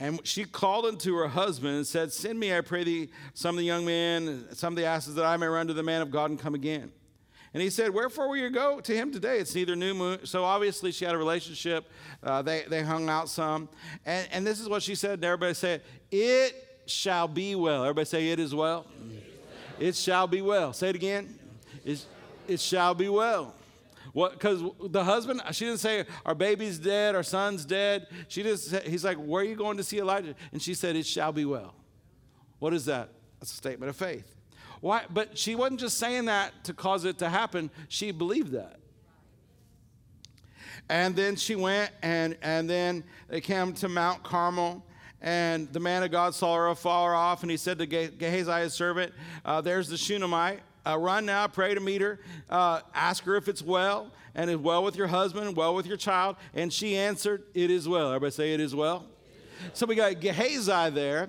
And 0.00 0.26
she 0.26 0.46
called 0.46 0.86
unto 0.86 1.14
her 1.16 1.28
husband 1.28 1.76
and 1.76 1.86
said, 1.86 2.10
Send 2.10 2.40
me, 2.40 2.56
I 2.56 2.62
pray 2.62 2.84
thee, 2.84 3.10
some 3.34 3.54
of 3.54 3.58
the 3.58 3.66
young 3.66 3.84
men, 3.84 4.46
some 4.52 4.72
of 4.72 4.78
the 4.78 4.86
asses, 4.86 5.14
that 5.16 5.26
I 5.26 5.36
may 5.36 5.46
run 5.46 5.66
to 5.66 5.74
the 5.74 5.82
man 5.82 6.00
of 6.00 6.10
God 6.10 6.30
and 6.30 6.40
come 6.40 6.54
again. 6.54 6.90
And 7.56 7.62
he 7.62 7.70
said, 7.70 7.94
Wherefore 7.94 8.28
will 8.28 8.36
you 8.36 8.50
go 8.50 8.82
to 8.82 8.94
him 8.94 9.10
today? 9.10 9.38
It's 9.38 9.54
neither 9.54 9.74
new 9.74 9.94
moon. 9.94 10.26
So 10.26 10.44
obviously 10.44 10.92
she 10.92 11.06
had 11.06 11.14
a 11.14 11.16
relationship. 11.16 11.88
Uh, 12.22 12.42
they, 12.42 12.64
they 12.68 12.82
hung 12.82 13.08
out 13.08 13.30
some. 13.30 13.70
And, 14.04 14.28
and 14.30 14.46
this 14.46 14.60
is 14.60 14.68
what 14.68 14.82
she 14.82 14.94
said. 14.94 15.12
And 15.12 15.24
everybody 15.24 15.54
said, 15.54 15.80
It 16.10 16.82
shall 16.84 17.26
be 17.26 17.54
well. 17.54 17.84
Everybody 17.84 18.04
say, 18.04 18.28
It 18.28 18.40
is 18.40 18.54
well. 18.54 18.84
It 19.78 19.94
shall 19.94 20.26
be 20.26 20.42
well. 20.42 20.74
Say 20.74 20.90
it 20.90 20.96
again. 20.96 21.34
It, 21.82 22.04
it 22.46 22.60
shall 22.60 22.94
be 22.94 23.08
well. 23.08 23.54
What? 24.12 24.32
Because 24.32 24.62
the 24.90 25.04
husband, 25.04 25.40
she 25.52 25.64
didn't 25.64 25.80
say 25.80 26.04
our 26.26 26.34
baby's 26.34 26.78
dead, 26.78 27.14
our 27.14 27.22
son's 27.22 27.64
dead. 27.64 28.06
She 28.28 28.42
just, 28.42 28.76
he's 28.82 29.02
like, 29.02 29.16
where 29.16 29.40
are 29.40 29.46
you 29.46 29.56
going 29.56 29.78
to 29.78 29.82
see 29.82 29.98
Elijah? 29.98 30.34
And 30.52 30.60
she 30.60 30.74
said, 30.74 30.94
it 30.94 31.06
shall 31.06 31.32
be 31.32 31.46
well. 31.46 31.74
What 32.58 32.74
is 32.74 32.84
that? 32.84 33.08
That's 33.40 33.50
a 33.50 33.56
statement 33.56 33.88
of 33.88 33.96
faith. 33.96 34.35
Why? 34.80 35.04
But 35.12 35.38
she 35.38 35.54
wasn't 35.54 35.80
just 35.80 35.98
saying 35.98 36.26
that 36.26 36.64
to 36.64 36.74
cause 36.74 37.04
it 37.04 37.18
to 37.18 37.28
happen. 37.28 37.70
She 37.88 38.10
believed 38.10 38.52
that. 38.52 38.78
And 40.88 41.16
then 41.16 41.36
she 41.36 41.56
went, 41.56 41.90
and 42.02 42.36
and 42.42 42.68
then 42.70 43.04
they 43.28 43.40
came 43.40 43.72
to 43.74 43.88
Mount 43.88 44.22
Carmel. 44.22 44.84
And 45.22 45.72
the 45.72 45.80
man 45.80 46.02
of 46.02 46.10
God 46.10 46.34
saw 46.34 46.54
her 46.54 46.68
afar 46.68 47.14
off, 47.14 47.42
and 47.42 47.50
he 47.50 47.56
said 47.56 47.78
to 47.78 47.86
Gehazi, 47.86 48.52
his 48.62 48.74
servant, 48.74 49.12
uh, 49.44 49.60
There's 49.60 49.88
the 49.88 49.96
Shunammite 49.96 50.60
uh, 50.86 50.96
run 50.96 51.26
now, 51.26 51.48
pray 51.48 51.74
to 51.74 51.80
meet 51.80 52.00
her, 52.00 52.20
uh, 52.48 52.80
ask 52.94 53.24
her 53.24 53.34
if 53.36 53.48
it's 53.48 53.62
well, 53.62 54.12
and 54.34 54.50
is 54.50 54.56
well 54.56 54.84
with 54.84 54.96
your 54.96 55.06
husband, 55.08 55.56
well 55.56 55.74
with 55.74 55.86
your 55.86 55.96
child. 55.96 56.36
And 56.54 56.72
she 56.72 56.96
answered, 56.96 57.42
It 57.54 57.70
is 57.70 57.88
well. 57.88 58.08
Everybody 58.08 58.30
say, 58.30 58.54
It 58.54 58.60
is 58.60 58.74
well. 58.74 59.06
So 59.72 59.86
we 59.86 59.94
got 59.94 60.20
Gehazi 60.20 60.90
there, 60.90 61.28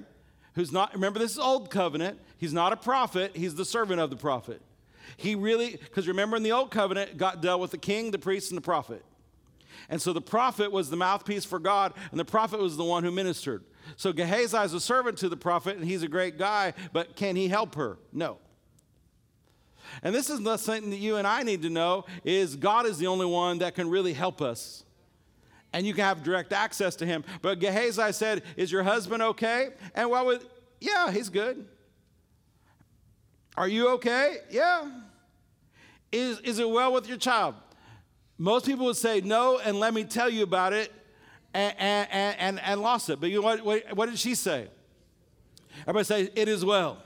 who's 0.54 0.72
not, 0.72 0.94
remember, 0.94 1.18
this 1.20 1.32
is 1.32 1.40
Old 1.40 1.70
Covenant. 1.70 2.20
He's 2.38 2.54
not 2.54 2.74
a 2.74 2.78
prophet, 2.78 3.36
he's 3.36 3.56
the 3.56 3.66
servant 3.66 4.00
of 4.00 4.10
the 4.10 4.16
prophet. 4.16 4.62
He 5.16 5.36
really, 5.36 5.72
because 5.72 6.08
remember 6.08 6.38
in 6.38 6.44
the 6.44 6.52
Old 6.52 6.72
Covenant, 6.72 7.18
God 7.18 7.42
dealt 7.42 7.62
with 7.62 7.72
the 7.72 7.78
king, 7.78 8.12
the 8.12 8.20
priest, 8.20 8.52
and 8.52 8.58
the 8.58 8.62
prophet. 8.62 9.04
And 9.90 10.02
so 10.02 10.14
the 10.14 10.22
prophet 10.22 10.72
was 10.72 10.90
the 10.90 10.98
mouthpiece 10.98 11.46
for 11.46 11.60
God, 11.60 11.94
and 12.12 12.20
the 12.20 12.26
prophet 12.26 12.60
was 12.60 12.78
the 12.78 12.84
one 12.84 13.04
who 13.04 13.12
ministered. 13.12 13.64
So 13.96 14.12
Gehazi 14.12 14.58
is 14.58 14.74
a 14.74 14.80
servant 14.80 15.18
to 15.20 15.30
the 15.30 15.38
prophet, 15.38 15.78
and 15.78 15.86
he's 15.86 16.04
a 16.04 16.08
great 16.08 16.38
guy, 16.38 16.74
but 16.92 17.16
can 17.16 17.36
he 17.36 17.48
help 17.48 17.76
her? 17.76 17.98
No. 18.12 18.38
And 20.04 20.14
this 20.14 20.30
is 20.30 20.40
something 20.62 20.90
that 20.90 20.98
you 20.98 21.16
and 21.16 21.26
I 21.26 21.44
need 21.44 21.62
to 21.62 21.70
know 21.70 22.06
is 22.26 22.56
God 22.56 22.86
is 22.86 22.98
the 22.98 23.08
only 23.08 23.26
one 23.26 23.60
that 23.60 23.76
can 23.76 23.90
really 23.90 24.14
help 24.14 24.42
us. 24.42 24.84
And 25.72 25.86
you 25.86 25.94
can 25.94 26.04
have 26.04 26.24
direct 26.24 26.54
access 26.54 26.96
to 26.98 27.06
him. 27.06 27.24
But 27.42 27.60
Gehazi 27.60 28.12
said, 28.12 28.44
Is 28.56 28.72
your 28.72 28.84
husband 28.84 29.22
okay? 29.22 29.70
And 29.96 30.10
what 30.10 30.26
would, 30.26 30.46
yeah, 30.80 31.12
he's 31.12 31.30
good. 31.30 31.66
Are 33.58 33.68
you 33.68 33.90
okay? 33.96 34.38
Yeah. 34.52 34.88
Is, 36.12 36.40
is 36.42 36.60
it 36.60 36.70
well 36.70 36.94
with 36.94 37.08
your 37.08 37.18
child? 37.18 37.56
Most 38.38 38.68
people 38.68 38.86
would 38.86 38.96
say 38.96 39.20
no, 39.20 39.58
and 39.58 39.80
let 39.80 39.96
me 39.96 40.04
tell 40.04 40.30
you 40.30 40.44
about 40.44 40.74
it, 40.74 40.94
and, 41.56 41.76
and, 41.80 42.36
and, 42.40 42.60
and 42.62 42.82
lost 42.82 43.10
it. 43.10 43.20
But 43.20 43.30
you 43.32 43.38
know 43.38 43.42
what, 43.42 43.66
what, 43.66 43.98
what 43.98 44.10
did 44.10 44.20
she 44.20 44.36
say? 44.36 44.68
Everybody 45.82 46.04
say, 46.06 46.30
It 46.36 46.48
is 46.48 46.64
well. 46.64 47.00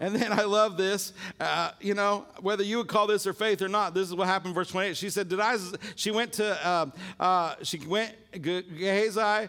And 0.00 0.14
then 0.14 0.32
I 0.32 0.44
love 0.44 0.76
this. 0.76 1.12
Uh, 1.40 1.72
you 1.80 1.92
know, 1.92 2.24
whether 2.40 2.62
you 2.62 2.78
would 2.78 2.86
call 2.86 3.08
this 3.08 3.24
her 3.24 3.32
faith 3.32 3.60
or 3.60 3.68
not, 3.68 3.94
this 3.94 4.08
is 4.08 4.14
what 4.14 4.28
happened. 4.28 4.54
Verse 4.54 4.68
28. 4.68 4.96
She 4.96 5.10
said, 5.10 5.28
"Did 5.28 5.40
I?" 5.40 5.56
She 5.96 6.12
went 6.12 6.34
to. 6.34 6.66
Uh, 6.66 6.86
uh, 7.18 7.54
she 7.64 7.78
went. 7.78 8.14
Gehazi. 8.40 9.48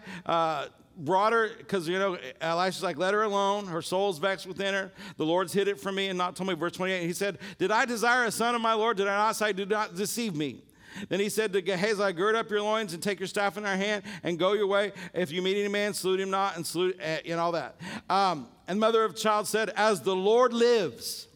Brought 1.01 1.31
her 1.31 1.49
because 1.57 1.87
you 1.87 1.97
know 1.97 2.17
Elisha's 2.41 2.83
like 2.83 2.97
let 2.97 3.13
her 3.13 3.23
alone 3.23 3.67
her 3.67 3.81
soul's 3.81 4.19
vexed 4.19 4.45
within 4.45 4.73
her 4.73 4.91
the 5.15 5.25
Lord's 5.25 5.53
hid 5.53 5.69
it 5.69 5.79
from 5.79 5.95
me 5.95 6.09
and 6.09 6.17
not 6.17 6.35
told 6.35 6.49
me 6.49 6.55
verse 6.55 6.73
28 6.73 7.05
he 7.05 7.13
said 7.13 7.37
did 7.57 7.71
I 7.71 7.85
desire 7.85 8.25
a 8.25 8.31
son 8.31 8.53
of 8.53 8.59
my 8.59 8.73
Lord 8.73 8.97
did 8.97 9.07
I 9.07 9.15
not 9.15 9.37
say 9.37 9.53
do 9.53 9.65
not 9.65 9.95
deceive 9.95 10.35
me 10.35 10.61
then 11.07 11.19
he 11.19 11.29
said 11.29 11.53
to 11.53 11.61
Gehazi, 11.61 12.11
Gird 12.13 12.35
up 12.35 12.49
your 12.49 12.61
loins 12.61 12.93
and 12.93 13.01
take 13.01 13.19
your 13.19 13.27
staff 13.27 13.57
in 13.57 13.65
our 13.65 13.75
hand 13.75 14.03
and 14.23 14.37
go 14.37 14.53
your 14.53 14.67
way. 14.67 14.91
If 15.13 15.31
you 15.31 15.41
meet 15.41 15.57
any 15.57 15.69
man, 15.69 15.93
salute 15.93 16.19
him 16.19 16.29
not 16.29 16.55
and 16.55 16.65
salute, 16.65 16.99
and 16.99 17.39
all 17.39 17.53
that. 17.53 17.79
Um, 18.09 18.47
and 18.67 18.79
mother 18.79 19.03
of 19.03 19.15
child 19.15 19.47
said, 19.47 19.69
As 19.69 20.01
the 20.01 20.15
Lord 20.15 20.53
lives, 20.53 21.27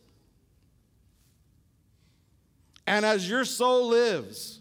and 2.86 3.06
as 3.06 3.30
your 3.30 3.46
soul 3.46 3.90
lives, 3.90 4.60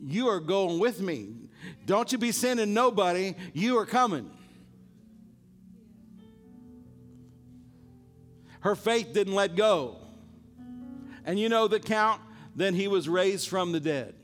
you 0.00 0.28
are 0.28 0.40
going 0.40 0.78
with 0.78 1.00
me. 1.00 1.45
Don't 1.84 2.10
you 2.12 2.18
be 2.18 2.32
sending 2.32 2.74
nobody, 2.74 3.34
you 3.52 3.78
are 3.78 3.86
coming. 3.86 4.30
Her 8.60 8.74
faith 8.74 9.12
didn't 9.12 9.34
let 9.34 9.54
go. 9.54 9.96
And 11.24 11.38
you 11.38 11.48
know 11.48 11.68
the 11.68 11.80
count 11.80 12.20
then 12.56 12.74
he 12.74 12.88
was 12.88 13.08
raised 13.08 13.48
from 13.48 13.70
the 13.70 13.78
dead. 13.78 14.14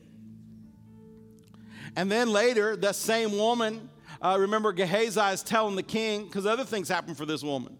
And 1.95 2.11
then 2.11 2.29
later, 2.29 2.75
that 2.77 2.95
same 2.95 3.37
woman, 3.37 3.89
uh, 4.19 4.37
remember 4.39 4.73
Gehazi 4.73 5.19
is 5.19 5.43
telling 5.43 5.75
the 5.75 5.83
king, 5.83 6.25
because 6.25 6.47
other 6.47 6.63
things 6.63 6.89
happened 6.89 7.15
for 7.15 7.27
this 7.27 7.43
woman. 7.43 7.77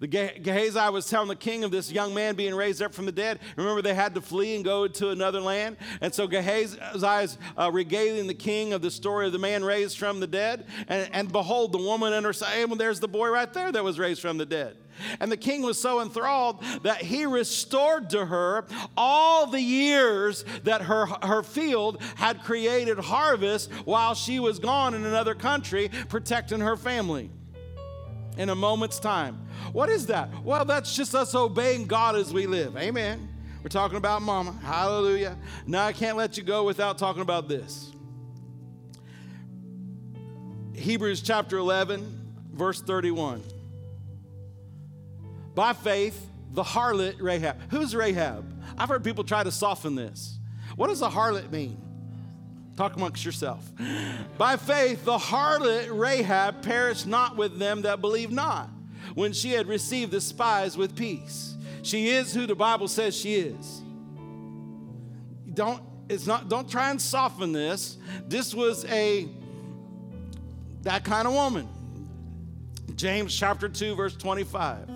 The 0.00 0.06
Gehazi 0.06 0.90
was 0.90 1.08
telling 1.08 1.28
the 1.28 1.36
king 1.36 1.64
of 1.64 1.70
this 1.70 1.90
young 1.90 2.14
man 2.14 2.34
being 2.34 2.54
raised 2.54 2.82
up 2.82 2.94
from 2.94 3.06
the 3.06 3.12
dead. 3.12 3.40
Remember, 3.56 3.82
they 3.82 3.94
had 3.94 4.14
to 4.14 4.20
flee 4.20 4.56
and 4.56 4.64
go 4.64 4.88
to 4.88 5.10
another 5.10 5.40
land. 5.40 5.76
And 6.00 6.14
so 6.14 6.26
Gehazi 6.26 6.78
is 6.94 7.38
uh, 7.56 7.70
regaling 7.72 8.26
the 8.26 8.34
king 8.34 8.72
of 8.72 8.82
the 8.82 8.90
story 8.90 9.26
of 9.26 9.32
the 9.32 9.38
man 9.38 9.64
raised 9.64 9.98
from 9.98 10.20
the 10.20 10.26
dead. 10.26 10.66
And, 10.88 11.08
and 11.12 11.32
behold, 11.32 11.72
the 11.72 11.78
woman 11.78 12.12
and 12.12 12.24
her 12.26 12.32
son, 12.32 12.50
well, 12.68 12.76
there's 12.76 13.00
the 13.00 13.08
boy 13.08 13.28
right 13.28 13.52
there 13.52 13.72
that 13.72 13.84
was 13.84 13.98
raised 13.98 14.20
from 14.20 14.38
the 14.38 14.46
dead. 14.46 14.76
And 15.20 15.30
the 15.30 15.36
king 15.36 15.62
was 15.62 15.80
so 15.80 16.00
enthralled 16.00 16.62
that 16.82 17.02
he 17.02 17.26
restored 17.26 18.10
to 18.10 18.26
her 18.26 18.64
all 18.96 19.46
the 19.46 19.60
years 19.60 20.44
that 20.62 20.82
her, 20.82 21.06
her 21.06 21.42
field 21.42 22.00
had 22.16 22.44
created 22.44 22.98
harvest 22.98 23.72
while 23.84 24.14
she 24.14 24.38
was 24.38 24.58
gone 24.58 24.94
in 24.94 25.04
another 25.04 25.34
country 25.34 25.90
protecting 26.08 26.60
her 26.60 26.76
family 26.76 27.30
in 28.36 28.48
a 28.48 28.54
moment's 28.54 28.98
time. 28.98 29.46
What 29.72 29.88
is 29.88 30.06
that? 30.06 30.30
Well, 30.44 30.64
that's 30.64 30.94
just 30.94 31.14
us 31.14 31.34
obeying 31.34 31.86
God 31.86 32.16
as 32.16 32.32
we 32.32 32.46
live. 32.46 32.76
Amen. 32.76 33.28
We're 33.62 33.68
talking 33.68 33.96
about 33.96 34.22
mama. 34.22 34.52
Hallelujah. 34.62 35.38
Now 35.66 35.86
I 35.86 35.92
can't 35.92 36.16
let 36.16 36.36
you 36.36 36.42
go 36.42 36.64
without 36.64 36.98
talking 36.98 37.22
about 37.22 37.48
this. 37.48 37.92
Hebrews 40.74 41.22
chapter 41.22 41.56
11, 41.56 42.34
verse 42.52 42.82
31. 42.82 43.42
By 45.54 45.72
faith, 45.72 46.28
the 46.50 46.62
harlot 46.62 47.20
Rahab. 47.20 47.56
Who's 47.70 47.94
Rahab? 47.94 48.50
I've 48.76 48.88
heard 48.88 49.04
people 49.04 49.24
try 49.24 49.44
to 49.44 49.52
soften 49.52 49.94
this. 49.94 50.38
What 50.76 50.88
does 50.88 51.02
a 51.02 51.08
harlot 51.08 51.50
mean? 51.50 51.80
Talk 52.76 52.96
amongst 52.96 53.24
yourself. 53.24 53.70
By 54.36 54.56
faith, 54.56 55.04
the 55.04 55.16
harlot 55.18 55.88
Rahab 55.90 56.62
perished 56.62 57.06
not 57.06 57.36
with 57.36 57.58
them 57.58 57.82
that 57.82 58.00
believe 58.00 58.32
not, 58.32 58.68
when 59.14 59.32
she 59.32 59.52
had 59.52 59.68
received 59.68 60.10
the 60.10 60.20
spies 60.20 60.76
with 60.76 60.96
peace. 60.96 61.54
She 61.82 62.08
is 62.08 62.34
who 62.34 62.46
the 62.46 62.54
Bible 62.54 62.88
says 62.88 63.14
she 63.14 63.36
is. 63.36 63.82
Don't 65.52 65.82
it's 66.08 66.26
not 66.26 66.48
don't 66.48 66.68
try 66.68 66.90
and 66.90 67.00
soften 67.00 67.52
this. 67.52 67.96
This 68.26 68.54
was 68.54 68.84
a 68.86 69.28
that 70.82 71.04
kind 71.04 71.28
of 71.28 71.34
woman. 71.34 71.68
James 72.96 73.36
chapter 73.36 73.68
2 73.68 73.94
verse 73.94 74.16
25. 74.16 74.93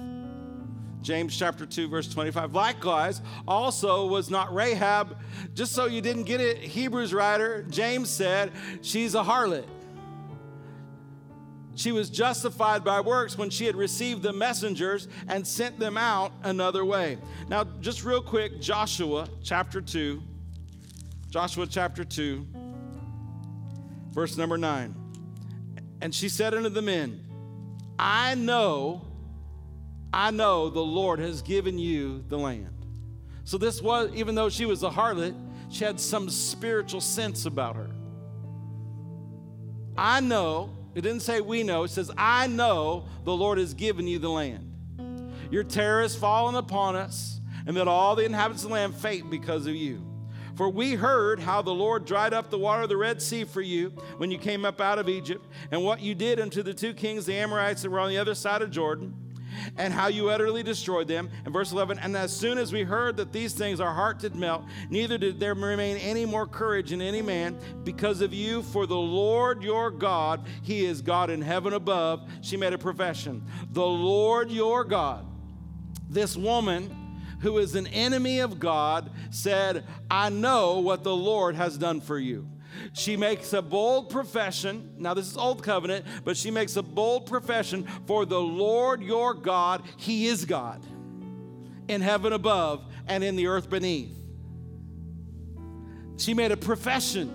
James 1.03 1.37
chapter 1.37 1.65
2, 1.65 1.89
verse 1.89 2.09
25. 2.09 2.55
Likewise, 2.55 3.23
also 3.47 4.07
was 4.07 4.31
not 4.31 4.55
Rahab, 4.55 5.17
just 5.55 5.73
so 5.73 5.87
you 5.87 6.01
didn't 6.01 6.25
get 6.25 6.41
it, 6.41 6.59
Hebrews 6.59 7.15
writer, 7.15 7.65
James 7.71 8.11
said, 8.11 8.53
she's 8.83 9.15
a 9.15 9.23
harlot. 9.23 9.67
She 11.75 11.93
was 11.93 12.11
justified 12.11 12.83
by 12.83 13.01
works 13.01 13.39
when 13.39 13.51
she 13.51 13.65
had 13.65 13.77
received 13.77 14.23
the 14.23 14.33
messengers 14.33 15.07
and 15.29 15.47
sent 15.47 15.79
them 15.79 15.97
out 15.97 16.33
another 16.43 16.85
way. 16.85 17.19
Now, 17.49 17.63
just 17.81 18.05
real 18.05 18.21
quick, 18.21 18.61
Joshua 18.61 19.29
chapter 19.45 19.81
2. 19.81 20.21
Joshua 21.31 21.67
chapter 21.67 22.05
2, 22.05 22.47
verse 24.13 24.39
number 24.39 24.57
9. 24.57 24.95
And 26.01 26.15
she 26.15 26.29
said 26.31 26.55
unto 26.55 26.71
the 26.71 26.81
men, 26.81 27.23
I 27.99 28.35
know 28.35 29.08
I 30.13 30.31
know 30.31 30.71
the 30.71 30.81
Lord 30.81 31.19
has 31.19 31.43
given 31.43 31.79
you 31.79 32.25
the 32.29 32.39
land. 32.39 32.87
So, 33.45 33.59
this 33.59 33.81
was, 33.83 34.11
even 34.15 34.35
though 34.35 34.49
she 34.49 34.65
was 34.65 34.83
a 34.83 34.91
harlot, 34.91 35.35
she 35.71 35.85
had 35.85 36.01
some 36.01 36.31
spiritual 36.31 37.01
sense 37.01 37.47
about 37.47 37.77
her. 37.77 37.91
I 39.97 40.21
know, 40.21 40.77
it 40.95 41.03
didn't 41.03 41.23
say 41.23 41.41
we 41.41 41.63
know, 41.63 41.85
it 41.85 41.91
says, 41.91 42.11
I 42.17 42.47
know 42.47 43.07
the 43.25 43.37
Lord 43.37 43.59
has 43.59 43.75
given 43.75 44.07
you 44.07 44.19
the 44.19 44.31
land. 44.31 44.65
Your 45.51 45.65
terror 45.65 46.03
has 46.03 46.15
fallen 46.15 46.55
upon 46.55 46.95
us, 46.97 47.41
and 47.67 47.77
that 47.77 47.89
all 47.89 48.17
the 48.17 48.25
inhabitants 48.25 48.65
of 48.65 48.71
the 48.71 48.75
land 48.75 48.95
faint 48.95 49.31
because 49.31 49.67
of 49.67 49.75
you. 49.75 50.05
For 50.57 50.69
we 50.69 50.95
heard 50.95 51.39
how 51.39 51.63
the 51.63 51.75
Lord 51.75 52.05
dried 52.05 52.35
up 52.35 52.51
the 52.51 52.59
water 52.59 52.83
of 52.83 52.89
the 52.89 52.97
Red 52.97 53.23
Sea 53.23 53.45
for 53.45 53.61
you 53.61 53.91
when 54.17 54.31
you 54.31 54.39
came 54.39 54.65
up 54.65 54.81
out 54.81 54.99
of 54.99 55.09
Egypt, 55.09 55.47
and 55.71 55.85
what 55.85 56.01
you 56.01 56.15
did 56.15 56.41
unto 56.41 56.63
the 56.63 56.75
two 56.75 56.95
kings, 56.95 57.27
the 57.27 57.35
Amorites 57.35 57.83
that 57.83 57.91
were 57.91 58.01
on 58.01 58.09
the 58.09 58.19
other 58.19 58.35
side 58.35 58.63
of 58.63 58.71
Jordan 58.71 59.15
and 59.77 59.93
how 59.93 60.09
you 60.09 60.31
utterly 60.31 60.63
destroyed 60.63 61.09
them. 61.09 61.31
And 61.45 61.53
verse 61.53 61.73
11, 61.73 61.99
and 61.99 62.17
as 62.17 62.35
soon 62.35 62.59
as 62.59 62.73
we 62.73 62.83
heard 62.83 63.17
that 63.17 63.33
these 63.33 63.55
things, 63.55 63.81
our 63.81 63.95
heart 63.95 64.19
did 64.21 64.35
melt, 64.35 64.65
neither 64.91 65.19
did 65.19 65.41
there 65.41 65.55
remain 65.55 65.97
any 65.99 66.25
more 66.25 66.47
courage 66.47 66.93
in 66.93 67.01
any 67.01 67.23
man 67.23 67.59
because 67.85 68.21
of 68.21 68.33
you. 68.33 68.63
For 68.63 68.87
the 68.87 68.97
Lord 68.97 69.63
your 69.63 69.91
God, 69.91 70.47
He 70.63 70.85
is 70.85 71.03
God 71.03 71.31
in 71.31 71.43
heaven 71.43 71.73
above. 71.73 72.29
She 72.41 72.57
made 72.57 72.73
a 72.73 72.79
profession. 72.79 73.45
The 73.71 73.87
Lord 73.87 74.51
your 74.51 74.85
God. 74.85 75.27
This 76.09 76.37
woman 76.37 77.09
who 77.41 77.59
is 77.59 77.75
an 77.75 77.87
enemy 77.89 78.41
of 78.41 78.59
God 78.59 79.11
said, 79.31 79.85
I 80.11 80.29
know 80.31 80.81
what 80.81 81.05
the 81.05 81.15
Lord 81.15 81.55
has 81.55 81.79
done 81.79 82.01
for 82.01 82.19
you. 82.19 82.49
She 82.93 83.17
makes 83.17 83.53
a 83.53 83.63
bold 83.63 84.11
profession. 84.11 84.95
Now, 84.99 85.15
this 85.15 85.31
is 85.31 85.37
Old 85.37 85.63
Covenant, 85.63 86.05
but 86.25 86.37
she 86.37 86.51
makes 86.51 86.77
a 86.77 86.83
bold 86.83 87.27
profession 87.27 87.87
for 88.07 88.25
the 88.25 88.41
Lord 88.41 89.03
your 89.03 89.35
God, 89.35 89.83
He 89.97 90.27
is 90.27 90.45
God 90.45 90.83
in 91.89 92.01
heaven 92.01 92.33
above 92.33 92.85
and 93.07 93.25
in 93.25 93.37
the 93.37 93.47
earth 93.47 93.69
beneath. 93.69 94.15
She 96.19 96.35
made 96.35 96.53
a 96.53 96.57
profession. 96.57 97.35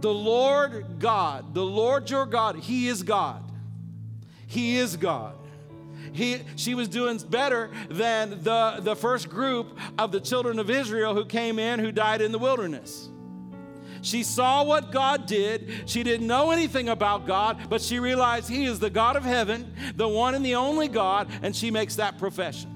The 0.00 0.12
Lord 0.12 0.98
God, 0.98 1.54
the 1.54 1.64
Lord 1.64 2.10
your 2.10 2.26
God, 2.26 2.56
He 2.56 2.88
is 2.88 3.02
God. 3.02 3.42
He 4.46 4.76
is 4.76 4.96
God. 4.96 5.36
He, 6.12 6.42
she 6.56 6.74
was 6.74 6.88
doing 6.88 7.18
better 7.18 7.70
than 7.88 8.42
the, 8.42 8.78
the 8.80 8.94
first 8.94 9.30
group 9.30 9.78
of 9.98 10.12
the 10.12 10.20
children 10.20 10.58
of 10.58 10.68
Israel 10.68 11.14
who 11.14 11.24
came 11.24 11.58
in 11.58 11.78
who 11.78 11.90
died 11.90 12.20
in 12.20 12.32
the 12.32 12.38
wilderness. 12.38 13.08
She 14.02 14.24
saw 14.24 14.64
what 14.64 14.90
God 14.90 15.26
did. 15.26 15.84
She 15.86 16.02
didn't 16.02 16.26
know 16.26 16.50
anything 16.50 16.88
about 16.88 17.26
God, 17.26 17.70
but 17.70 17.80
she 17.80 18.00
realized 18.00 18.48
He 18.48 18.64
is 18.64 18.78
the 18.78 18.90
God 18.90 19.16
of 19.16 19.24
heaven, 19.24 19.74
the 19.96 20.08
one 20.08 20.34
and 20.34 20.44
the 20.44 20.56
only 20.56 20.88
God, 20.88 21.28
and 21.42 21.54
she 21.54 21.70
makes 21.70 21.96
that 21.96 22.18
profession. 22.18 22.68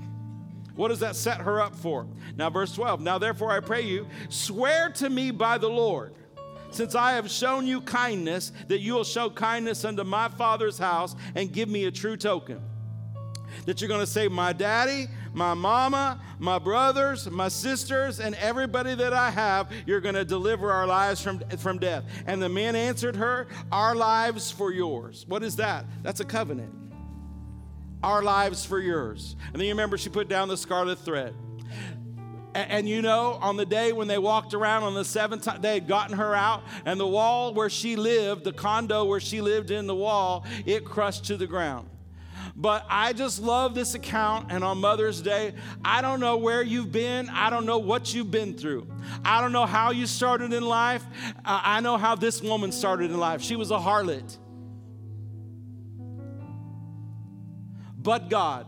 What 0.77 0.89
does 0.89 1.01
that 1.01 1.17
set 1.17 1.39
her 1.39 1.61
up 1.61 1.75
for? 1.75 2.07
Now, 2.37 2.51
verse 2.51 2.73
12. 2.75 3.01
Now, 3.01 3.19
therefore, 3.19 3.51
I 3.51 3.61
pray 3.61 3.83
you, 3.83 4.07
swear 4.29 4.91
to 4.91 5.11
me 5.11 5.31
by 5.31 5.59
the 5.59 5.71
Lord, 5.71 6.15
since 6.71 6.95
I 6.95 7.13
have 7.13 7.31
shown 7.31 7.67
you 7.67 7.81
kindness, 7.81 8.53
that 8.69 8.81
you 8.81 8.95
will 8.95 9.05
show 9.05 9.31
kindness 9.31 9.85
unto 9.85 10.05
my 10.05 10.29
father's 10.29 10.79
house 10.79 11.17
and 11.35 11.53
give 11.53 11.69
me 11.69 11.87
a 11.87 11.91
true 11.91 12.17
token. 12.17 12.61
That 13.65 13.81
you're 13.81 13.89
going 13.89 14.01
to 14.01 14.07
say, 14.07 14.29
My 14.29 14.53
daddy, 14.53 15.09
my 15.33 15.55
mama, 15.55 16.21
my 16.39 16.59
brothers, 16.59 17.31
my 17.31 17.49
sisters, 17.49 18.21
and 18.21 18.35
everybody 18.37 18.95
that 18.95 19.13
I 19.13 19.31
have, 19.31 19.71
you're 19.87 20.01
going 20.01 20.15
to 20.15 20.25
deliver 20.25 20.71
our 20.71 20.87
lives 20.87 21.21
from, 21.21 21.41
from 21.59 21.79
death. 21.79 22.05
And 22.27 22.43
the 22.43 22.49
men 22.49 22.77
answered 22.77 23.17
her, 23.17 23.49
Our 23.73 23.95
lives 23.95 24.51
for 24.51 24.73
yours. 24.73 25.25
What 25.29 25.43
is 25.43 25.57
that? 25.57 25.87
That's 26.03 26.21
a 26.21 26.25
covenant. 26.25 26.73
Our 28.03 28.23
lives 28.23 28.65
for 28.65 28.79
yours. 28.79 29.37
And 29.53 29.55
then 29.55 29.67
you 29.67 29.73
remember 29.73 29.99
she 29.99 30.11
put 30.11 30.29
down 30.29 30.49
the 30.49 30.57
scarlet 30.57 30.99
thread. 30.99 31.35
And, 32.57 32.89
you 32.89 33.03
know, 33.03 33.33
on 33.43 33.59
the 33.59 33.67
day 33.67 33.93
when 33.93 34.09
they 34.09 34.17
walked 34.17 34.55
around 34.55 34.85
on 34.85 34.95
the 34.95 35.05
seventh 35.05 35.45
time, 35.45 35.61
they 35.61 35.75
had 35.75 35.87
gotten 35.87 36.17
her 36.17 36.35
out, 36.35 36.63
and 36.87 36.99
the 36.99 37.07
wall 37.07 37.53
where 37.53 37.69
she 37.69 37.97
lived, 37.97 38.45
the 38.45 38.53
condo 38.53 39.05
where 39.05 39.21
she 39.21 39.43
lived 39.43 39.71
in 39.71 39.87
the 39.87 39.95
wall, 39.95 40.47
it 40.65 40.83
crushed 40.83 41.25
to 41.27 41.37
the 41.37 41.47
ground. 41.47 41.87
But 42.59 42.87
I 42.89 43.13
just 43.13 43.43
love 43.43 43.75
this 43.75 43.95
account. 43.95 44.51
And 44.51 44.65
on 44.65 44.79
Mother's 44.79 45.21
Day, 45.21 45.55
I 45.85 46.01
don't 46.01 46.21
know 46.21 46.39
where 46.39 46.63
you've 46.63 46.91
been. 46.91 47.29
I 47.29 47.51
don't 47.51 47.67
know 47.67 47.79
what 47.79 48.15
you've 48.15 48.31
been 48.31 48.55
through. 48.55 48.87
I 49.25 49.43
don't 49.43 49.53
know 49.53 49.67
how 49.67 49.91
you 49.91 50.07
started 50.07 50.55
in 50.55 50.65
life. 50.65 51.05
I 51.45 51.81
know 51.81 51.99
how 51.99 52.15
this 52.15 52.41
woman 52.41 52.73
started 52.73 53.11
in 53.11 53.19
life. 53.19 53.43
She 53.43 53.57
was 53.57 53.71
a 53.71 53.79
harlot. 53.79 54.39
But 57.99 58.31
God 58.31 58.67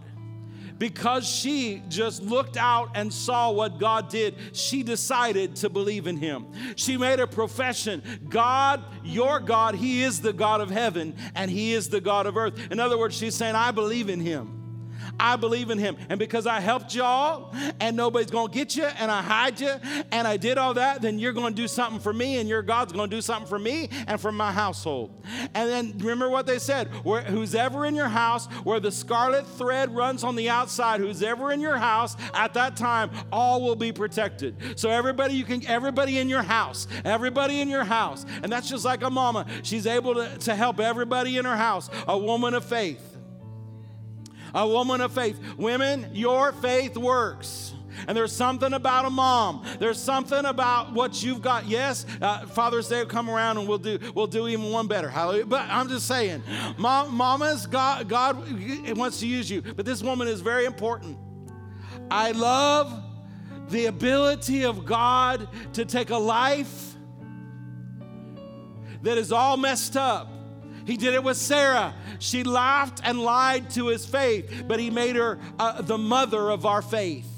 because 0.78 1.28
she 1.28 1.82
just 1.88 2.22
looked 2.22 2.56
out 2.56 2.90
and 2.94 3.12
saw 3.12 3.50
what 3.50 3.78
God 3.78 4.08
did, 4.08 4.34
she 4.52 4.82
decided 4.82 5.56
to 5.56 5.68
believe 5.68 6.06
in 6.06 6.16
him. 6.16 6.46
She 6.76 6.96
made 6.96 7.20
a 7.20 7.26
profession 7.26 8.02
God, 8.28 8.84
your 9.04 9.40
God, 9.40 9.74
he 9.74 10.02
is 10.02 10.20
the 10.20 10.32
God 10.32 10.60
of 10.60 10.70
heaven 10.70 11.14
and 11.34 11.50
he 11.50 11.72
is 11.72 11.88
the 11.88 12.00
God 12.00 12.26
of 12.26 12.36
earth. 12.36 12.70
In 12.70 12.80
other 12.80 12.98
words, 12.98 13.16
she's 13.16 13.34
saying, 13.34 13.54
I 13.54 13.70
believe 13.70 14.08
in 14.08 14.20
him. 14.20 14.57
I 15.20 15.36
believe 15.36 15.70
in 15.70 15.78
him. 15.78 15.96
And 16.08 16.18
because 16.18 16.46
I 16.46 16.60
helped 16.60 16.94
y'all 16.94 17.54
and 17.80 17.96
nobody's 17.96 18.30
going 18.30 18.48
to 18.48 18.54
get 18.54 18.76
you 18.76 18.84
and 18.84 19.10
I 19.10 19.22
hide 19.22 19.60
you 19.60 19.72
and 20.12 20.26
I 20.26 20.36
did 20.36 20.58
all 20.58 20.74
that, 20.74 21.02
then 21.02 21.18
you're 21.18 21.32
going 21.32 21.54
to 21.54 21.60
do 21.62 21.68
something 21.68 22.00
for 22.00 22.12
me 22.12 22.38
and 22.38 22.48
your 22.48 22.62
God's 22.62 22.92
going 22.92 23.10
to 23.10 23.16
do 23.16 23.20
something 23.20 23.48
for 23.48 23.58
me 23.58 23.88
and 24.06 24.20
for 24.20 24.32
my 24.32 24.52
household. 24.52 25.10
And 25.54 25.68
then 25.68 25.98
remember 25.98 26.28
what 26.28 26.46
they 26.46 26.58
said 26.58 26.88
where, 27.04 27.22
who's 27.22 27.54
ever 27.54 27.86
in 27.86 27.94
your 27.94 28.08
house, 28.08 28.46
where 28.64 28.80
the 28.80 28.92
scarlet 28.92 29.46
thread 29.46 29.94
runs 29.94 30.24
on 30.24 30.36
the 30.36 30.48
outside, 30.48 31.00
who's 31.00 31.22
ever 31.22 31.52
in 31.52 31.60
your 31.60 31.78
house 31.78 32.16
at 32.34 32.54
that 32.54 32.76
time, 32.76 33.10
all 33.32 33.62
will 33.62 33.76
be 33.76 33.92
protected. 33.92 34.56
So 34.78 34.90
everybody, 34.90 35.34
you 35.34 35.44
can, 35.44 35.66
everybody 35.66 36.18
in 36.18 36.28
your 36.28 36.42
house, 36.42 36.86
everybody 37.04 37.60
in 37.60 37.68
your 37.68 37.84
house. 37.84 38.24
And 38.42 38.52
that's 38.52 38.68
just 38.68 38.84
like 38.84 39.02
a 39.02 39.10
mama. 39.10 39.46
She's 39.62 39.86
able 39.86 40.14
to, 40.14 40.38
to 40.38 40.54
help 40.54 40.80
everybody 40.80 41.38
in 41.38 41.44
her 41.44 41.56
house, 41.56 41.90
a 42.06 42.16
woman 42.16 42.54
of 42.54 42.64
faith 42.64 43.07
a 44.54 44.66
woman 44.66 45.00
of 45.00 45.12
faith. 45.12 45.38
Women, 45.56 46.10
your 46.12 46.52
faith 46.52 46.96
works. 46.96 47.74
And 48.06 48.16
there's 48.16 48.32
something 48.32 48.72
about 48.72 49.06
a 49.06 49.10
mom. 49.10 49.64
There's 49.78 50.00
something 50.00 50.44
about 50.44 50.92
what 50.92 51.22
you've 51.22 51.42
got. 51.42 51.66
Yes, 51.66 52.06
uh, 52.20 52.46
Father's 52.46 52.88
Day 52.88 52.98
will 52.98 53.06
come 53.06 53.28
around 53.28 53.58
and 53.58 53.68
we'll 53.68 53.78
do 53.78 53.98
we'll 54.14 54.26
do 54.26 54.46
even 54.46 54.70
one 54.70 54.86
better. 54.86 55.08
Hallelujah. 55.08 55.46
But 55.46 55.62
I'm 55.68 55.88
just 55.88 56.06
saying, 56.06 56.42
mom, 56.76 57.14
mamas, 57.14 57.66
God, 57.66 58.08
God 58.08 58.36
wants 58.96 59.20
to 59.20 59.26
use 59.26 59.50
you. 59.50 59.62
But 59.62 59.84
this 59.84 60.02
woman 60.02 60.28
is 60.28 60.40
very 60.40 60.64
important. 60.64 61.18
I 62.10 62.32
love 62.32 63.02
the 63.68 63.86
ability 63.86 64.64
of 64.64 64.86
God 64.86 65.48
to 65.74 65.84
take 65.84 66.10
a 66.10 66.16
life 66.16 66.94
that 69.02 69.18
is 69.18 69.32
all 69.32 69.56
messed 69.56 69.96
up 69.96 70.30
he 70.88 70.96
did 70.96 71.12
it 71.12 71.22
with 71.22 71.36
Sarah. 71.36 71.94
She 72.18 72.44
laughed 72.44 73.02
and 73.04 73.20
lied 73.20 73.68
to 73.72 73.88
his 73.88 74.06
faith, 74.06 74.64
but 74.66 74.80
he 74.80 74.88
made 74.88 75.16
her 75.16 75.38
uh, 75.58 75.82
the 75.82 75.98
mother 75.98 76.48
of 76.48 76.64
our 76.64 76.80
faith. 76.80 77.28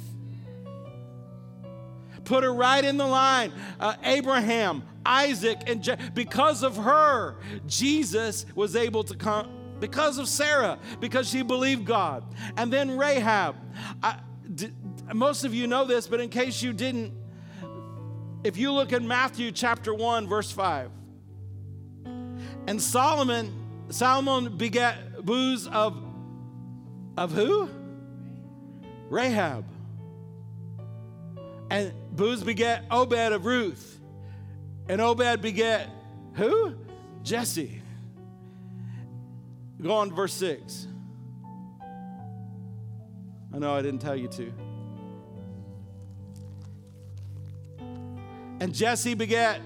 Put 2.23 2.45
her 2.45 2.55
right 2.55 2.85
in 2.85 2.97
the 2.97 3.09
line. 3.09 3.53
Uh, 3.81 3.97
Abraham, 4.05 4.85
Isaac, 5.05 5.63
and 5.67 5.83
Je- 5.83 5.97
because 6.15 6.63
of 6.63 6.77
her, 6.77 7.39
Jesus 7.67 8.47
was 8.55 8.77
able 8.77 9.03
to 9.03 9.17
come. 9.17 9.51
Because 9.81 10.19
of 10.19 10.29
Sarah, 10.29 10.79
because 11.01 11.29
she 11.29 11.43
believed 11.43 11.85
God. 11.85 12.23
And 12.57 12.73
then 12.73 12.97
Rahab. 12.97 13.57
I, 14.01 14.21
d- 14.55 14.71
most 15.13 15.43
of 15.43 15.53
you 15.53 15.67
know 15.67 15.85
this, 15.85 16.07
but 16.07 16.21
in 16.21 16.29
case 16.29 16.63
you 16.63 16.73
didn't, 16.73 17.13
if 18.45 18.57
you 18.57 18.71
look 18.71 18.93
at 18.93 19.03
Matthew 19.03 19.51
chapter 19.51 19.93
1, 19.93 20.29
verse 20.29 20.53
5, 20.53 20.93
and 22.67 22.81
Solomon, 22.81 23.53
Solomon 23.91 24.57
begat 24.57 25.25
Booz 25.25 25.67
of, 25.67 26.03
of 27.17 27.33
who? 27.33 27.69
Rahab. 29.09 29.65
And 31.71 31.93
Booz 32.13 32.43
begat 32.43 32.85
Obed 32.91 33.33
of 33.33 33.45
Ruth. 33.45 34.01
And 34.89 35.01
Obed 35.01 35.41
begat 35.41 35.89
who? 36.35 36.75
Jesse. 37.23 37.81
Go 39.81 39.93
on 39.93 40.11
to 40.11 40.15
verse 40.15 40.35
6. 40.35 40.89
I 43.53 43.59
know 43.59 43.75
I 43.75 43.83
didn't 43.83 44.01
tell 44.01 44.17
you 44.17 44.29
to. 44.29 44.53
And 48.61 48.75
Jesse 48.75 49.15
begat 49.15 49.61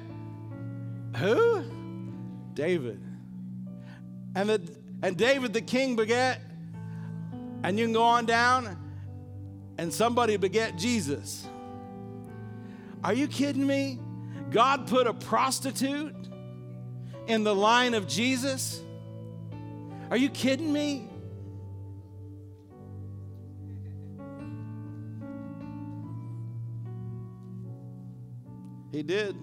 who? 1.16 1.64
David. 2.54 3.00
And, 4.34 4.48
the, 4.48 4.76
and 5.02 5.16
David 5.16 5.52
the 5.52 5.60
king 5.60 5.96
begat, 5.96 6.40
and 7.62 7.78
you 7.78 7.84
can 7.86 7.92
go 7.92 8.02
on 8.02 8.26
down, 8.26 8.76
and 9.78 9.92
somebody 9.92 10.36
begat 10.36 10.76
Jesus. 10.76 11.46
Are 13.02 13.12
you 13.12 13.28
kidding 13.28 13.66
me? 13.66 13.98
God 14.50 14.86
put 14.86 15.06
a 15.06 15.14
prostitute 15.14 16.14
in 17.26 17.44
the 17.44 17.54
line 17.54 17.94
of 17.94 18.06
Jesus? 18.06 18.80
Are 20.10 20.16
you 20.16 20.30
kidding 20.30 20.72
me? 20.72 21.08
He 28.92 29.02
did. 29.02 29.36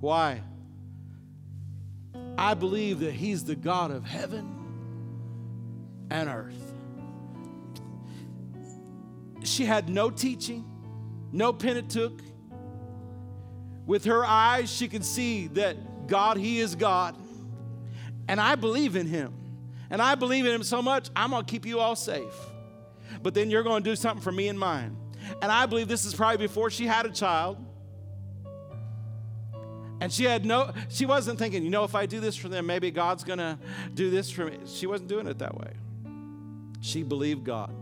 Why? 0.00 0.42
I 2.36 2.54
believe 2.54 3.00
that 3.00 3.12
He's 3.12 3.44
the 3.44 3.56
God 3.56 3.90
of 3.90 4.04
heaven 4.04 4.48
and 6.10 6.28
earth. 6.28 6.74
She 9.42 9.64
had 9.64 9.88
no 9.88 10.10
teaching, 10.10 10.64
no 11.32 11.52
Pentateuch. 11.52 12.20
With 13.86 14.06
her 14.06 14.24
eyes, 14.24 14.72
she 14.72 14.88
could 14.88 15.04
see 15.04 15.48
that 15.48 16.06
God, 16.06 16.38
He 16.38 16.60
is 16.60 16.74
God. 16.74 17.16
And 18.28 18.40
I 18.40 18.54
believe 18.54 18.96
in 18.96 19.06
Him. 19.06 19.34
And 19.90 20.02
I 20.02 20.14
believe 20.14 20.46
in 20.46 20.52
him 20.52 20.62
so 20.62 20.82
much, 20.82 21.08
I'm 21.14 21.30
going 21.30 21.44
to 21.44 21.48
keep 21.50 21.64
you 21.64 21.78
all 21.78 21.94
safe. 21.94 22.34
But 23.22 23.34
then 23.34 23.50
you're 23.50 23.62
going 23.62 23.82
to 23.82 23.90
do 23.90 23.94
something 23.94 24.22
for 24.22 24.32
me 24.32 24.48
and 24.48 24.58
mine. 24.58 24.96
And 25.40 25.52
I 25.52 25.66
believe 25.66 25.88
this 25.88 26.04
is 26.04 26.14
probably 26.14 26.38
before 26.38 26.70
she 26.70 26.86
had 26.86 27.06
a 27.06 27.10
child. 27.10 27.63
And 30.00 30.12
she 30.12 30.24
had 30.24 30.44
no, 30.44 30.72
she 30.88 31.06
wasn't 31.06 31.38
thinking, 31.38 31.62
you 31.62 31.70
know, 31.70 31.84
if 31.84 31.94
I 31.94 32.06
do 32.06 32.20
this 32.20 32.36
for 32.36 32.48
them, 32.48 32.66
maybe 32.66 32.90
God's 32.90 33.24
to 33.38 33.58
do 33.94 34.10
this 34.10 34.30
for 34.30 34.44
me. 34.44 34.58
She 34.66 34.86
wasn't 34.86 35.08
doing 35.08 35.26
it 35.26 35.38
that 35.38 35.56
way. 35.56 35.72
She 36.80 37.02
believed 37.02 37.44
God. 37.44 37.74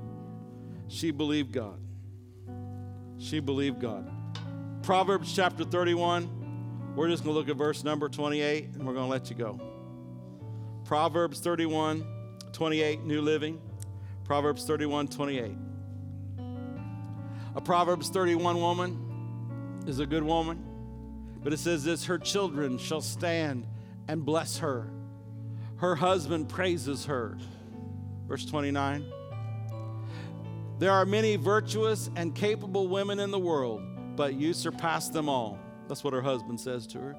She 0.89 1.11
believed 1.11 1.53
God. 1.53 1.79
She 3.19 3.41
believed 3.41 3.81
God. 3.81 4.11
Proverbs 4.83 5.35
chapter 5.35 5.65
31. 5.65 6.93
We're 6.95 7.09
just 7.09 7.25
to 7.33 7.39
look 7.39 7.49
at 7.49 7.57
verse 7.57 7.85
number 7.85 8.09
28 8.09 8.75
and 8.75 8.87
we're 8.87 8.93
to 9.07 9.11
let 9.11 9.31
you 9.31 9.37
go. 9.37 9.61
Proverbs 10.85 11.41
31, 11.41 12.05
28, 12.53 13.05
New 13.05 13.23
Living. 13.23 13.61
Proverbs 14.25 14.65
31, 14.65 15.09
28. 15.09 15.57
A 17.55 17.61
Proverbs 17.61 18.09
31 18.09 18.61
woman 18.61 19.83
is 19.87 19.99
a 19.99 20.07
good 20.07 20.23
woman, 20.23 20.63
but 21.43 21.53
it 21.53 21.59
says 21.59 21.85
this 21.85 22.05
her 22.07 22.19
children 22.19 22.79
shall 22.79 23.01
stand 23.01 23.67
and 24.09 24.25
bless 24.25 24.59
her. 24.59 24.89
Her 25.77 25.97
husband 25.97 26.49
praises 26.49 27.07
her. 27.07 27.37
Verse 28.29 28.45
29. 28.45 29.05
There 30.79 30.93
are 30.93 31.05
many 31.05 31.37
virtuous 31.37 32.11
and 32.17 32.35
capable 32.35 32.89
women 32.89 33.21
in 33.21 33.31
the 33.31 33.39
world, 33.39 33.83
but 34.17 34.35
you 34.35 34.53
surpass 34.53 35.09
them 35.09 35.29
all. 35.29 35.59
That's 35.89 36.03
what 36.03 36.15
her 36.15 36.23
husband 36.23 36.61
says 36.61 36.87
to 36.89 36.99
her. 36.99 37.17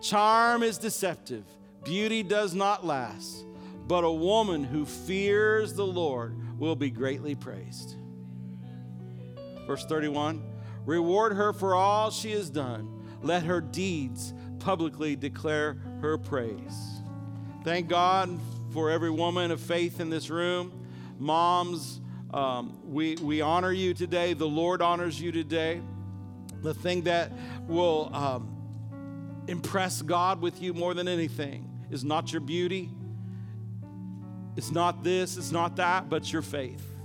Charm 0.00 0.62
is 0.62 0.78
deceptive, 0.78 1.44
beauty 1.84 2.22
does 2.22 2.54
not 2.54 2.84
last, 2.84 3.44
but 3.86 4.04
a 4.04 4.12
woman 4.12 4.62
who 4.62 4.84
fears 4.84 5.74
the 5.74 5.86
Lord 5.86 6.36
will 6.58 6.76
be 6.76 6.90
greatly 6.90 7.34
praised. 7.34 7.96
Verse 9.66 9.84
31 9.86 10.42
Reward 10.84 11.32
her 11.32 11.52
for 11.52 11.74
all 11.74 12.10
she 12.10 12.30
has 12.32 12.50
done, 12.50 13.05
let 13.22 13.42
her 13.44 13.60
deeds 13.60 14.34
publicly 14.58 15.16
declare 15.16 15.76
her 16.00 16.18
praise. 16.18 17.02
Thank 17.64 17.88
God 17.88 18.38
for 18.72 18.90
every 18.90 19.10
woman 19.10 19.50
of 19.50 19.60
faith 19.60 20.00
in 20.00 20.10
this 20.10 20.30
room. 20.30 20.72
Moms, 21.18 22.00
um, 22.32 22.78
we, 22.84 23.16
we 23.16 23.40
honor 23.40 23.72
you 23.72 23.94
today. 23.94 24.34
The 24.34 24.46
Lord 24.46 24.82
honors 24.82 25.20
you 25.20 25.32
today. 25.32 25.80
The 26.62 26.74
thing 26.74 27.02
that 27.02 27.32
will 27.66 28.10
um, 28.12 29.44
impress 29.48 30.02
God 30.02 30.40
with 30.40 30.60
you 30.60 30.74
more 30.74 30.94
than 30.94 31.08
anything 31.08 31.70
is 31.90 32.04
not 32.04 32.32
your 32.32 32.40
beauty, 32.40 32.90
it's 34.56 34.70
not 34.70 35.04
this, 35.04 35.36
it's 35.36 35.52
not 35.52 35.76
that, 35.76 36.08
but 36.08 36.32
your 36.32 36.42
faith. 36.42 36.95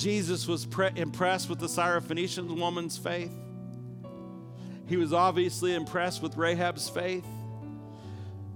Jesus 0.00 0.48
was 0.48 0.64
pre- 0.64 0.90
impressed 0.96 1.50
with 1.50 1.58
the 1.58 1.66
Syrophoenician 1.66 2.58
woman's 2.58 2.96
faith. 2.96 3.32
He 4.86 4.96
was 4.96 5.12
obviously 5.12 5.74
impressed 5.74 6.22
with 6.22 6.38
Rahab's 6.38 6.88
faith. 6.88 7.26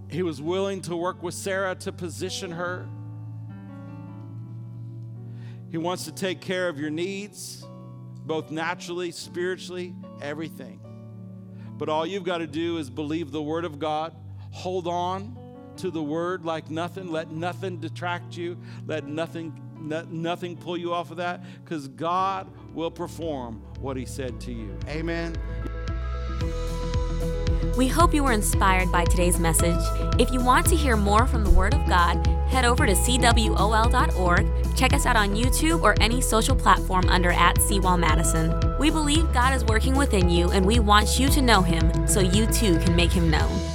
He 0.09 0.23
was 0.23 0.41
willing 0.41 0.81
to 0.83 0.97
work 0.97 1.23
with 1.23 1.35
Sarah 1.35 1.75
to 1.77 1.93
position 1.93 2.51
her. 2.53 2.89
He 5.71 5.77
wants 5.77 6.07
to 6.07 6.13
take 6.13 6.41
care 6.41 6.69
of 6.69 6.81
your 6.81 6.89
needs, 6.89 7.63
both 8.25 8.51
naturally, 8.51 9.11
spiritually, 9.11 9.95
everything. 10.23 10.81
But 11.77 11.91
all 11.91 12.07
you've 12.07 12.25
got 12.25 12.39
to 12.39 12.47
do 12.47 12.79
is 12.79 12.89
believe 12.89 13.33
the 13.33 13.43
Word 13.43 13.67
of 13.67 13.79
God, 13.79 14.17
hold 14.51 14.89
on 14.89 15.37
to 15.77 15.91
the 15.91 16.03
Word 16.03 16.45
like 16.45 16.71
nothing, 16.71 17.13
let 17.13 17.31
nothing 17.31 17.81
detract 17.81 18.35
you, 18.35 18.57
let 18.87 19.07
nothing, 19.07 19.61
no, 19.85 20.05
nothing 20.11 20.57
pull 20.57 20.77
you 20.77 20.93
off 20.93 21.11
of 21.11 21.19
that, 21.19 21.45
because 21.63 21.89
God 21.89 22.49
will 22.75 22.91
perform 22.91 23.63
what 23.81 23.97
He 23.97 24.05
said 24.05 24.41
to 24.43 24.53
you. 24.53 24.77
Amen. 24.89 25.37
We 27.77 27.89
hope 27.89 28.15
you 28.15 28.23
were 28.23 28.33
inspired 28.33 28.93
by 28.93 29.05
today's 29.05 29.41
message. 29.41 29.81
If 30.21 30.31
you 30.31 30.41
want 30.41 30.67
to 30.67 30.77
hear 30.77 30.97
more 30.97 31.27
from 31.27 31.43
the 31.43 31.51
Word 31.51 31.75
of 31.75 31.85
God, 31.89 32.25
head 32.49 32.65
over 32.65 32.87
to 32.87 32.93
cwol.org, 32.93 34.77
check 34.77 34.93
us 34.93 35.07
out 35.07 35.17
on 35.17 35.35
YouTube 35.35 35.83
or 35.83 35.97
any 36.01 36.21
social 36.21 36.55
platform 36.55 37.09
under 37.09 37.33
at 37.33 37.57
CWOL 37.57 37.99
Madison. 37.99 38.77
We 38.79 38.91
believe 38.91 39.33
God 39.33 39.55
is 39.55 39.65
working 39.65 39.97
within 39.97 40.29
you 40.29 40.53
and 40.53 40.65
we 40.65 40.79
want 40.79 41.19
you 41.19 41.29
to 41.31 41.43
know 41.43 41.63
Him 41.63 42.07
so 42.07 42.21
you 42.21 42.47
too 42.47 42.79
can 42.79 42.95
make 42.95 43.11
Him 43.11 43.29
known. 43.29 43.74